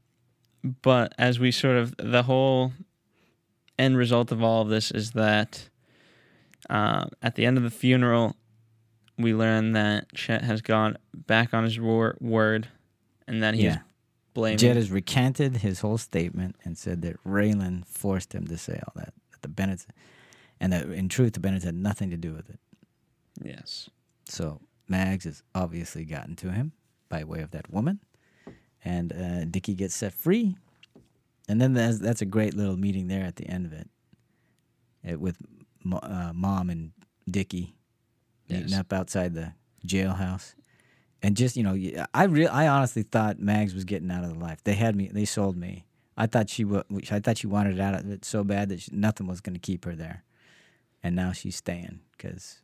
but 0.81 1.13
as 1.17 1.39
we 1.39 1.51
sort 1.51 1.77
of 1.77 1.95
the 1.97 2.23
whole 2.23 2.73
end 3.77 3.97
result 3.97 4.31
of 4.31 4.43
all 4.43 4.61
of 4.61 4.69
this 4.69 4.91
is 4.91 5.11
that 5.11 5.69
uh, 6.69 7.05
at 7.21 7.35
the 7.35 7.45
end 7.45 7.57
of 7.57 7.63
the 7.63 7.69
funeral, 7.71 8.35
we 9.17 9.33
learn 9.33 9.73
that 9.73 10.11
Jed 10.13 10.41
has 10.43 10.61
gone 10.61 10.97
back 11.13 11.53
on 11.53 11.63
his 11.63 11.79
wor- 11.79 12.17
word, 12.19 12.67
and 13.27 13.41
that 13.43 13.53
he's 13.55 13.63
Yeah. 13.65 13.79
blaming. 14.33 14.57
Jed 14.57 14.75
has 14.77 14.91
recanted 14.91 15.57
his 15.57 15.81
whole 15.81 15.97
statement 15.97 16.55
and 16.63 16.77
said 16.77 17.01
that 17.03 17.23
Raylan 17.23 17.85
forced 17.85 18.33
him 18.33 18.47
to 18.47 18.57
say 18.57 18.79
all 18.87 18.93
that. 18.95 19.13
That 19.31 19.41
the 19.41 19.47
Bennetts, 19.47 19.85
and 20.61 20.71
that 20.71 20.85
in 20.89 21.09
truth, 21.09 21.33
the 21.33 21.39
Bennetts 21.41 21.65
had 21.65 21.75
nothing 21.75 22.09
to 22.11 22.17
do 22.17 22.31
with 22.33 22.49
it. 22.49 22.59
yes, 23.43 23.89
So 24.29 24.61
Mags 24.87 25.25
has 25.25 25.43
obviously 25.53 26.05
gotten 26.05 26.35
to 26.37 26.51
him 26.51 26.71
by 27.09 27.23
way 27.25 27.41
of 27.41 27.51
that 27.51 27.69
woman, 27.69 27.99
and 28.85 29.11
uh, 29.11 29.45
Dickie 29.45 29.75
gets 29.75 29.95
set 29.95 30.13
free. 30.13 30.55
And 31.49 31.59
then 31.59 31.73
that's, 31.73 31.99
that's 31.99 32.21
a 32.21 32.25
great 32.25 32.53
little 32.53 32.77
meeting 32.77 33.07
there 33.07 33.25
at 33.25 33.35
the 33.35 33.47
end 33.47 33.65
of 33.65 33.73
it, 33.73 33.89
it 35.03 35.19
with 35.19 35.37
uh, 35.91 36.31
mom 36.33 36.69
and 36.69 36.91
Dickie 37.29 37.75
meeting 38.47 38.73
up 38.79 38.93
outside 38.93 39.33
the 39.33 39.53
jailhouse. 39.85 40.53
And 41.23 41.35
just 41.35 41.57
you 41.57 41.63
know, 41.63 41.75
I 42.13 42.23
real 42.25 42.49
I 42.51 42.67
honestly 42.67 43.03
thought 43.03 43.39
Mags 43.39 43.73
was 43.73 43.83
getting 43.83 44.09
out 44.11 44.23
of 44.23 44.33
the 44.33 44.39
life. 44.39 44.63
They 44.63 44.73
had 44.73 44.95
me. 44.95 45.09
They 45.11 45.25
sold 45.25 45.55
me. 45.57 45.85
I 46.17 46.25
thought 46.27 46.49
she 46.49 46.63
wa- 46.65 46.83
I 47.11 47.19
thought 47.19 47.37
she 47.37 47.47
wanted 47.47 47.79
out 47.79 47.95
of 47.95 48.09
it 48.11 48.25
so 48.25 48.43
bad 48.43 48.69
that 48.69 48.81
she, 48.81 48.91
nothing 48.93 49.27
was 49.27 49.41
going 49.41 49.53
to 49.53 49.59
keep 49.59 49.85
her 49.85 49.95
there. 49.95 50.23
And 51.03 51.15
now 51.15 51.31
she's 51.31 51.55
staying 51.55 51.99
because 52.11 52.59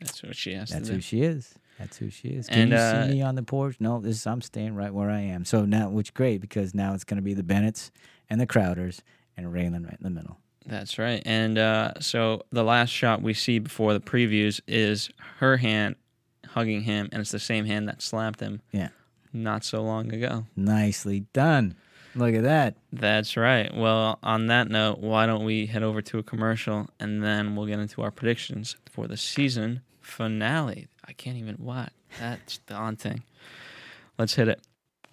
that's 0.00 0.22
what 0.22 0.36
she 0.36 0.52
has 0.52 0.70
that's 0.70 0.88
who 0.88 1.00
she 1.00 1.22
is. 1.22 1.54
That's 1.78 1.96
who 1.98 2.08
she 2.10 2.28
is. 2.28 2.46
Can 2.48 2.58
And, 2.58 2.70
you 2.72 2.76
uh, 2.78 3.06
see 3.06 3.12
me 3.14 3.22
on 3.22 3.34
the 3.34 3.42
porch? 3.42 3.76
No, 3.80 4.00
this 4.00 4.16
is, 4.16 4.26
I'm 4.26 4.40
staying 4.40 4.74
right 4.74 4.92
where 4.92 5.10
I 5.10 5.20
am. 5.20 5.44
So 5.44 5.64
now, 5.66 5.90
which 5.90 6.14
great 6.14 6.40
because 6.40 6.74
now 6.74 6.94
it's 6.94 7.04
going 7.04 7.16
to 7.16 7.22
be 7.22 7.34
the 7.34 7.42
Bennetts 7.42 7.90
and 8.30 8.40
the 8.40 8.46
Crowders 8.46 9.00
and 9.36 9.46
Raylan 9.46 9.84
right 9.84 9.96
in 9.98 10.02
the 10.02 10.10
middle. 10.10 10.38
That's 10.64 10.98
right. 10.98 11.22
And 11.26 11.58
uh, 11.58 11.92
so 12.00 12.42
the 12.50 12.64
last 12.64 12.90
shot 12.90 13.20
we 13.22 13.34
see 13.34 13.58
before 13.58 13.92
the 13.92 14.00
previews 14.00 14.60
is 14.66 15.10
her 15.38 15.58
hand 15.58 15.96
hugging 16.48 16.82
him, 16.82 17.08
and 17.12 17.20
it's 17.20 17.30
the 17.30 17.38
same 17.38 17.66
hand 17.66 17.88
that 17.88 18.00
slapped 18.00 18.40
him 18.40 18.62
Yeah, 18.72 18.88
not 19.32 19.62
so 19.64 19.82
long 19.82 20.12
ago. 20.12 20.46
nicely 20.56 21.20
done. 21.34 21.76
Look 22.16 22.34
at 22.34 22.42
that. 22.44 22.76
That's 22.92 23.36
right. 23.36 23.74
Well, 23.74 24.18
on 24.22 24.46
that 24.46 24.70
note, 24.70 25.00
why 25.00 25.26
don't 25.26 25.44
we 25.44 25.66
head 25.66 25.82
over 25.82 26.00
to 26.02 26.18
a 26.18 26.22
commercial 26.22 26.88
and 26.98 27.22
then 27.22 27.54
we'll 27.54 27.66
get 27.66 27.78
into 27.78 28.00
our 28.00 28.10
predictions 28.10 28.76
for 28.86 29.06
the 29.06 29.18
season 29.18 29.82
finale. 30.00 30.88
I 31.06 31.12
can't 31.12 31.36
even 31.36 31.56
what. 31.56 31.92
That's 32.18 32.56
daunting. 32.58 33.22
Let's 34.18 34.34
hit 34.34 34.48
it. 34.48 34.62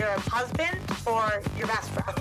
Your 0.00 0.18
husband 0.32 0.80
or 1.04 1.28
your 1.58 1.66
best 1.66 1.90
friend? 1.90 2.16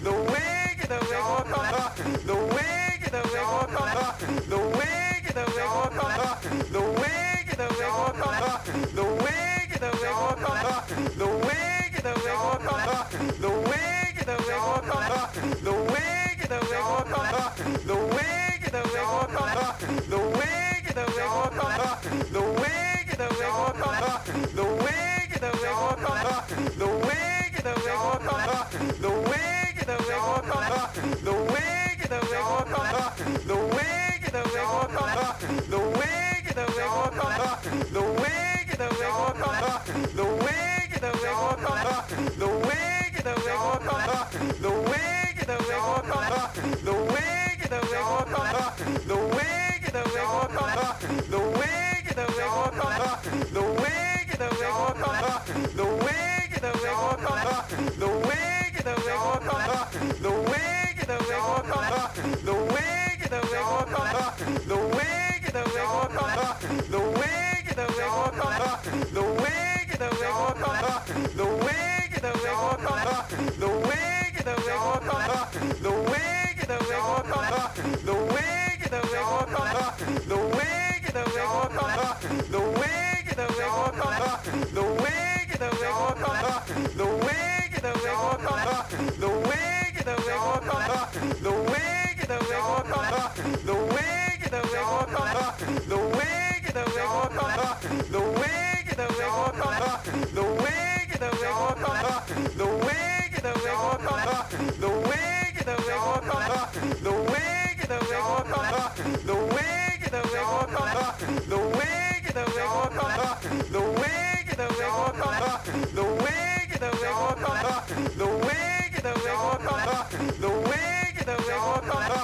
the 0.00 0.10
wig, 0.10 0.80
the 0.88 0.96
wig 1.04 1.20
will 1.20 1.44
come. 1.52 1.68
Back. 1.68 1.92
The 2.24 2.32
wig, 2.32 3.00
the 3.12 3.20
wig 3.28 3.44
will 3.44 3.68
come. 3.76 3.92
Back. 3.92 4.16
The 4.48 4.56
wig, 4.56 5.24
the 5.36 5.44
wig 5.52 5.68
will 5.68 5.92
come. 6.00 6.16
Back. 6.16 6.40
The 6.72 6.80
wig, 6.80 7.44
the 7.60 7.68
wig 7.76 7.92
will 8.00 8.16
come. 8.16 8.40
The 8.96 9.04
wig, 9.20 9.68
the 9.84 9.92
wig 10.00 10.16
will 10.16 10.40
come. 10.40 10.64
The 11.20 11.28
wig, 11.44 11.92
the 12.00 12.16
wig 12.24 12.40
will 12.40 12.64
come. 12.64 13.04
The 13.04 13.52
wig, 13.52 14.16
the 14.16 14.36
wig 14.40 14.64
will 14.64 14.80
come. 14.80 15.20
The 15.20 15.74
wig, 15.76 16.40
the 16.48 16.56
wig 16.56 16.80
will 16.80 17.04
come. 17.04 17.44
The 17.60 17.96
wig, 18.00 18.62
the 18.64 18.80
wig 18.80 19.06
will 19.12 19.28
come. 19.28 19.54
The 20.08 20.18
wig, 20.40 20.84
the 20.96 21.04
wig 21.12 21.28
will 21.36 21.52
come. 21.52 21.76
The 22.32 22.40
wig, 22.40 23.06
the 23.20 23.28
wig 23.36 23.52
will 23.60 23.76
come. 23.76 24.00
The 24.56 24.64
wig, 24.64 25.29
the 25.40 25.50
wig 25.56 25.72
will 25.80 25.96
come. 26.04 26.20
The 26.76 26.86
wig, 26.86 27.52
the 27.64 27.72
wig 27.80 27.98
will 28.04 28.20
come. 28.28 28.44
Back. 28.46 28.70
The 29.00 29.10
wig, 29.10 29.76
the 29.88 29.96
wig 30.06 30.20
will 30.28 30.44
come. 30.50 30.68
Back. 30.68 30.92
The 31.24 31.32
wig, 31.32 31.98
the 32.12 32.20
wig 32.28 32.44
will 32.50 32.64
come. 32.68 32.92
The 33.48 33.56
wig, 33.56 34.20
the 34.36 34.42
wig 34.52 34.68
will 34.70 34.88
come. 34.94 35.12
Back. 35.16 35.40
The 35.70 35.80
wig, 35.96 36.46
the 36.58 36.66
wig 36.76 36.90
will 36.92 37.10
come. 37.16 37.36
Back. 37.40 37.58
The 37.90 38.04
wig, 38.20 38.68
the 38.80 38.88
wig 38.98 39.12
will 39.16 39.34
come. 39.40 39.64
The 40.16 40.26
wig, 40.44 40.90
the 41.00 41.10
wig 41.20 41.36
will 41.40 41.56
come. 41.56 41.84
The 42.40 42.48
wig, 42.66 43.14
the 43.24 43.34
wig 43.40 43.58
will 43.60 43.88
come. 43.88 44.08
The 44.60 44.70
wig, 44.90 45.36
the 45.46 45.56
wig 45.56 45.80
will 45.88 46.04
come. 46.04 46.28
The 46.84 46.94
wig, 47.12 47.58
the 47.70 47.80
wig, 49.16 49.29
The 57.80 58.08
wig, 58.08 58.74
the 58.84 58.94
wig 59.04 59.20
will 59.24 59.40
come 59.40 59.64
back. 59.64 59.90
The 59.92 60.30
wig, 60.30 60.96
the 61.06 61.16
wig 61.28 61.42
will 61.48 61.64
come 61.64 61.86
back. 61.88 62.12
The 62.44 62.52
wig, 62.52 63.20
the 63.30 63.40
wig 63.40 63.64
will 63.70 63.88
come 63.88 64.10
back. 64.12 64.36
The 64.68 64.76
wig, 64.76 65.42
the 65.50 65.64
wig 65.72 65.88
will 65.88 66.12
come 66.12 66.32
back. 66.36 66.60
The 66.60 67.00
wig, 67.00 67.64
the 67.80 67.86
wig 67.96 68.10
will 68.12 68.32
come 68.36 68.56
back. 68.60 68.82
The 68.84 69.22
wig, 69.40 69.88
the 69.98 70.08
wig 70.20 70.34
will 70.36 70.54
come 70.60 70.76
back. 70.84 71.00
The 71.08 71.46
wig, 71.64 72.10
the 72.20 72.32
wig 72.40 72.56
will 72.60 72.76
come 72.84 73.00
back. 73.00 73.28
The 73.56 73.68
wig, 73.68 74.34
the 74.44 74.54
wig 74.60 74.80
will 74.84 75.00
come 75.08 75.24
back. 75.30 75.48
The 75.80 75.90
wig, 76.10 76.56
the 76.68 76.76
wig 76.84 77.02
will 77.08 77.24
come 77.32 77.48
back. 77.48 77.70
The 78.04 78.14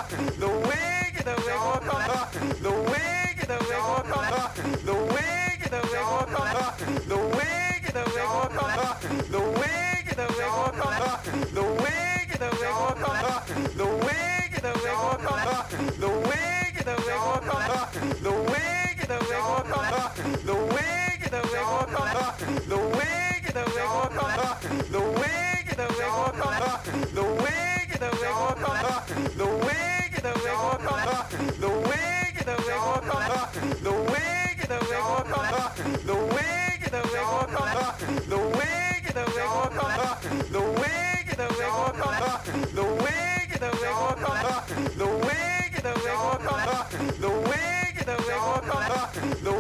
The 0.09 0.47
wig, 0.47 1.15
the 1.25 1.35
wig 1.35 1.59
will 1.67 1.81
come 1.83 2.07
back. 2.07 2.31
The 2.63 2.71
wig, 2.71 3.37
the 3.43 3.59
wig 3.67 3.83
will 3.87 4.07
come 4.07 4.29
back. 4.31 4.55
The 4.55 4.95
wig, 4.95 5.61
the 5.67 5.81
wig 5.83 6.07
will 6.07 6.27
come 6.31 6.51
back. 6.55 6.79
The 6.79 7.19
wig, 7.37 7.83
the 7.93 8.05
wig 8.15 8.29
will 8.31 8.51
come 8.55 8.73
back. 8.77 9.03
The 9.03 9.41
wig, 9.59 10.07
the 10.15 10.27
wig 10.37 10.51
will 10.55 10.71
come 10.79 10.95
back. 11.03 11.25
The 11.27 11.65
wig, 11.83 12.31
the 12.39 12.51
wig 12.55 12.75
will 12.79 12.95
come 13.03 13.19
back. 13.19 13.43
The 13.77 13.87
wig, 13.87 14.53
the 14.63 14.73
wig 14.77 14.95
will 14.95 15.19
come 15.19 15.43
back. 15.43 15.67
The 15.99 16.09
wig, 16.09 16.75
the 16.87 16.95
wig 17.03 17.19
will 17.27 17.43
come 17.43 17.67
back. 17.67 17.91
The 18.23 18.33
wig, 18.47 18.99
the 19.09 19.19
wig 19.19 19.43
will 19.47 19.65
come 19.67 19.87
back. 19.91 20.15
The 20.47 20.55
wig, 20.55 21.21
the 21.27 21.41
wig 21.51 21.67
will 21.67 21.87
come 21.91 22.11
back. 22.15 22.39
The 22.67 22.79
wig, 22.79 23.43
the 23.55 23.65
wig 23.75 23.89
will 23.91 24.11
come 24.15 24.33
back. 24.37 24.55
The 24.87 25.01
wig, 25.01 25.67
the 25.77 25.87
wig 25.97 26.11
will 26.17 26.33
come 26.37 26.57
back. 26.63 26.85
The 26.87 27.23
wig, 27.23 27.89
the 27.99 28.11
wig 28.21 28.35
will 28.37 28.55
come 28.55 28.79
back. 28.83 29.03
The 29.37 29.47
wig, 29.47 29.96
the 30.27 30.33
wig 30.43 30.59
will 30.59 30.81
come 30.87 31.03
back. 31.07 31.31
The 31.31 31.71
wig, 31.87 32.35
the 32.49 32.57
wig 32.67 32.81
will 32.87 33.03
come 33.07 33.27
back. 33.31 33.53
The 33.87 33.93
wig, 34.11 34.59
the 34.67 34.79
wig 34.89 35.05
will 35.07 35.27
come 35.33 35.49
back. 35.55 35.73
The 36.09 36.17
wig, 36.35 36.81
the 36.95 37.03
wig 37.13 37.27
will 37.31 37.49
come 37.55 37.71
back. 37.77 37.95
The 38.31 38.39
wig, 38.57 39.05
the 39.17 39.25
wig 39.35 39.51
will 39.55 39.71
come 39.79 39.95
back. 40.01 40.19
The 40.55 40.63
wig, 40.81 41.27
the 41.41 41.47
wig 41.57 41.73
will 41.79 41.95
come 42.03 42.17
back. 42.23 42.41
The 42.75 42.85
wig, 43.03 43.49
the 43.63 43.71
wig 43.81 43.95
will 44.01 44.17
come 44.25 44.41
back. 44.43 44.63
The 44.97 45.07
wig, 45.07 45.73
the 45.87 45.93
wig 46.03 46.19
will 46.25 46.41
come 46.47 46.63
back. 46.67 46.87
The 47.23 47.31
wig, 47.49 47.95
the 48.09 48.17
wig 48.27 48.41
will 48.47 48.63
come 48.71 48.87
back. 48.91 49.09
The 49.47 49.56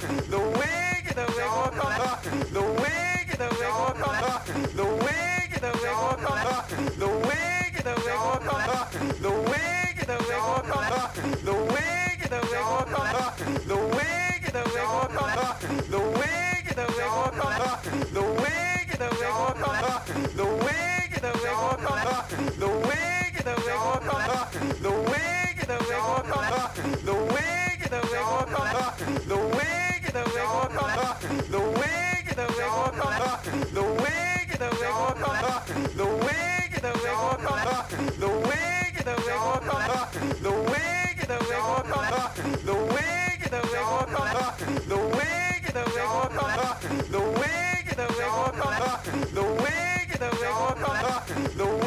back. 0.00 0.26
The 0.28 0.38
wig, 0.38 1.04
the 1.14 1.26
wig 1.36 1.50
will 1.50 1.70
come 1.70 1.94
back. 1.98 2.22
The 2.22 2.62
wig, 2.62 3.28
the 3.38 3.48
wig 3.58 3.72
will 3.78 3.94
come 3.98 4.18
back. 4.20 4.46
The 4.46 4.84
wig, 4.84 5.50
the 5.60 5.70
wig 5.82 5.96
will 5.98 6.16
come 6.16 6.42
back. 6.44 6.68
The 6.98 7.08
wig, 7.08 7.74
the 7.84 7.94
wig 8.04 8.18
will 8.18 8.38
come 8.38 8.64
back. 8.68 8.90
The 9.20 9.30
wig, 9.30 9.96
the 10.06 10.16
wig 10.18 10.42
will 10.46 10.62
come 10.62 10.86
back. 10.88 11.14
The 11.44 11.54
wig, 11.54 12.20
the 12.28 12.40
wig 12.48 12.64
will 12.68 12.86
come 12.86 13.10
back. 13.12 13.32
The 13.66 13.76
wig, 13.76 14.42
the 14.52 14.62
wig 14.62 14.88
will 14.88 15.08
come 15.08 15.24
back. 15.26 15.68
The 15.88 16.00
wig, 16.00 16.66
the 16.68 16.86
wig 16.96 17.10
will 17.14 17.32
come 17.32 17.54
back. 17.58 17.82
The 17.88 18.22
wig, 18.22 18.88
the 18.98 19.08
wig 19.18 19.32
will 19.38 19.54
come 19.54 19.74
back. 19.74 20.06
The 20.08 20.44
wig, 20.44 21.10
the 21.18 21.30
wig 21.32 21.56
will 21.58 21.78
come 21.78 22.02
back. 22.04 22.26
The 22.58 22.68
wig, 22.68 23.34
the 23.44 23.54
wig 23.64 23.78
will 23.84 24.00
come 24.06 24.24
back. 24.28 24.50
The 24.78 24.90
wig, 24.90 25.56
the 25.66 25.76
wig 25.88 26.02
will 26.06 26.22
come 26.28 26.46
back. 26.48 26.70
The 27.04 27.14
wig, 27.14 27.78
the 27.90 28.00
wig 28.10 28.24
will 28.28 28.46
come 28.54 28.70
back. 28.72 28.94
The 29.28 29.36
wig, 29.36 29.77
the 30.18 30.24
wig 30.34 30.48
will 30.50 30.70
come 30.74 30.94
back. 30.98 31.20
The 31.20 31.60
wig, 31.78 32.26
the 32.38 32.46
wig 32.56 32.70
will 32.76 32.92
come 32.98 33.14
back. 33.22 33.42
The 33.76 33.84
wig, 34.02 34.48
the 34.58 34.68
wig 34.78 34.94
will 34.98 35.14
come 35.22 35.38
back. 35.44 35.66
The 35.98 36.06
wig, 36.24 36.72
the 36.84 36.92
wig 37.02 37.18
will 37.22 37.38
come 37.46 37.62
back. 37.66 37.86
The 38.18 38.30
wig, 38.48 38.94
the 39.06 39.14
wig 39.24 39.40
will 39.46 39.62
come 39.68 39.84
back. 39.88 40.10
The 40.42 40.52
wig, 40.70 41.16
the 41.30 41.38
wig 41.48 41.62
will 41.68 41.84
come 41.92 42.06
back. 42.10 42.34
The 42.66 42.74
wig, 42.74 43.40
the 43.52 43.60
wig 43.70 43.86
will 43.90 44.08
come 44.14 44.30
back. 44.34 44.56
The 44.88 44.96
wig, 44.96 45.62
the 45.76 45.84
wig 45.94 46.08
will 46.14 46.30
come 46.34 46.52
back. 46.58 46.78
The 47.12 47.20
wig, 47.38 47.86
the 47.98 48.06
wig 48.16 48.32
will 48.38 48.52
come 48.58 48.74
back. 48.82 48.98
The 49.36 49.44
wig, 49.62 50.08
the 50.18 50.30
wig 50.40 50.54
will 50.58 50.76
come 50.82 50.98
back. 51.06 51.22
The 51.58 51.77